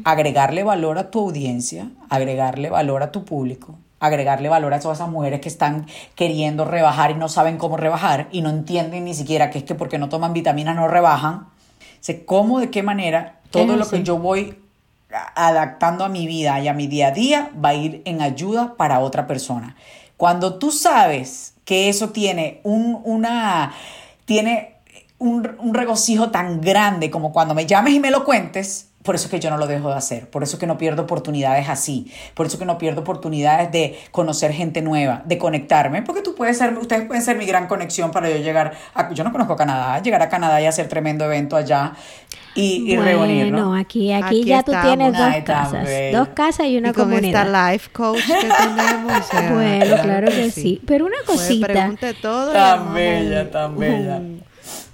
agregarle 0.04 0.64
valor 0.64 0.98
a 0.98 1.10
tu 1.10 1.22
audiencia, 1.22 1.90
agregarle 2.10 2.70
valor 2.70 3.02
a 3.02 3.14
tu 3.14 3.24
público, 3.24 3.78
agregarle 4.02 4.50
valor 4.50 4.74
a 4.74 4.80
todas 4.82 4.98
esas 4.98 5.10
mujeres 5.10 5.40
que 5.40 5.48
están 5.48 5.86
queriendo 6.16 6.66
rebajar 6.66 7.12
y 7.12 7.16
no 7.16 7.30
saben 7.30 7.58
cómo 7.58 7.78
rebajar 7.78 8.28
y 8.32 8.42
no 8.42 8.50
entienden 8.50 9.06
ni 9.06 9.14
siquiera 9.14 9.50
que 9.50 9.60
es 9.60 9.64
que 9.64 9.76
porque 9.76 9.98
no 10.00 10.10
toman 10.10 10.34
vitaminas 10.34 10.76
no 10.76 10.90
rebajan. 10.90 11.48
Sé 12.04 12.26
cómo, 12.26 12.60
de 12.60 12.70
qué 12.70 12.84
manera 12.84 13.40
todo 13.50 13.78
lo 13.78 13.88
que 13.88 14.04
yo 14.04 14.18
voy 14.18 14.58
adaptando 15.36 16.04
a 16.04 16.10
mi 16.10 16.28
vida 16.28 16.60
y 16.60 16.68
a 16.68 16.74
mi 16.74 16.88
día 16.88 17.08
a 17.08 17.12
día 17.12 17.50
va 17.64 17.70
a 17.70 17.76
ir 17.76 18.02
en 18.04 18.22
ayuda 18.22 18.76
para 18.76 19.00
otra 19.00 19.26
persona. 19.26 19.78
Cuando 20.18 20.56
tú 20.56 20.70
sabes 20.72 21.54
que 21.64 21.88
eso 21.88 22.10
tiene 22.10 22.60
un, 22.64 23.00
una, 23.06 23.72
tiene 24.26 24.76
un, 25.18 25.50
un 25.60 25.74
regocijo 25.74 26.30
tan 26.30 26.60
grande 26.60 27.10
como 27.10 27.32
cuando 27.32 27.56
me 27.56 27.66
llames 27.66 27.94
y 27.94 28.02
me 28.02 28.12
lo 28.12 28.26
cuentes, 28.26 28.90
por 29.04 29.16
eso 29.16 29.26
es 29.26 29.32
que 29.32 29.40
yo 29.40 29.50
no 29.50 29.58
lo 29.58 29.68
dejo 29.68 29.90
de 29.90 29.96
hacer, 29.96 30.30
por 30.30 30.44
eso 30.44 30.56
es 30.56 30.60
que 30.60 30.66
no 30.66 30.78
pierdo 30.78 31.04
oportunidades 31.04 31.68
así, 31.70 32.12
por 32.34 32.46
eso 32.46 32.56
es 32.56 32.60
que 32.60 32.66
no 32.66 32.78
pierdo 32.78 33.02
oportunidades 33.02 33.72
de 33.72 34.00
conocer 34.12 34.54
gente 34.54 34.82
nueva, 34.82 35.22
de 35.26 35.38
conectarme, 35.38 36.02
porque 36.02 36.22
tú 36.22 36.36
puedes 36.36 36.58
ser, 36.58 36.78
ustedes 36.78 37.06
pueden 37.06 37.22
ser 37.22 37.38
mi 37.38 37.46
gran 37.46 37.68
conexión 37.68 38.12
para 38.12 38.30
yo 38.30 38.38
llegar 38.38 38.74
a, 38.96 39.12
yo 39.14 39.24
no 39.24 39.32
conozco 39.32 39.56
Canadá, 39.56 40.02
llegar 40.02 40.22
a 40.22 40.30
Canadá 40.30 40.62
y 40.62 40.66
hacer 40.66 40.88
tremendo 40.88 41.26
evento 41.26 41.58
allá 41.58 41.94
y, 42.56 42.94
y 42.94 42.98
reunirnos. 42.98 43.62
Bueno, 43.62 43.76
aquí, 43.76 44.14
aquí, 44.14 44.46
ya 44.46 44.64
tú 44.64 44.72
tienes 44.82 45.18
dos 45.18 45.36
casas, 45.44 45.88
dos 46.14 46.28
casas 46.30 46.68
y 46.68 46.78
una 46.78 46.90
y 46.90 46.94
con 46.94 47.10
comunidad. 47.10 47.48
Esta 47.48 47.72
life 47.72 47.90
coach 47.92 48.22
que 48.26 48.34
tenemos. 48.34 49.54
bueno, 49.54 50.02
claro 50.02 50.28
que 50.28 50.50
sí. 50.52 50.82
Pero 50.86 51.06
una 51.06 51.18
cosita. 51.26 51.68
pregunte 51.68 52.14
todo. 52.14 52.54
Tan 52.54 52.94
bella, 52.94 53.52
tan 53.52 53.78
bella 53.78 54.22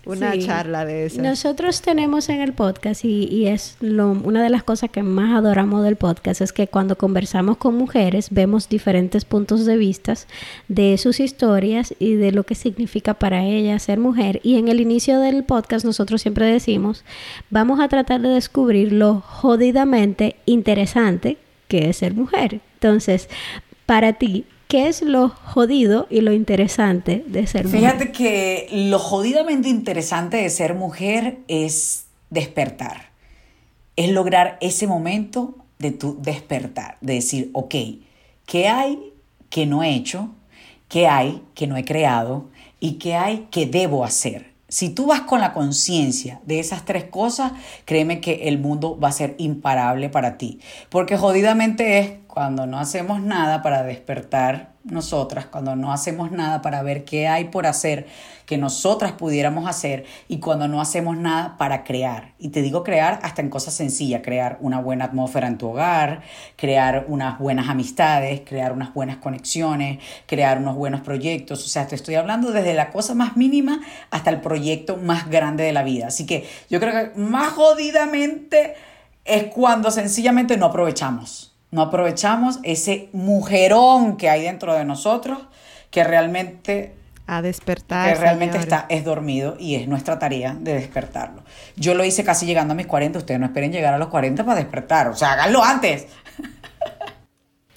una 0.09 0.37
charla 0.37 0.85
de 0.85 1.05
eso. 1.05 1.21
Nosotros 1.21 1.81
tenemos 1.81 2.29
en 2.29 2.41
el 2.41 2.53
podcast 2.53 3.05
y, 3.05 3.47
es 3.47 3.77
lo, 3.79 4.11
una 4.11 4.43
de 4.43 4.49
las 4.49 4.63
cosas 4.63 4.89
que 4.89 5.03
más 5.03 5.37
adoramos 5.37 5.83
del 5.83 5.95
podcast 5.95 6.41
es 6.41 6.53
que 6.53 6.67
cuando 6.67 6.97
conversamos 6.97 7.57
con 7.57 7.75
mujeres 7.75 8.29
vemos 8.31 8.69
diferentes 8.69 9.25
puntos 9.25 9.65
de 9.65 9.77
vista 9.77 10.09
de 10.67 10.97
sus 10.97 11.19
historias 11.19 11.93
y 11.99 12.15
de 12.15 12.31
lo 12.31 12.43
que 12.43 12.55
significa 12.55 13.13
para 13.13 13.43
ellas 13.45 13.83
ser 13.83 13.99
mujer. 13.99 14.39
Y 14.43 14.57
en 14.57 14.67
el 14.67 14.79
inicio 14.79 15.19
del 15.19 15.43
podcast 15.43 15.85
nosotros 15.85 16.21
siempre 16.21 16.45
decimos, 16.45 17.03
vamos 17.49 17.79
a 17.79 17.89
tratar 17.89 18.21
de 18.21 18.29
descubrir 18.29 18.93
lo 18.93 19.21
jodidamente 19.21 20.37
interesante 20.45 21.37
que 21.67 21.89
es 21.89 21.97
ser 21.97 22.13
mujer. 22.15 22.61
Entonces, 22.75 23.29
para 23.85 24.13
ti, 24.13 24.45
¿Qué 24.69 24.87
es 24.87 25.01
lo 25.01 25.29
jodido 25.29 26.05
y 26.11 26.21
lo 26.21 26.31
interesante 26.31 27.23
de 27.25 27.47
ser 27.47 27.65
mujer? 27.65 27.79
Fíjate 27.79 28.11
que 28.11 28.67
lo 28.71 28.99
jodidamente 28.99 29.67
interesante 29.67 30.37
de 30.37 30.49
ser 30.51 30.75
mujer 30.75 31.39
es 31.47 32.05
despertar. 32.29 33.09
Es 33.95 34.11
lograr 34.11 34.59
ese 34.61 34.85
momento 34.85 35.55
de 35.79 35.89
tu 35.89 36.21
despertar, 36.21 36.99
de 37.01 37.15
decir, 37.15 37.49
ok, 37.53 37.73
¿qué 38.45 38.67
hay 38.67 39.11
que 39.49 39.65
no 39.65 39.81
he 39.81 39.95
hecho? 39.95 40.29
¿Qué 40.87 41.07
hay 41.07 41.41
que 41.55 41.65
no 41.65 41.75
he 41.75 41.83
creado? 41.83 42.51
¿Y 42.79 42.99
qué 42.99 43.15
hay 43.15 43.47
que 43.49 43.65
debo 43.65 44.05
hacer? 44.05 44.51
Si 44.67 44.89
tú 44.89 45.07
vas 45.07 45.21
con 45.21 45.41
la 45.41 45.51
conciencia 45.51 46.41
de 46.45 46.59
esas 46.59 46.85
tres 46.85 47.05
cosas, 47.05 47.53
créeme 47.85 48.21
que 48.21 48.47
el 48.47 48.59
mundo 48.59 48.99
va 48.99 49.07
a 49.07 49.13
ser 49.13 49.33
imparable 49.39 50.09
para 50.09 50.37
ti. 50.37 50.59
Porque 50.89 51.17
jodidamente 51.17 51.97
es 51.97 52.11
cuando 52.29 52.67
no 52.67 52.77
hacemos 52.77 53.23
nada 53.23 53.63
para 53.63 53.81
despertar 53.81 54.73
nosotras, 54.83 55.47
cuando 55.47 55.75
no 55.75 55.91
hacemos 55.91 56.31
nada 56.31 56.61
para 56.61 56.83
ver 56.83 57.03
qué 57.03 57.27
hay 57.27 57.45
por 57.45 57.65
hacer 57.65 58.05
que 58.45 58.55
nosotras 58.55 59.13
pudiéramos 59.13 59.67
hacer 59.67 60.05
y 60.27 60.39
cuando 60.39 60.67
no 60.67 60.79
hacemos 60.79 61.17
nada 61.17 61.57
para 61.57 61.83
crear. 61.83 62.33
Y 62.37 62.49
te 62.49 62.61
digo 62.61 62.83
crear 62.83 63.19
hasta 63.23 63.41
en 63.41 63.49
cosas 63.49 63.73
sencillas, 63.73 64.21
crear 64.23 64.59
una 64.61 64.79
buena 64.79 65.05
atmósfera 65.05 65.47
en 65.47 65.57
tu 65.57 65.69
hogar, 65.69 66.21
crear 66.55 67.05
unas 67.07 67.39
buenas 67.39 67.67
amistades, 67.67 68.41
crear 68.45 68.73
unas 68.73 68.93
buenas 68.93 69.17
conexiones, 69.17 69.97
crear 70.27 70.59
unos 70.59 70.75
buenos 70.75 71.01
proyectos. 71.01 71.65
O 71.65 71.67
sea, 71.67 71.87
te 71.87 71.95
estoy 71.95 72.13
hablando 72.13 72.51
desde 72.51 72.75
la 72.75 72.91
cosa 72.91 73.15
más 73.15 73.37
mínima 73.37 73.81
hasta 74.11 74.29
el 74.29 74.39
proyecto 74.39 74.97
más 74.97 75.31
grande 75.31 75.63
de 75.63 75.73
la 75.73 75.81
vida. 75.81 76.07
Así 76.07 76.27
que 76.27 76.47
yo 76.69 76.79
creo 76.79 76.93
que 76.93 77.19
más 77.19 77.53
jodidamente 77.53 78.75
es 79.25 79.45
cuando 79.45 79.89
sencillamente 79.89 80.57
no 80.57 80.67
aprovechamos 80.67 81.48
no 81.71 81.81
aprovechamos 81.83 82.59
ese 82.63 83.09
mujerón 83.13 84.17
que 84.17 84.29
hay 84.29 84.43
dentro 84.43 84.73
de 84.73 84.85
nosotros 84.85 85.39
que 85.91 86.03
realmente 86.03 86.95
a 87.31 87.43
despertar. 87.43 88.11
Que 88.11 88.19
realmente 88.19 88.57
está, 88.57 88.87
es 88.89 89.03
dormido 89.03 89.55
y 89.59 89.75
es 89.75 89.87
nuestra 89.87 90.17
tarea 90.17 90.55
de 90.59 90.73
despertarlo. 90.73 91.43
Yo 91.75 91.93
lo 91.93 92.03
hice 92.03 92.23
casi 92.23 92.47
llegando 92.47 92.71
a 92.71 92.75
mis 92.75 92.87
40, 92.87 93.19
ustedes 93.19 93.39
no 93.39 93.45
esperen 93.45 93.71
llegar 93.71 93.93
a 93.93 93.99
los 93.99 94.07
40 94.07 94.43
para 94.43 94.59
despertar, 94.59 95.09
o 95.09 95.15
sea, 95.15 95.33
háganlo 95.33 95.63
antes. 95.63 96.07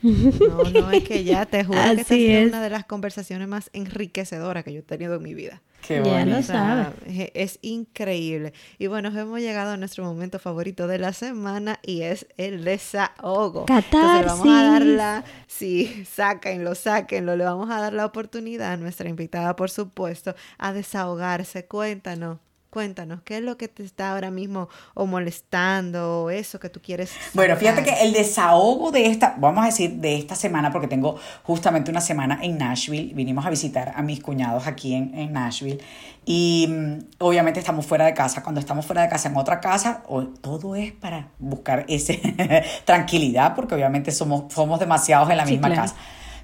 No, 0.02 0.64
no, 0.64 0.90
es 0.90 1.04
que 1.04 1.22
ya 1.22 1.46
te 1.46 1.64
juro 1.64 1.78
que 1.80 2.00
esta 2.00 2.14
es 2.14 2.48
una 2.48 2.62
de 2.62 2.70
las 2.70 2.84
conversaciones 2.84 3.46
más 3.46 3.70
enriquecedoras 3.72 4.64
que 4.64 4.72
yo 4.72 4.80
he 4.80 4.82
tenido 4.82 5.14
en 5.14 5.22
mi 5.22 5.34
vida. 5.34 5.62
Qué 5.82 6.00
ya 6.04 6.24
lo 6.24 6.42
sabes. 6.42 6.94
Es 7.34 7.58
increíble. 7.60 8.52
Y 8.78 8.86
bueno, 8.86 9.08
hemos 9.08 9.40
llegado 9.40 9.72
a 9.72 9.76
nuestro 9.76 10.04
momento 10.04 10.38
favorito 10.38 10.86
de 10.86 10.98
la 10.98 11.12
semana 11.12 11.80
y 11.82 12.02
es 12.02 12.26
el 12.36 12.64
desahogo. 12.64 13.66
Catarsis. 13.66 14.26
vamos 14.26 14.46
a 14.46 14.62
darla, 14.62 15.24
sí, 15.48 16.06
sáquenlo, 16.08 16.76
sáquenlo. 16.76 17.36
Le 17.36 17.44
vamos 17.44 17.68
a 17.70 17.80
dar 17.80 17.92
la 17.92 18.06
oportunidad 18.06 18.72
a 18.72 18.76
nuestra 18.76 19.08
invitada, 19.08 19.56
por 19.56 19.70
supuesto, 19.70 20.34
a 20.56 20.72
desahogarse. 20.72 21.66
Cuéntanos. 21.66 22.38
Cuéntanos, 22.72 23.20
¿qué 23.20 23.36
es 23.36 23.42
lo 23.42 23.58
que 23.58 23.68
te 23.68 23.82
está 23.82 24.12
ahora 24.12 24.30
mismo 24.30 24.70
o 24.94 25.04
molestando 25.04 26.22
o 26.22 26.30
eso 26.30 26.58
que 26.58 26.70
tú 26.70 26.80
quieres? 26.80 27.12
Bueno, 27.34 27.54
fíjate 27.54 27.82
que 27.82 28.02
el 28.02 28.14
desahogo 28.14 28.90
de 28.90 29.08
esta, 29.08 29.34
vamos 29.38 29.62
a 29.62 29.66
decir, 29.66 29.90
de 29.96 30.16
esta 30.16 30.34
semana, 30.34 30.72
porque 30.72 30.88
tengo 30.88 31.18
justamente 31.42 31.90
una 31.90 32.00
semana 32.00 32.38
en 32.40 32.56
Nashville, 32.56 33.12
vinimos 33.12 33.44
a 33.44 33.50
visitar 33.50 33.92
a 33.94 34.00
mis 34.00 34.22
cuñados 34.22 34.66
aquí 34.66 34.94
en, 34.94 35.14
en 35.14 35.34
Nashville 35.34 35.80
y 36.24 36.66
mm, 36.66 36.98
obviamente 37.18 37.60
estamos 37.60 37.84
fuera 37.84 38.06
de 38.06 38.14
casa. 38.14 38.42
Cuando 38.42 38.58
estamos 38.58 38.86
fuera 38.86 39.02
de 39.02 39.10
casa 39.10 39.28
en 39.28 39.36
otra 39.36 39.60
casa, 39.60 40.02
todo 40.40 40.74
es 40.74 40.92
para 40.92 41.28
buscar 41.38 41.84
esa 41.88 42.14
tranquilidad, 42.86 43.54
porque 43.54 43.74
obviamente 43.74 44.10
somos, 44.12 44.50
somos 44.50 44.80
demasiados 44.80 45.28
en 45.28 45.36
la 45.36 45.44
misma 45.44 45.74
casa. 45.74 45.94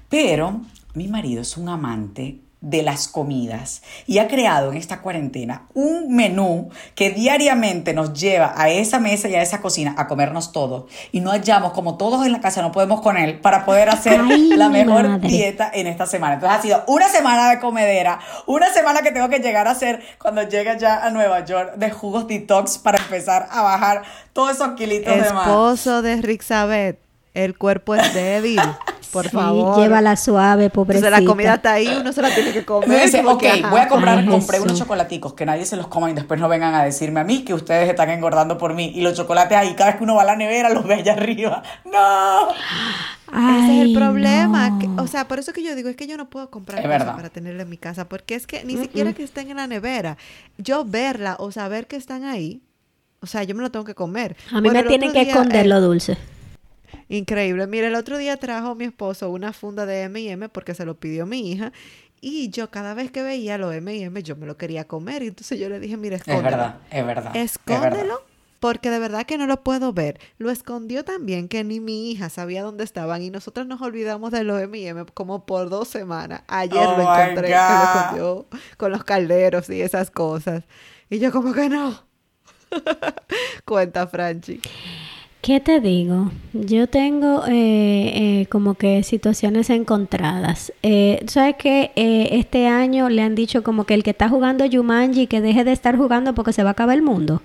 Pero 0.09 0.61
mi 0.93 1.07
marido 1.07 1.41
es 1.41 1.57
un 1.57 1.69
amante 1.69 2.41
de 2.61 2.83
las 2.83 3.07
comidas 3.07 3.81
y 4.05 4.17
ha 4.17 4.27
creado 4.27 4.71
en 4.71 4.77
esta 4.77 5.01
cuarentena 5.01 5.67
un 5.73 6.13
menú 6.13 6.69
que 6.93 7.09
diariamente 7.09 7.93
nos 7.93 8.13
lleva 8.13 8.53
a 8.57 8.69
esa 8.69 8.99
mesa 8.99 9.29
y 9.29 9.35
a 9.35 9.41
esa 9.41 9.61
cocina 9.61 9.95
a 9.97 10.07
comernos 10.07 10.51
todo 10.51 10.87
y 11.13 11.21
no 11.21 11.31
hallamos 11.31 11.71
como 11.71 11.95
todos 11.95 12.25
en 12.25 12.33
la 12.33 12.41
casa 12.41 12.61
no 12.61 12.73
podemos 12.73 12.99
con 12.99 13.15
él 13.15 13.39
para 13.39 13.65
poder 13.65 13.89
hacer 13.89 14.21
la 14.57 14.67
mejor 14.67 15.21
dieta 15.21 15.71
en 15.73 15.87
esta 15.87 16.05
semana. 16.05 16.35
Entonces 16.35 16.59
ha 16.59 16.61
sido 16.61 16.83
una 16.87 17.07
semana 17.07 17.49
de 17.49 17.59
comedera, 17.59 18.19
una 18.45 18.69
semana 18.73 19.01
que 19.01 19.11
tengo 19.11 19.29
que 19.29 19.39
llegar 19.39 19.67
a 19.67 19.71
hacer 19.71 20.01
cuando 20.21 20.43
llegue 20.43 20.77
ya 20.77 21.05
a 21.05 21.09
Nueva 21.11 21.45
York 21.45 21.75
de 21.75 21.91
jugos 21.91 22.27
detox 22.27 22.77
para 22.77 22.97
empezar 22.97 23.47
a 23.51 23.61
bajar 23.61 24.03
todos 24.33 24.51
esos 24.51 24.73
kilitos 24.73 25.15
de 25.15 25.33
más. 25.33 25.47
Esposo 25.47 26.01
de 26.01 26.21
Rick 26.21 26.41
Sabet, 26.41 26.99
el 27.33 27.57
cuerpo 27.57 27.95
es 27.95 28.13
débil. 28.13 28.59
Por 29.11 29.25
sí, 29.25 29.31
favor. 29.31 29.79
Llévala 29.79 30.15
suave, 30.15 30.69
pobrecita. 30.69 31.07
Entonces 31.07 31.25
la 31.25 31.31
comida 31.31 31.53
está 31.55 31.73
ahí, 31.73 31.87
uno 31.99 32.13
se 32.13 32.21
la 32.21 32.33
tiene 32.33 32.51
que 32.51 32.63
comer. 32.63 33.05
Dice, 33.05 33.23
ok, 33.25 33.43
voy 33.69 33.79
a 33.79 33.87
comprar, 33.87 34.25
compré 34.25 34.59
unos 34.59 34.77
chocolaticos, 34.77 35.33
que 35.33 35.45
nadie 35.45 35.65
se 35.65 35.75
los 35.75 35.87
coma 35.87 36.11
y 36.11 36.13
después 36.13 36.39
no 36.39 36.47
vengan 36.47 36.75
a 36.75 36.83
decirme 36.83 37.19
a 37.19 37.23
mí 37.23 37.43
que 37.43 37.53
ustedes 37.53 37.89
están 37.89 38.09
engordando 38.09 38.57
por 38.57 38.73
mí. 38.73 38.91
Y 38.95 39.01
los 39.01 39.15
chocolates 39.15 39.57
ahí, 39.57 39.73
cada 39.73 39.91
vez 39.91 39.97
que 39.97 40.03
uno 40.03 40.15
va 40.15 40.21
a 40.21 40.25
la 40.25 40.35
nevera, 40.35 40.69
los 40.69 40.85
ve 40.85 40.95
allá 40.95 41.13
arriba. 41.13 41.63
¡No! 41.85 42.49
Ese 43.31 43.81
es 43.81 43.87
el 43.87 43.93
problema. 43.93 44.79
o 44.97 45.07
sea, 45.07 45.27
por 45.27 45.39
eso 45.39 45.53
que 45.53 45.63
yo 45.63 45.75
digo, 45.75 45.89
es 45.89 45.95
que 45.95 46.07
yo 46.07 46.17
no 46.17 46.29
puedo 46.29 46.49
comprar 46.49 46.81
cosas 46.81 47.15
para 47.15 47.29
tenerla 47.29 47.63
en 47.63 47.69
mi 47.69 47.77
casa, 47.77 48.07
porque 48.07 48.35
es 48.35 48.47
que 48.47 48.63
ni 48.63 48.77
siquiera 48.77 49.13
que 49.13 49.23
estén 49.23 49.49
en 49.49 49.57
la 49.57 49.67
nevera. 49.67 50.17
Yo 50.57 50.85
verla 50.85 51.35
o 51.39 51.51
saber 51.51 51.87
que 51.87 51.95
están 51.95 52.23
ahí, 52.23 52.61
o 53.21 53.27
sea, 53.27 53.43
yo 53.43 53.55
me 53.55 53.61
lo 53.61 53.71
tengo 53.71 53.85
que 53.85 53.95
comer. 53.95 54.35
A 54.51 54.61
mí 54.61 54.69
me 54.69 54.83
tienen 54.83 55.11
que 55.11 55.21
esconder 55.21 55.67
lo 55.67 55.81
dulce. 55.81 56.17
Increíble. 57.09 57.65
Mira, 57.65 57.87
el 57.87 57.95
otro 57.95 58.17
día 58.17 58.37
trajo 58.37 58.75
mi 58.75 58.85
esposo 58.85 59.31
una 59.31 59.51
funda 59.51 59.87
de 59.87 60.03
M&M 60.03 60.47
porque 60.49 60.75
se 60.75 60.85
lo 60.85 60.95
pidió 60.95 61.25
mi 61.25 61.51
hija. 61.51 61.73
Y 62.21 62.49
yo 62.49 62.69
cada 62.69 62.93
vez 62.93 63.11
que 63.11 63.23
veía 63.23 63.57
los 63.57 63.73
M&M 63.73 64.23
yo 64.23 64.35
me 64.35 64.45
lo 64.45 64.57
quería 64.57 64.85
comer. 64.85 65.23
Y 65.23 65.27
entonces 65.27 65.59
yo 65.59 65.69
le 65.69 65.79
dije, 65.79 65.97
mira, 65.97 66.17
escóndelo. 66.17 66.47
Es 66.47 66.51
verdad, 66.51 66.79
es 66.91 67.05
verdad. 67.05 67.35
Escóndelo. 67.35 68.21
Porque 68.59 68.89
de 68.89 68.99
verdad 68.99 69.25
que 69.25 69.37
no 69.37 69.47
lo 69.47 69.63
puedo 69.63 69.93
ver. 69.93 70.19
Lo 70.37 70.51
escondió 70.51 71.03
también 71.05 71.47
que 71.47 71.63
ni 71.63 71.79
mi 71.79 72.11
hija 72.11 72.29
sabía 72.29 72.61
dónde 72.61 72.83
estaban 72.83 73.21
y 73.21 73.29
nosotros 73.29 73.65
nos 73.65 73.81
olvidamos 73.81 74.31
de 74.31 74.43
los 74.43 74.61
M&M 74.61 75.05
como 75.13 75.45
por 75.45 75.69
dos 75.69 75.87
semanas. 75.87 76.43
Ayer 76.47 76.75
lo 76.75 76.89
oh 76.89 77.01
encontré 77.01 77.47
que 77.47 77.55
lo 77.55 77.83
escondió 77.83 78.45
con 78.77 78.91
los 78.91 79.03
calderos 79.03 79.69
y 79.69 79.81
esas 79.81 80.11
cosas. 80.11 80.65
Y 81.09 81.19
yo 81.19 81.31
como 81.31 81.53
que 81.53 81.69
no. 81.69 82.03
Cuenta, 83.65 84.05
Franchi. 84.05 84.61
¿Qué 85.41 85.61
te 85.61 85.79
digo? 85.79 86.31
Yo 86.53 86.87
tengo 86.87 87.45
eh, 87.47 87.51
eh, 88.41 88.45
como 88.49 88.73
que 88.73 89.03
situaciones 89.03 89.69
encontradas. 89.69 90.73
Eh, 90.83 91.23
¿Sabes 91.27 91.55
que 91.55 91.91
este 91.95 92.67
año 92.67 93.09
le 93.09 93.21
han 93.21 93.35
dicho 93.35 93.63
como 93.63 93.85
que 93.85 93.93
el 93.93 94.03
que 94.03 94.09
está 94.09 94.27
jugando 94.27 94.65
Yumanji 94.65 95.27
que 95.27 95.39
deje 95.39 95.63
de 95.63 95.71
estar 95.71 95.95
jugando 95.95 96.35
porque 96.35 96.51
se 96.51 96.63
va 96.63 96.69
a 96.69 96.71
acabar 96.73 96.97
el 96.97 97.03
mundo? 97.03 97.41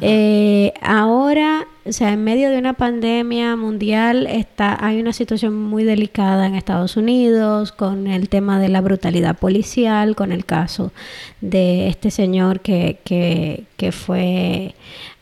Eh, 0.00 0.72
ahora, 0.80 1.66
o 1.84 1.92
sea, 1.92 2.12
en 2.12 2.24
medio 2.24 2.48
de 2.48 2.58
una 2.58 2.72
pandemia 2.72 3.54
mundial, 3.54 4.26
está, 4.26 4.82
hay 4.84 4.98
una 4.98 5.12
situación 5.12 5.54
muy 5.62 5.84
delicada 5.84 6.46
en 6.46 6.54
Estados 6.54 6.96
Unidos 6.96 7.70
con 7.70 8.06
el 8.06 8.30
tema 8.30 8.58
de 8.58 8.70
la 8.70 8.80
brutalidad 8.80 9.36
policial, 9.36 10.16
con 10.16 10.32
el 10.32 10.46
caso 10.46 10.92
de 11.42 11.88
este 11.88 12.10
señor 12.10 12.60
que, 12.60 13.00
que, 13.04 13.64
que 13.76 13.92
fue 13.92 14.74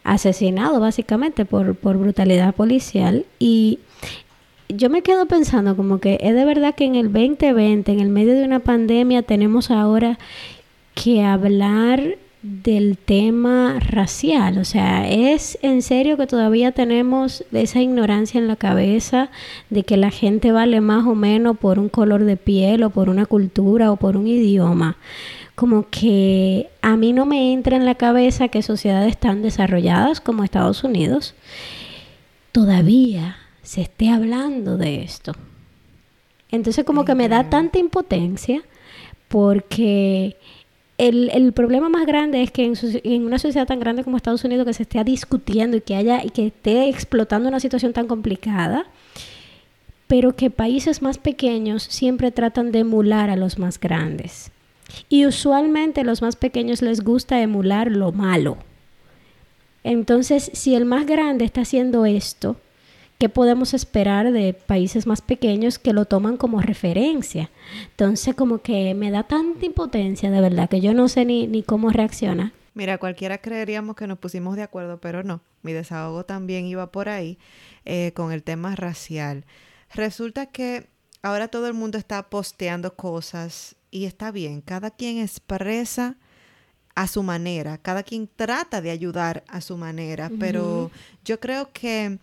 asesinado 0.04 0.80
básicamente 0.80 1.44
por, 1.44 1.74
por 1.74 1.96
brutalidad 1.96 2.54
policial 2.54 3.24
y 3.38 3.78
yo 4.68 4.90
me 4.90 5.02
quedo 5.02 5.26
pensando 5.26 5.76
como 5.76 5.98
que 5.98 6.18
es 6.20 6.34
de 6.34 6.44
verdad 6.44 6.74
que 6.74 6.84
en 6.84 6.94
el 6.94 7.12
2020, 7.12 7.92
en 7.92 8.00
el 8.00 8.08
medio 8.08 8.34
de 8.34 8.44
una 8.44 8.60
pandemia, 8.60 9.22
tenemos 9.22 9.70
ahora 9.70 10.18
que 10.94 11.22
hablar 11.22 12.16
del 12.42 12.98
tema 12.98 13.78
racial. 13.78 14.58
O 14.58 14.64
sea, 14.64 15.08
es 15.08 15.58
en 15.62 15.82
serio 15.82 16.16
que 16.16 16.26
todavía 16.26 16.72
tenemos 16.72 17.44
esa 17.52 17.80
ignorancia 17.80 18.38
en 18.38 18.48
la 18.48 18.56
cabeza 18.56 19.30
de 19.70 19.84
que 19.84 19.96
la 19.96 20.10
gente 20.10 20.50
vale 20.52 20.80
más 20.80 21.06
o 21.06 21.14
menos 21.14 21.56
por 21.56 21.78
un 21.78 21.88
color 21.88 22.24
de 22.24 22.36
piel 22.36 22.82
o 22.82 22.90
por 22.90 23.08
una 23.08 23.26
cultura 23.26 23.92
o 23.92 23.96
por 23.96 24.16
un 24.16 24.26
idioma. 24.26 24.96
Como 25.62 25.88
que 25.88 26.70
a 26.80 26.96
mí 26.96 27.12
no 27.12 27.24
me 27.24 27.52
entra 27.52 27.76
en 27.76 27.84
la 27.84 27.94
cabeza 27.94 28.48
que 28.48 28.62
sociedades 28.62 29.16
tan 29.16 29.42
desarrolladas 29.42 30.20
como 30.20 30.42
Estados 30.42 30.82
Unidos 30.82 31.36
todavía 32.50 33.36
se 33.62 33.82
esté 33.82 34.08
hablando 34.08 34.76
de 34.76 35.04
esto. 35.04 35.34
Entonces 36.50 36.84
como 36.84 37.04
que 37.04 37.14
me 37.14 37.28
da 37.28 37.48
tanta 37.48 37.78
impotencia 37.78 38.64
porque 39.28 40.36
el, 40.98 41.52
problema 41.52 41.88
más 41.88 42.06
grande 42.06 42.42
es 42.42 42.50
que 42.50 42.64
en, 43.04 43.24
una 43.24 43.38
sociedad 43.38 43.68
tan 43.68 43.78
grande 43.78 44.02
como 44.02 44.16
Estados 44.16 44.42
Unidos 44.42 44.66
que 44.66 44.74
se 44.74 44.82
esté 44.82 45.04
discutiendo 45.04 45.76
y 45.76 45.80
que 45.82 45.94
haya 45.94 46.24
y 46.24 46.30
que 46.30 46.48
esté 46.48 46.88
explotando 46.88 47.48
una 47.48 47.60
situación 47.60 47.92
tan 47.92 48.08
complicada, 48.08 48.86
pero 50.08 50.34
que 50.34 50.50
países 50.50 51.02
más 51.02 51.18
pequeños 51.18 51.84
siempre 51.84 52.32
tratan 52.32 52.72
de 52.72 52.80
emular 52.80 53.30
a 53.30 53.36
los 53.36 53.60
más 53.60 53.78
grandes. 53.78 54.51
Y 55.08 55.26
usualmente 55.26 56.04
los 56.04 56.22
más 56.22 56.36
pequeños 56.36 56.82
les 56.82 57.02
gusta 57.02 57.40
emular 57.40 57.90
lo 57.90 58.12
malo. 58.12 58.58
Entonces, 59.84 60.50
si 60.54 60.74
el 60.74 60.84
más 60.84 61.06
grande 61.06 61.44
está 61.44 61.62
haciendo 61.62 62.06
esto, 62.06 62.56
¿qué 63.18 63.28
podemos 63.28 63.74
esperar 63.74 64.32
de 64.32 64.54
países 64.54 65.06
más 65.06 65.20
pequeños 65.20 65.78
que 65.78 65.92
lo 65.92 66.04
toman 66.04 66.36
como 66.36 66.60
referencia? 66.60 67.50
Entonces, 67.90 68.34
como 68.34 68.58
que 68.58 68.94
me 68.94 69.10
da 69.10 69.24
tanta 69.24 69.66
impotencia, 69.66 70.30
de 70.30 70.40
verdad, 70.40 70.68
que 70.68 70.80
yo 70.80 70.94
no 70.94 71.08
sé 71.08 71.24
ni, 71.24 71.46
ni 71.46 71.62
cómo 71.62 71.90
reacciona. 71.90 72.52
Mira, 72.74 72.98
cualquiera 72.98 73.38
creeríamos 73.38 73.96
que 73.96 74.06
nos 74.06 74.18
pusimos 74.18 74.56
de 74.56 74.62
acuerdo, 74.62 74.98
pero 74.98 75.22
no. 75.22 75.42
Mi 75.62 75.72
desahogo 75.72 76.24
también 76.24 76.64
iba 76.66 76.90
por 76.90 77.08
ahí 77.08 77.38
eh, 77.84 78.12
con 78.14 78.32
el 78.32 78.42
tema 78.42 78.74
racial. 78.76 79.44
Resulta 79.94 80.46
que 80.46 80.88
ahora 81.22 81.48
todo 81.48 81.66
el 81.66 81.74
mundo 81.74 81.98
está 81.98 82.30
posteando 82.30 82.94
cosas 82.94 83.76
y 83.92 84.06
está 84.06 84.32
bien, 84.32 84.62
cada 84.62 84.90
quien 84.90 85.18
expresa 85.18 86.16
a 86.96 87.06
su 87.06 87.22
manera, 87.22 87.78
cada 87.78 88.02
quien 88.02 88.28
trata 88.34 88.80
de 88.80 88.90
ayudar 88.90 89.44
a 89.46 89.60
su 89.60 89.76
manera, 89.76 90.30
pero 90.40 90.90
yo 91.24 91.38
creo 91.38 91.72
que 91.72 92.18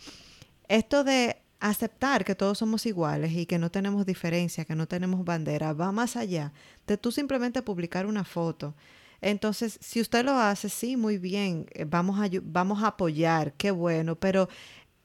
esto 0.67 1.03
de 1.03 1.38
aceptar 1.59 2.26
que 2.26 2.36
todos 2.36 2.57
somos 2.57 2.86
iguales 2.86 3.32
y 3.34 3.45
que 3.45 3.59
no 3.59 3.70
tenemos 3.70 4.05
diferencia, 4.05 4.65
que 4.65 4.76
no 4.76 4.88
tenemos 4.88 5.24
bandera, 5.24 5.74
va 5.74 5.91
más 5.91 6.15
allá 6.15 6.51
de 6.88 6.97
tú 6.97 7.11
simplemente 7.11 7.61
publicar 7.61 8.05
una 8.05 8.24
foto. 8.24 8.76
Entonces, 9.22 9.78
si 9.82 10.01
usted 10.01 10.26
lo 10.26 10.34
hace, 10.34 10.70
sí, 10.70 10.97
muy 10.97 11.17
bien, 11.17 11.67
eh, 11.74 11.86
vamos 11.86 12.20
a, 12.20 12.30
vamos 12.41 12.82
a 12.82 12.88
apoyar, 12.88 13.53
qué 13.53 13.70
bueno, 13.70 14.15
pero 14.15 14.49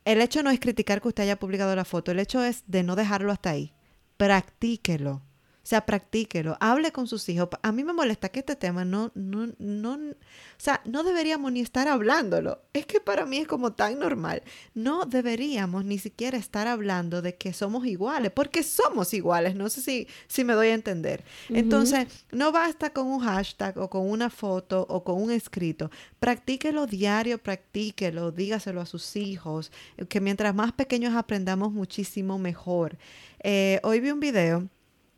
el 0.05 0.21
hecho 0.21 0.43
no 0.43 0.51
es 0.51 0.61
criticar 0.61 1.03
que 1.03 1.09
usted 1.09 1.25
haya 1.25 1.39
publicado 1.39 1.75
la 1.77 1.85
foto, 1.85 2.13
el 2.13 2.21
hecho 2.21 2.43
es 2.43 2.63
de 2.67 2.83
no 2.85 2.97
dejarlo 2.97 3.33
hasta 3.33 3.51
ahí. 3.51 3.73
Practíquelo. 4.17 5.21
O 5.65 5.67
sea, 5.67 5.87
practíquelo, 5.87 6.59
hable 6.61 6.93
con 6.93 7.07
sus 7.07 7.27
hijos. 7.31 7.49
A 7.63 7.73
mí 7.73 7.85
me 7.85 7.95
molesta 7.95 8.29
que 8.29 8.41
este 8.41 8.55
tema 8.55 8.85
no, 8.85 9.11
no, 9.15 9.49
no, 9.59 9.93
o 9.95 10.15
sea, 10.59 10.83
no 10.85 11.03
deberíamos 11.03 11.53
ni 11.53 11.61
estar 11.61 11.89
hablándolo. 11.89 12.61
Es 12.75 12.85
que 12.85 13.01
para 13.01 13.25
mí 13.25 13.39
es 13.39 13.49
como 13.49 13.73
tan 13.73 13.99
normal. 13.99 14.43
No 14.75 15.07
deberíamos 15.07 15.87
ni 15.87 15.99
siquiera 15.99 16.37
estar 16.37 16.67
hablando 16.67 17.23
de 17.23 17.37
que 17.37 17.55
somos 17.55 17.87
iguales, 17.87 18.31
porque 18.31 18.63
somos 18.63 19.15
iguales. 19.15 19.55
No 19.55 19.71
sé 19.71 19.81
si, 19.81 20.07
si 20.27 20.45
me 20.45 20.53
doy 20.53 20.69
a 20.69 20.75
entender. 20.75 21.25
Entonces, 21.49 22.09
no 22.31 22.53
basta 22.53 22.91
con 22.91 23.07
un 23.07 23.21
hashtag 23.21 23.79
o 23.79 23.89
con 23.89 24.07
una 24.07 24.29
foto 24.29 24.85
o 24.91 25.03
con 25.03 25.23
un 25.23 25.31
escrito. 25.31 25.91
Practíquelo 26.21 26.87
diario, 26.87 27.39
practíquelo, 27.39 28.33
dígaselo 28.33 28.83
a 28.83 28.87
sus 28.87 29.17
hijos, 29.17 29.73
que 30.11 30.21
mientras 30.21 30.55
más 30.55 30.73
pequeños 30.73 31.15
aprendamos 31.15 31.73
muchísimo 31.73 32.39
mejor. 32.39 32.99
Eh, 33.43 33.81
hoy 33.83 34.01
vi 34.01 34.11
un 34.11 34.21
video 34.21 34.69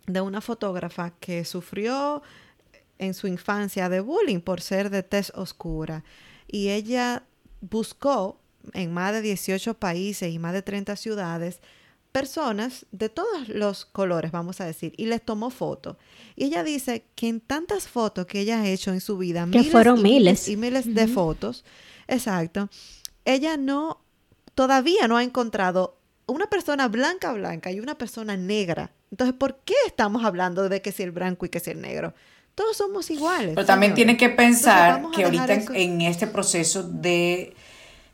de 0.06 0.20
una 0.20 0.40
fotógrafa 0.40 1.10
que 1.20 1.44
sufrió 1.44 2.22
en 2.98 3.14
su 3.14 3.26
infancia 3.26 3.88
de 3.88 4.00
bullying 4.00 4.40
por 4.40 4.60
ser 4.60 4.90
de 4.90 5.02
tez 5.02 5.32
oscura. 5.34 6.04
Y 6.46 6.70
ella 6.70 7.24
buscó 7.60 8.40
en 8.72 8.92
más 8.92 9.12
de 9.12 9.22
18 9.22 9.74
países 9.74 10.32
y 10.32 10.38
más 10.38 10.52
de 10.52 10.62
30 10.62 10.96
ciudades 10.96 11.60
personas 12.16 12.86
de 12.92 13.10
todos 13.10 13.46
los 13.50 13.84
colores, 13.84 14.32
vamos 14.32 14.62
a 14.62 14.64
decir, 14.64 14.94
y 14.96 15.04
les 15.04 15.22
tomó 15.22 15.50
fotos. 15.50 15.98
Y 16.34 16.44
ella 16.44 16.64
dice 16.64 17.04
que 17.14 17.28
en 17.28 17.40
tantas 17.40 17.88
fotos 17.88 18.24
que 18.24 18.40
ella 18.40 18.62
ha 18.62 18.66
hecho 18.66 18.90
en 18.90 19.02
su 19.02 19.18
vida, 19.18 19.46
que 19.52 19.64
fueron 19.64 20.00
miles 20.00 20.48
y 20.48 20.56
miles 20.56 20.94
de 20.94 21.08
fotos, 21.08 21.62
exacto, 22.08 22.70
ella 23.26 23.58
no, 23.58 24.00
todavía 24.54 25.08
no 25.08 25.18
ha 25.18 25.24
encontrado 25.24 25.98
una 26.24 26.48
persona 26.48 26.88
blanca 26.88 27.34
blanca 27.34 27.70
y 27.70 27.80
una 27.80 27.98
persona 27.98 28.34
negra 28.34 28.92
entonces, 29.10 29.36
¿por 29.38 29.56
qué 29.64 29.74
estamos 29.86 30.24
hablando 30.24 30.68
de 30.68 30.82
que 30.82 30.92
si 30.92 31.02
el 31.02 31.12
blanco 31.12 31.46
y 31.46 31.48
que 31.48 31.60
si 31.60 31.70
el 31.70 31.80
negro? 31.80 32.14
Todos 32.54 32.76
somos 32.76 33.10
iguales. 33.10 33.52
Pero 33.54 33.66
también 33.66 33.94
tiene 33.94 34.16
que 34.16 34.30
pensar 34.30 35.02
que 35.14 35.24
ahorita 35.24 35.74
en 35.74 36.00
este 36.00 36.26
proceso 36.26 36.82
de 36.82 37.54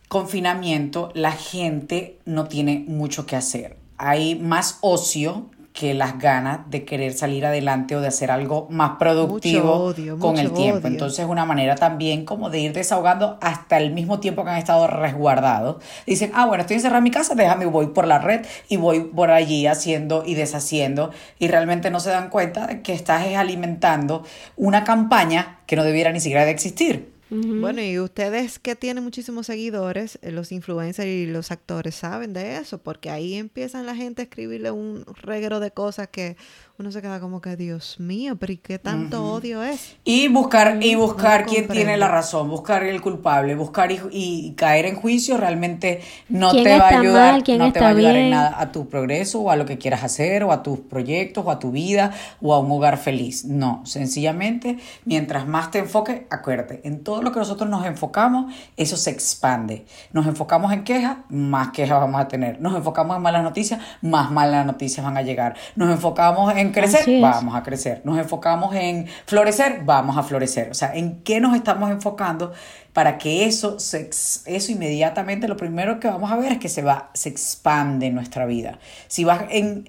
confinamiento 0.08 1.10
la 1.14 1.32
gente 1.32 2.18
no 2.24 2.48
tiene 2.48 2.84
mucho 2.86 3.24
que 3.24 3.36
hacer. 3.36 3.76
Hay 3.96 4.34
más 4.34 4.78
ocio 4.80 5.48
que 5.72 5.94
las 5.94 6.18
ganas 6.18 6.60
de 6.70 6.84
querer 6.84 7.14
salir 7.14 7.46
adelante 7.46 7.96
o 7.96 8.00
de 8.00 8.08
hacer 8.08 8.30
algo 8.30 8.66
más 8.70 8.98
productivo 8.98 9.94
con 10.18 10.38
el 10.38 10.52
tiempo. 10.52 10.86
Entonces 10.86 11.20
es 11.20 11.26
una 11.26 11.46
manera 11.46 11.76
también 11.76 12.24
como 12.24 12.50
de 12.50 12.60
ir 12.60 12.72
desahogando 12.72 13.38
hasta 13.40 13.78
el 13.78 13.90
mismo 13.92 14.20
tiempo 14.20 14.44
que 14.44 14.50
han 14.50 14.58
estado 14.58 14.86
resguardados. 14.86 15.82
Dicen, 16.06 16.30
ah, 16.34 16.46
bueno, 16.46 16.62
estoy 16.62 16.76
encerrado 16.76 16.98
en 16.98 17.04
mi 17.04 17.10
casa, 17.10 17.34
déjame, 17.34 17.64
voy 17.66 17.86
por 17.86 18.06
la 18.06 18.18
red 18.18 18.44
y 18.68 18.76
voy 18.76 19.00
por 19.00 19.30
allí 19.30 19.66
haciendo 19.66 20.24
y 20.26 20.34
deshaciendo 20.34 21.10
y 21.38 21.48
realmente 21.48 21.90
no 21.90 22.00
se 22.00 22.10
dan 22.10 22.28
cuenta 22.28 22.66
de 22.66 22.82
que 22.82 22.92
estás 22.92 23.26
alimentando 23.34 24.24
una 24.56 24.84
campaña 24.84 25.60
que 25.66 25.76
no 25.76 25.84
debiera 25.84 26.12
ni 26.12 26.20
siquiera 26.20 26.44
de 26.44 26.50
existir. 26.50 27.12
Bueno, 27.34 27.80
y 27.80 27.98
ustedes 27.98 28.58
que 28.58 28.76
tienen 28.76 29.02
muchísimos 29.02 29.46
seguidores, 29.46 30.18
eh, 30.20 30.32
los 30.32 30.52
influencers 30.52 31.08
y 31.08 31.24
los 31.24 31.50
actores 31.50 31.94
saben 31.94 32.34
de 32.34 32.58
eso, 32.58 32.76
porque 32.76 33.08
ahí 33.08 33.34
empiezan 33.34 33.86
la 33.86 33.96
gente 33.96 34.20
a 34.20 34.24
escribirle 34.24 34.70
un 34.70 35.06
reguero 35.22 35.58
de 35.58 35.70
cosas 35.70 36.08
que 36.08 36.36
uno 36.82 36.90
se 36.90 37.00
queda 37.00 37.20
como 37.20 37.40
que, 37.40 37.54
Dios 37.54 38.00
mío, 38.00 38.34
pero 38.34 38.52
¿y 38.52 38.56
qué 38.56 38.76
tanto 38.76 39.24
odio 39.32 39.62
es? 39.62 39.94
Y 40.02 40.26
buscar, 40.26 40.82
y 40.82 40.96
buscar 40.96 41.46
quién 41.46 41.68
tiene 41.68 41.96
la 41.96 42.08
razón, 42.08 42.50
buscar 42.50 42.82
el 42.82 43.00
culpable, 43.00 43.54
buscar 43.54 43.90
y, 43.92 44.54
caer 44.56 44.86
en 44.86 44.96
juicio 44.96 45.36
realmente 45.36 46.00
no 46.28 46.50
te 46.50 46.76
va 46.76 46.88
a 46.88 46.98
ayudar, 46.98 47.34
no 47.56 47.72
te 47.72 47.78
va 47.78 47.86
a 47.86 47.90
ayudar 47.90 48.16
en 48.16 48.30
nada 48.30 48.60
a 48.60 48.72
tu 48.72 48.88
progreso 48.88 49.42
o 49.42 49.50
a 49.50 49.56
lo 49.56 49.64
que 49.64 49.78
quieras 49.78 50.02
hacer 50.02 50.42
o 50.42 50.50
a 50.50 50.64
tus 50.64 50.80
proyectos 50.80 51.46
o 51.46 51.52
a 51.52 51.60
tu 51.60 51.70
vida 51.70 52.12
o 52.40 52.52
a 52.52 52.58
un 52.58 52.68
hogar 52.72 52.96
feliz. 52.96 53.44
No, 53.44 53.82
sencillamente, 53.86 54.78
mientras 55.04 55.46
más 55.46 55.70
te 55.70 55.78
enfoques, 55.78 56.22
acuérdate, 56.30 56.80
en 56.82 57.04
todo 57.04 57.22
lo 57.22 57.30
que 57.30 57.38
nosotros 57.38 57.70
nos 57.70 57.86
enfocamos, 57.86 58.52
eso 58.76 58.96
se 58.96 59.10
expande. 59.10 59.86
Nos 60.12 60.26
enfocamos 60.26 60.72
en 60.72 60.82
quejas, 60.82 61.18
más 61.28 61.70
quejas 61.70 62.00
vamos 62.00 62.20
a 62.20 62.26
tener. 62.26 62.60
Nos 62.60 62.74
enfocamos 62.74 63.16
en 63.16 63.22
malas 63.22 63.44
noticias, 63.44 63.80
más 64.00 64.32
malas 64.32 64.66
noticias 64.66 65.06
van 65.06 65.16
a 65.16 65.22
llegar. 65.22 65.54
Nos 65.76 65.88
enfocamos 65.88 66.52
en 66.56 66.71
crecer, 66.72 67.20
vamos 67.20 67.54
a 67.54 67.62
crecer. 67.62 68.00
Nos 68.04 68.18
enfocamos 68.18 68.74
en 68.74 69.06
florecer, 69.26 69.82
vamos 69.84 70.16
a 70.16 70.22
florecer. 70.22 70.70
O 70.70 70.74
sea, 70.74 70.94
¿en 70.94 71.22
qué 71.22 71.40
nos 71.40 71.54
estamos 71.54 71.90
enfocando 71.90 72.52
para 72.92 73.18
que 73.18 73.46
eso, 73.46 73.78
se, 73.78 74.10
eso 74.46 74.72
inmediatamente 74.72 75.48
lo 75.48 75.56
primero 75.56 75.98
que 76.00 76.08
vamos 76.08 76.30
a 76.30 76.36
ver 76.36 76.52
es 76.52 76.58
que 76.58 76.68
se 76.68 76.82
va, 76.82 77.10
se 77.14 77.28
expande 77.28 78.06
en 78.06 78.14
nuestra 78.14 78.46
vida. 78.46 78.78
Si 79.08 79.24
vas 79.24 79.44
en... 79.50 79.88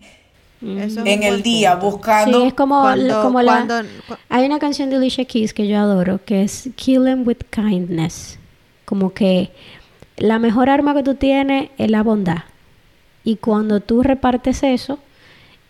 en 0.61 1.23
el 1.23 1.41
día 1.43 1.75
buscando. 1.75 2.41
Sí, 2.41 2.47
es 2.47 2.53
como, 2.53 2.83
como 3.21 3.41
la, 3.41 3.85
hay 4.29 4.45
una 4.45 4.59
canción 4.59 4.89
de 4.89 4.95
Alicia 4.95 5.25
Keys 5.25 5.53
que 5.53 5.67
yo 5.67 5.77
adoro 5.77 6.23
que 6.23 6.43
es 6.43 6.69
Kill 6.75 7.03
Them 7.03 7.27
with 7.27 7.39
Kindness. 7.49 8.39
Como 8.85 9.13
que 9.13 9.51
la 10.15 10.39
mejor 10.39 10.69
arma 10.69 10.93
que 10.93 11.03
tú 11.03 11.15
tienes 11.15 11.69
es 11.77 11.91
la 11.91 12.03
bondad. 12.03 12.43
Y 13.25 13.37
cuando 13.37 13.79
tú 13.79 14.03
repartes 14.03 14.63
eso, 14.63 14.99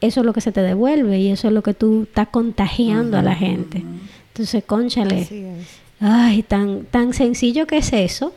eso 0.03 0.19
es 0.19 0.25
lo 0.25 0.33
que 0.33 0.41
se 0.41 0.51
te 0.51 0.61
devuelve 0.61 1.17
y 1.19 1.29
eso 1.29 1.47
es 1.47 1.53
lo 1.53 1.63
que 1.63 1.73
tú 1.73 2.03
estás 2.03 2.27
contagiando 2.27 3.17
a 3.17 3.21
la 3.21 3.35
gente. 3.35 3.83
Entonces, 4.27 4.63
conchale, 4.65 5.27
ay, 5.99 6.43
tan, 6.43 6.83
tan 6.85 7.13
sencillo 7.13 7.67
que 7.67 7.77
es 7.77 7.93
eso, 7.93 8.33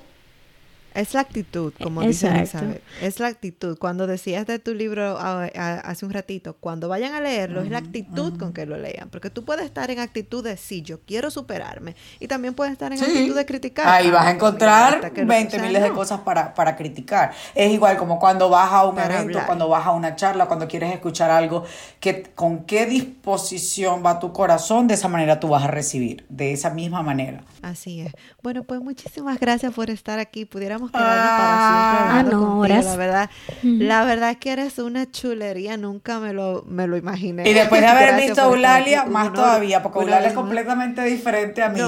es 0.97 1.13
la 1.13 1.21
actitud, 1.21 1.75
como 1.83 2.01
dice 2.01 2.29
Elizabeth. 2.29 2.83
Es 3.03 3.21
la 3.21 3.29
actitud. 3.29 3.77
Cuando 3.79 4.07
decías 4.07 4.47
de 4.47 4.59
tu 4.59 4.73
libro 4.73 5.19
hace 5.19 6.07
un 6.07 6.13
ratito, 6.13 6.57
cuando 6.59 6.89
vayan 6.89 7.13
a 7.13 7.21
leerlo, 7.21 7.61
es 7.61 7.71
la 7.71 7.79
actitud 7.79 8.39
con 8.39 8.55
que 8.55 8.65
lo 8.65 8.79
lean. 8.79 9.11
Porque 9.11 9.29
tú 9.29 9.45
puedes 9.45 9.67
estar 9.67 9.91
en 9.91 9.99
actitud 9.99 10.43
de 10.43 10.57
sí, 10.57 10.81
yo 10.81 11.01
quiero 11.01 11.31
superarme. 11.31 11.97
Y 12.19 12.29
también 12.29 12.55
puedes 12.55 12.73
estar 12.73 12.93
en 12.93 12.99
actitud 12.99 13.37
de 13.37 13.45
criticar. 13.45 13.87
Ahí 13.87 14.11
vas 14.11 14.27
a 14.27 14.31
encontrar 14.31 15.13
20 15.13 15.59
miles 15.59 15.83
de 15.83 15.91
cosas 15.93 16.21
para, 16.21 16.55
para 16.55 16.77
criticar. 16.77 17.33
Es 17.55 17.71
igual 17.71 17.99
como 17.99 18.19
cuando 18.19 18.49
vas 18.49 18.73
a 18.73 18.87
un 18.87 18.99
evento, 18.99 19.41
cuando 19.45 19.69
vas 19.69 19.87
a 19.87 19.91
una 19.91 20.17
charla, 20.17 20.47
cuando 20.47 20.67
quieres 20.67 20.95
escuchar 20.95 21.31
algo, 21.31 21.65
que 22.01 22.23
con 22.35 22.65
qué 22.65 22.87
disposición 22.87 24.03
va 24.05 24.19
tu 24.19 24.33
corazón, 24.33 24.89
de 24.89 24.95
esa 24.95 25.09
manera 25.09 25.41
tú 25.41 25.49
vas 25.49 25.65
a 25.65 25.69
recibir. 25.69 26.25
De 26.31 26.53
esa 26.53 26.71
misma 26.71 27.03
manera. 27.03 27.45
Así 27.61 28.01
es. 28.01 28.13
Bueno, 28.43 28.63
pues 28.63 28.81
muchísimas 28.81 29.39
gracias 29.39 29.75
por 29.75 29.91
estar 29.91 30.19
aquí. 30.19 30.45
Pudiéramos 30.47 30.86
ah, 30.95 32.25
no, 32.31 32.67
La 32.67 32.97
verdad, 32.97 33.31
la 33.63 34.05
verdad 34.05 34.31
es 34.31 34.37
que 34.39 34.53
eres 34.53 34.79
una 34.79 35.11
chulería, 35.11 35.77
nunca 35.77 36.19
me 36.19 36.33
lo, 36.33 36.65
me 36.67 36.87
lo 36.87 36.97
imaginé. 36.97 37.49
Y 37.49 37.55
después 37.55 37.81
de 37.81 37.87
haber 37.87 38.21
visto 38.21 38.43
a 38.43 38.45
Eulalia, 38.47 39.05
más 39.05 39.33
todavía, 39.33 39.83
porque 39.83 40.01
Eulalia 40.01 40.29
es 40.29 40.35
completamente 40.35 41.03
diferente 41.03 41.63
a 41.63 41.69
mí. 41.69 41.81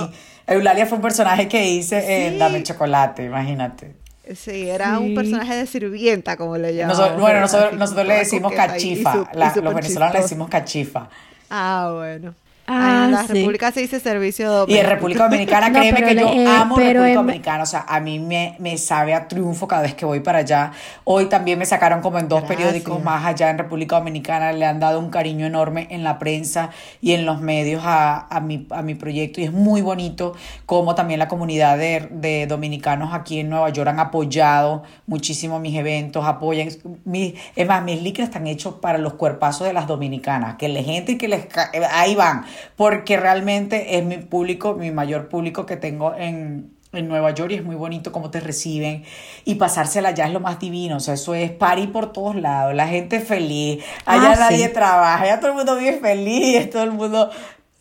Eulalia 0.47 0.87
fue 0.87 0.97
un 0.97 1.03
personaje 1.03 1.47
que 1.49 1.69
hice 1.69 2.27
en 2.27 2.39
Dame 2.39 2.63
Chocolate, 2.63 3.25
imagínate. 3.25 3.95
Sí, 4.35 4.69
era 4.69 4.99
un 4.99 5.15
personaje 5.15 5.55
de 5.55 5.67
sirvienta, 5.67 6.37
como 6.37 6.59
le 6.59 6.75
llaman. 6.75 7.19
bueno, 7.19 7.41
nosotros, 7.41 8.07
le 8.07 8.15
decimos 8.15 8.53
cachifa. 8.53 9.31
los 9.35 9.75
venezolanos 9.75 10.15
le 10.15 10.23
decimos 10.23 10.49
cachifa. 10.49 11.09
Ah, 11.51 11.93
bueno. 11.95 12.35
Ah, 12.71 13.05
en 13.07 13.13
la 13.13 13.23
República 13.23 13.73
se 13.73 13.81
dice 13.81 13.99
servicio 13.99 14.51
doméstico. 14.51 14.77
Y 14.77 14.79
en 14.79 14.91
República 14.91 15.25
Dominicana, 15.25 15.73
créeme 15.73 16.03
que 16.03 16.15
yo 16.15 16.29
amo 16.29 16.77
República 16.77 17.15
Dominicana. 17.15 17.63
O 17.63 17.67
sea, 17.67 17.87
a 17.89 17.99
mí 17.99 18.19
me, 18.19 18.57
me, 18.59 18.77
sabe 18.77 19.15
a 19.15 19.27
triunfo 19.27 19.67
cada 19.67 19.83
vez 19.83 19.95
que 19.95 20.05
voy 20.05 20.21
para 20.21 20.41
allá. 20.41 20.73
Hoy 21.05 21.27
también 21.27 21.59
me 21.59 21.65
sacaron 21.65 22.03
como 22.03 22.19
en 22.19 22.29
dos 22.29 22.43
periódicos 22.43 23.03
más 23.03 23.25
allá 23.25 23.49
en 23.49 23.57
República 23.57 23.97
Dominicana. 23.97 24.53
Le 24.53 24.67
han 24.67 24.81
dado 24.81 24.99
un 24.99 25.09
cariño 25.09 25.47
enorme 25.47 25.87
en 25.91 26.05
la 26.05 26.19
prensa 26.19 26.69
y 27.01 27.13
en 27.13 27.25
los 27.25 27.41
medios 27.41 27.85
a, 27.87 28.27
a, 28.29 28.41
mi, 28.41 28.67
a 28.69 28.83
mi 28.83 28.95
proyecto. 28.95 29.41
Y 29.41 29.45
es 29.45 29.53
muy 29.53 29.81
bonito 29.81 30.35
como 30.67 30.95
también 30.95 31.21
la 31.21 31.29
comunidad 31.29 31.79
de, 31.79 32.07
de 32.11 32.47
dominicanos 32.47 33.15
aquí 33.15 33.41
en 33.41 33.49
Nueva 33.49 33.71
York 33.71 33.89
han 33.89 33.99
apoyado 33.99 34.83
muchísimo 35.07 35.59
mis 35.59 35.75
eventos, 35.75 36.27
apoyan. 36.27 36.69
Mi, 37.07 37.35
es 37.57 37.67
más, 37.67 37.83
mis 37.83 38.03
líquidos 38.03 38.29
están 38.29 38.47
hechos 38.47 38.75
para 38.75 38.99
los 38.99 39.15
cuerpazos 39.15 39.67
de 39.67 39.73
las 39.73 39.87
dominicanas. 39.87 40.57
Que 40.57 40.69
la 40.69 40.83
gente 40.83 41.17
que 41.17 41.29
les... 41.29 41.47
Ahí 41.93 42.15
van 42.15 42.45
porque 42.77 43.17
realmente 43.17 43.99
es 43.99 44.05
mi 44.05 44.19
público, 44.19 44.75
mi 44.75 44.91
mayor 44.91 45.29
público 45.29 45.67
que 45.67 45.77
tengo 45.77 46.15
en, 46.15 46.77
Nueva 46.91 47.33
York 47.33 47.53
y 47.53 47.57
es 47.57 47.65
muy 47.65 47.77
bonito 47.77 48.13
cómo 48.13 48.31
te 48.31 48.41
reciben. 48.41 49.05
Y 49.45 49.57
pasársela 49.57 50.09
allá 50.09 50.27
es 50.27 50.33
lo 50.33 50.41
más 50.41 50.59
divino, 50.59 50.97
o 50.97 51.01
sea, 51.01 51.15
eso 51.15 51.35
es 51.35 51.51
party 51.51 51.89
por 51.89 52.13
todos 52.13 52.35
lados, 52.35 52.75
la 52.75 52.89
gente 52.89 53.21
feliz, 53.21 53.85
allá 54.07 54.33
ah, 54.33 54.37
nadie 54.37 54.69
trabaja, 54.71 55.23
allá 55.23 55.39
todo 55.39 55.51
el 55.51 55.57
mundo 55.59 55.77
vive 55.77 55.99
feliz, 56.01 56.71
todo 56.71 56.85
el 56.85 56.93
mundo 56.93 57.31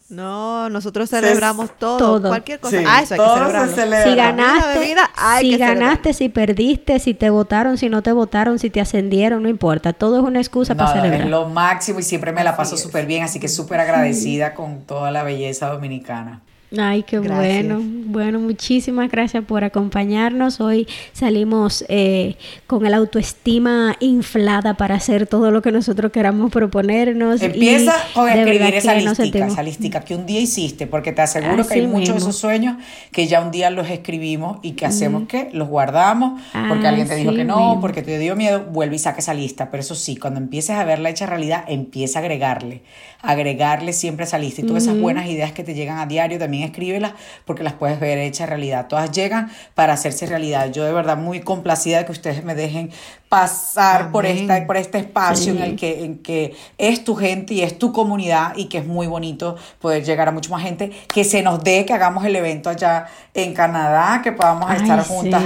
no, 0.09 0.69
nosotros 0.69 1.09
celebramos 1.09 1.77
todo, 1.77 2.29
cualquier 2.29 2.61
cosa. 2.61 2.77
ah, 2.87 3.01
eso 3.01 3.15
hay 3.15 3.19
que 3.67 3.75
celebrarlo. 3.75 4.11
Si 4.11 4.15
ganaste, 4.15 4.95
si 5.41 5.57
ganaste, 5.57 6.13
si 6.13 6.29
perdiste, 6.29 6.99
si 6.99 7.13
te 7.13 7.29
votaron, 7.29 7.77
si 7.77 7.89
no 7.89 8.01
te 8.01 8.13
votaron, 8.13 8.57
si 8.57 8.69
te 8.69 8.79
ascendieron, 8.79 9.43
no 9.43 9.49
importa. 9.49 9.91
Todo 9.91 10.17
es 10.17 10.23
una 10.23 10.39
excusa 10.39 10.75
para 10.75 10.93
celebrar. 10.93 11.21
Es 11.21 11.27
lo 11.27 11.49
máximo 11.49 11.99
y 11.99 12.03
siempre 12.03 12.31
me 12.31 12.43
la 12.45 12.55
paso 12.55 12.77
súper 12.77 13.05
bien, 13.05 13.23
así 13.23 13.39
que 13.39 13.49
súper 13.49 13.81
agradecida 13.81 14.53
con 14.53 14.83
toda 14.83 15.11
la 15.11 15.23
belleza 15.23 15.67
dominicana. 15.67 16.41
Ay, 16.75 17.03
qué 17.03 17.19
bueno. 17.19 17.79
Bueno, 17.81 18.39
muchísimas 18.39 19.09
gracias 19.09 19.43
por 19.45 19.63
acompañarnos. 19.63 20.59
Hoy 20.59 20.85
salimos 21.13 21.85
eh, 21.87 22.35
con 22.67 22.85
el 22.85 22.93
autoestima 22.93 23.95
inflada 24.01 24.73
para 24.73 24.95
hacer 24.95 25.27
todo 25.27 25.49
lo 25.49 25.61
que 25.61 25.71
nosotros 25.71 26.11
queramos 26.11 26.51
proponernos. 26.51 27.41
Empieza 27.41 27.93
con 28.13 28.27
escribir 28.27 28.75
esa 28.75 28.95
listica, 28.95 29.47
esa 29.47 29.63
listica 29.63 30.01
que 30.01 30.13
un 30.13 30.25
día 30.25 30.41
hiciste, 30.41 30.87
porque 30.87 31.13
te 31.13 31.21
aseguro 31.21 31.65
que 31.65 31.75
hay 31.75 31.87
muchos 31.87 32.15
de 32.15 32.17
esos 32.17 32.35
sueños 32.35 32.75
que 33.13 33.27
ya 33.27 33.39
un 33.39 33.51
día 33.51 33.69
los 33.69 33.89
escribimos 33.89 34.59
y 34.61 34.73
que 34.73 34.85
hacemos 34.85 35.23
que 35.29 35.49
los 35.53 35.69
guardamos, 35.69 36.41
porque 36.67 36.85
alguien 36.85 37.07
te 37.07 37.15
dijo 37.15 37.33
que 37.33 37.45
no, 37.45 37.79
porque 37.79 38.01
te 38.01 38.19
dio 38.19 38.35
miedo, 38.35 38.65
vuelve 38.65 38.97
y 38.97 38.99
saca 38.99 39.19
esa 39.19 39.33
lista. 39.33 39.71
Pero 39.71 39.79
eso 39.79 39.95
sí, 39.95 40.17
cuando 40.17 40.41
empieces 40.41 40.75
a 40.75 40.83
verla 40.83 41.09
hecha 41.09 41.25
realidad, 41.27 41.63
empieza 41.69 42.19
a 42.19 42.23
agregarle, 42.23 42.81
agregarle 43.21 43.93
siempre 43.93 44.25
esa 44.25 44.37
lista. 44.37 44.61
Y 44.61 44.65
todas 44.65 44.83
esas 44.83 44.99
buenas 44.99 45.27
ideas 45.27 45.51
que 45.51 45.63
te 45.63 45.73
llegan 45.73 45.97
a 45.99 46.05
diario 46.05 46.39
también 46.39 46.63
escríbelas 46.63 47.13
porque 47.45 47.63
las 47.63 47.73
puedes 47.73 47.99
ver 47.99 48.17
hechas 48.17 48.49
realidad. 48.49 48.87
Todas 48.87 49.11
llegan 49.11 49.51
para 49.75 49.93
hacerse 49.93 50.25
realidad. 50.25 50.71
Yo 50.71 50.83
de 50.83 50.93
verdad 50.93 51.17
muy 51.17 51.39
complacida 51.39 51.99
de 51.99 52.05
que 52.05 52.11
ustedes 52.11 52.43
me 52.43 52.55
dejen 52.55 52.91
pasar 53.29 54.11
por, 54.11 54.25
esta, 54.25 54.65
por 54.65 54.77
este 54.77 54.99
espacio 54.99 55.51
en 55.51 55.61
el 55.61 55.75
que, 55.75 56.05
en 56.05 56.19
que 56.19 56.55
es 56.77 57.03
tu 57.03 57.15
gente 57.15 57.53
y 57.53 57.61
es 57.61 57.77
tu 57.77 57.91
comunidad 57.91 58.55
y 58.55 58.65
que 58.65 58.77
es 58.77 58.87
muy 58.87 59.05
bonito 59.05 59.57
poder 59.79 60.05
llegar 60.05 60.29
a 60.29 60.31
mucha 60.31 60.49
más 60.49 60.63
gente, 60.63 60.91
que 61.13 61.25
se 61.25 61.41
nos 61.41 61.61
dé 61.61 61.85
que 61.85 61.93
hagamos 61.93 62.23
el 62.23 62.35
evento 62.35 62.69
allá 62.69 63.07
en 63.33 63.53
Canadá, 63.53 64.21
que 64.23 64.31
podamos 64.31 64.71
estar 64.73 65.03
juntas 65.05 65.43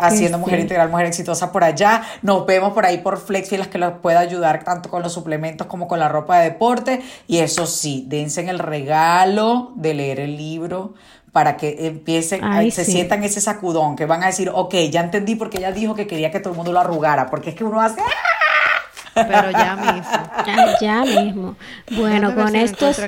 haciendo 0.00 0.38
Mujer 0.38 0.60
Integral, 0.60 0.88
Mujer 0.90 1.06
Exitosa 1.06 1.52
por 1.52 1.64
allá. 1.64 2.02
Nos 2.22 2.46
vemos 2.46 2.72
por 2.72 2.86
ahí 2.86 2.98
por 2.98 3.18
Flexi, 3.18 3.58
las 3.58 3.68
que 3.68 3.78
los 3.78 3.92
pueda 4.00 4.20
ayudar 4.20 4.64
tanto 4.64 4.88
con 4.88 5.02
los 5.02 5.12
suplementos 5.12 5.66
como 5.66 5.88
con 5.88 5.98
la 5.98 6.08
ropa 6.08 6.38
de 6.38 6.50
deporte. 6.50 7.02
Y 7.26 7.38
eso 7.38 7.66
sí, 7.66 8.06
dense 8.08 8.40
en 8.40 8.48
el 8.48 8.58
regalo 8.58 9.72
de 9.76 9.94
leer 9.94 10.20
el 10.20 10.36
libro 10.36 10.94
para 11.32 11.56
que 11.56 11.86
empiecen, 11.86 12.42
se 12.70 12.84
sientan 12.84 13.24
ese 13.24 13.40
sacudón, 13.40 13.96
que 13.96 14.04
van 14.04 14.22
a 14.22 14.26
decir, 14.26 14.50
ok, 14.52 14.74
ya 14.90 15.00
entendí 15.00 15.34
porque 15.34 15.58
ella 15.58 15.72
dijo 15.72 15.94
que 15.94 16.06
quería 16.06 16.30
que 16.30 16.40
todo 16.40 16.50
el 16.50 16.56
mundo 16.56 16.72
lo 16.72 16.80
arrugara, 16.80 17.26
porque 17.30 17.50
es 17.50 17.56
que 17.56 17.64
uno 17.64 17.80
hace... 17.80 18.00
Pero 19.14 19.50
ya 19.50 19.76
mismo. 19.76 20.76
Ya, 20.80 21.04
mismo. 21.04 21.56
Bueno, 21.90 22.34
con 22.34 22.56
estos, 22.56 22.98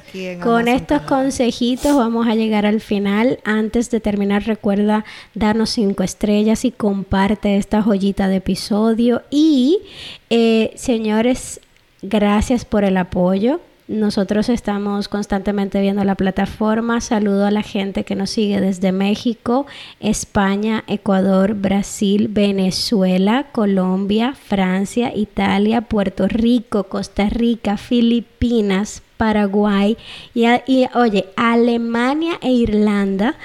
con 0.42 0.68
estos 0.68 1.00
consejitos 1.02 1.96
vamos 1.96 2.26
a 2.26 2.34
llegar 2.34 2.66
al 2.66 2.82
final. 2.82 3.38
Antes 3.44 3.90
de 3.90 4.00
terminar, 4.00 4.42
recuerda 4.44 5.04
darnos 5.32 5.70
cinco 5.70 6.02
estrellas 6.02 6.66
y 6.66 6.72
comparte 6.72 7.56
esta 7.56 7.82
joyita 7.82 8.28
de 8.28 8.36
episodio. 8.36 9.22
Y, 9.30 9.80
eh, 10.28 10.72
señores, 10.76 11.60
gracias 12.02 12.66
por 12.66 12.84
el 12.84 12.98
apoyo. 12.98 13.60
Nosotros 13.86 14.48
estamos 14.48 15.08
constantemente 15.08 15.78
viendo 15.82 16.04
la 16.04 16.14
plataforma. 16.14 17.02
Saludo 17.02 17.44
a 17.44 17.50
la 17.50 17.62
gente 17.62 18.04
que 18.04 18.14
nos 18.14 18.30
sigue 18.30 18.58
desde 18.62 18.92
México, 18.92 19.66
España, 20.00 20.84
Ecuador, 20.86 21.52
Brasil, 21.52 22.28
Venezuela, 22.28 23.48
Colombia, 23.52 24.34
Francia, 24.34 25.12
Italia, 25.14 25.82
Puerto 25.82 26.28
Rico, 26.28 26.84
Costa 26.84 27.28
Rica, 27.28 27.76
Filipinas, 27.76 29.02
Paraguay 29.18 29.98
y, 30.34 30.46
oye, 30.94 31.26
Alemania 31.36 32.38
e 32.40 32.52
Irlanda. 32.52 33.36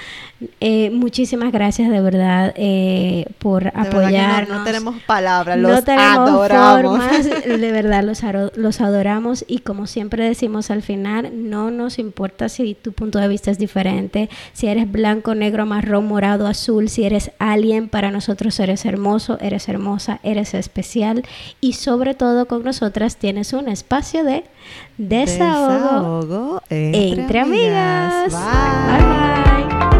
Eh, 0.60 0.90
muchísimas 0.90 1.52
gracias 1.52 1.90
de 1.90 2.00
verdad 2.00 2.54
eh, 2.56 3.26
por 3.38 3.68
apoyarnos. 3.68 4.58
No, 4.60 4.64
tenemos 4.64 5.02
palabras, 5.02 5.58
los 5.58 5.86
adoramos. 5.86 7.00
de 7.44 7.72
verdad 7.72 8.02
los, 8.02 8.22
los 8.56 8.80
adoramos 8.80 9.44
y 9.46 9.58
como 9.58 9.86
siempre 9.86 10.24
decimos 10.24 10.70
al 10.70 10.82
final, 10.82 11.30
no 11.50 11.70
nos 11.70 11.98
importa 11.98 12.48
si 12.48 12.74
tu 12.74 12.92
punto 12.92 13.18
de 13.18 13.28
vista 13.28 13.50
es 13.50 13.58
diferente, 13.58 14.30
si 14.54 14.68
eres 14.68 14.90
blanco, 14.90 15.34
negro, 15.34 15.66
marrón, 15.66 16.06
morado, 16.06 16.46
azul, 16.46 16.88
si 16.88 17.04
eres 17.04 17.32
alguien, 17.38 17.88
para 17.90 18.10
nosotros 18.10 18.58
eres 18.60 18.86
hermoso, 18.86 19.38
eres 19.42 19.68
hermosa, 19.68 20.20
eres 20.22 20.54
especial 20.54 21.22
y 21.60 21.74
sobre 21.74 22.14
todo 22.14 22.46
con 22.46 22.64
nosotras 22.64 23.16
tienes 23.16 23.52
un 23.52 23.68
espacio 23.68 24.24
de 24.24 24.44
desahogo, 24.96 26.62
entre, 26.70 27.40
amigas. 27.40 28.32
Bye. 28.32 29.90
bye. 29.90 29.99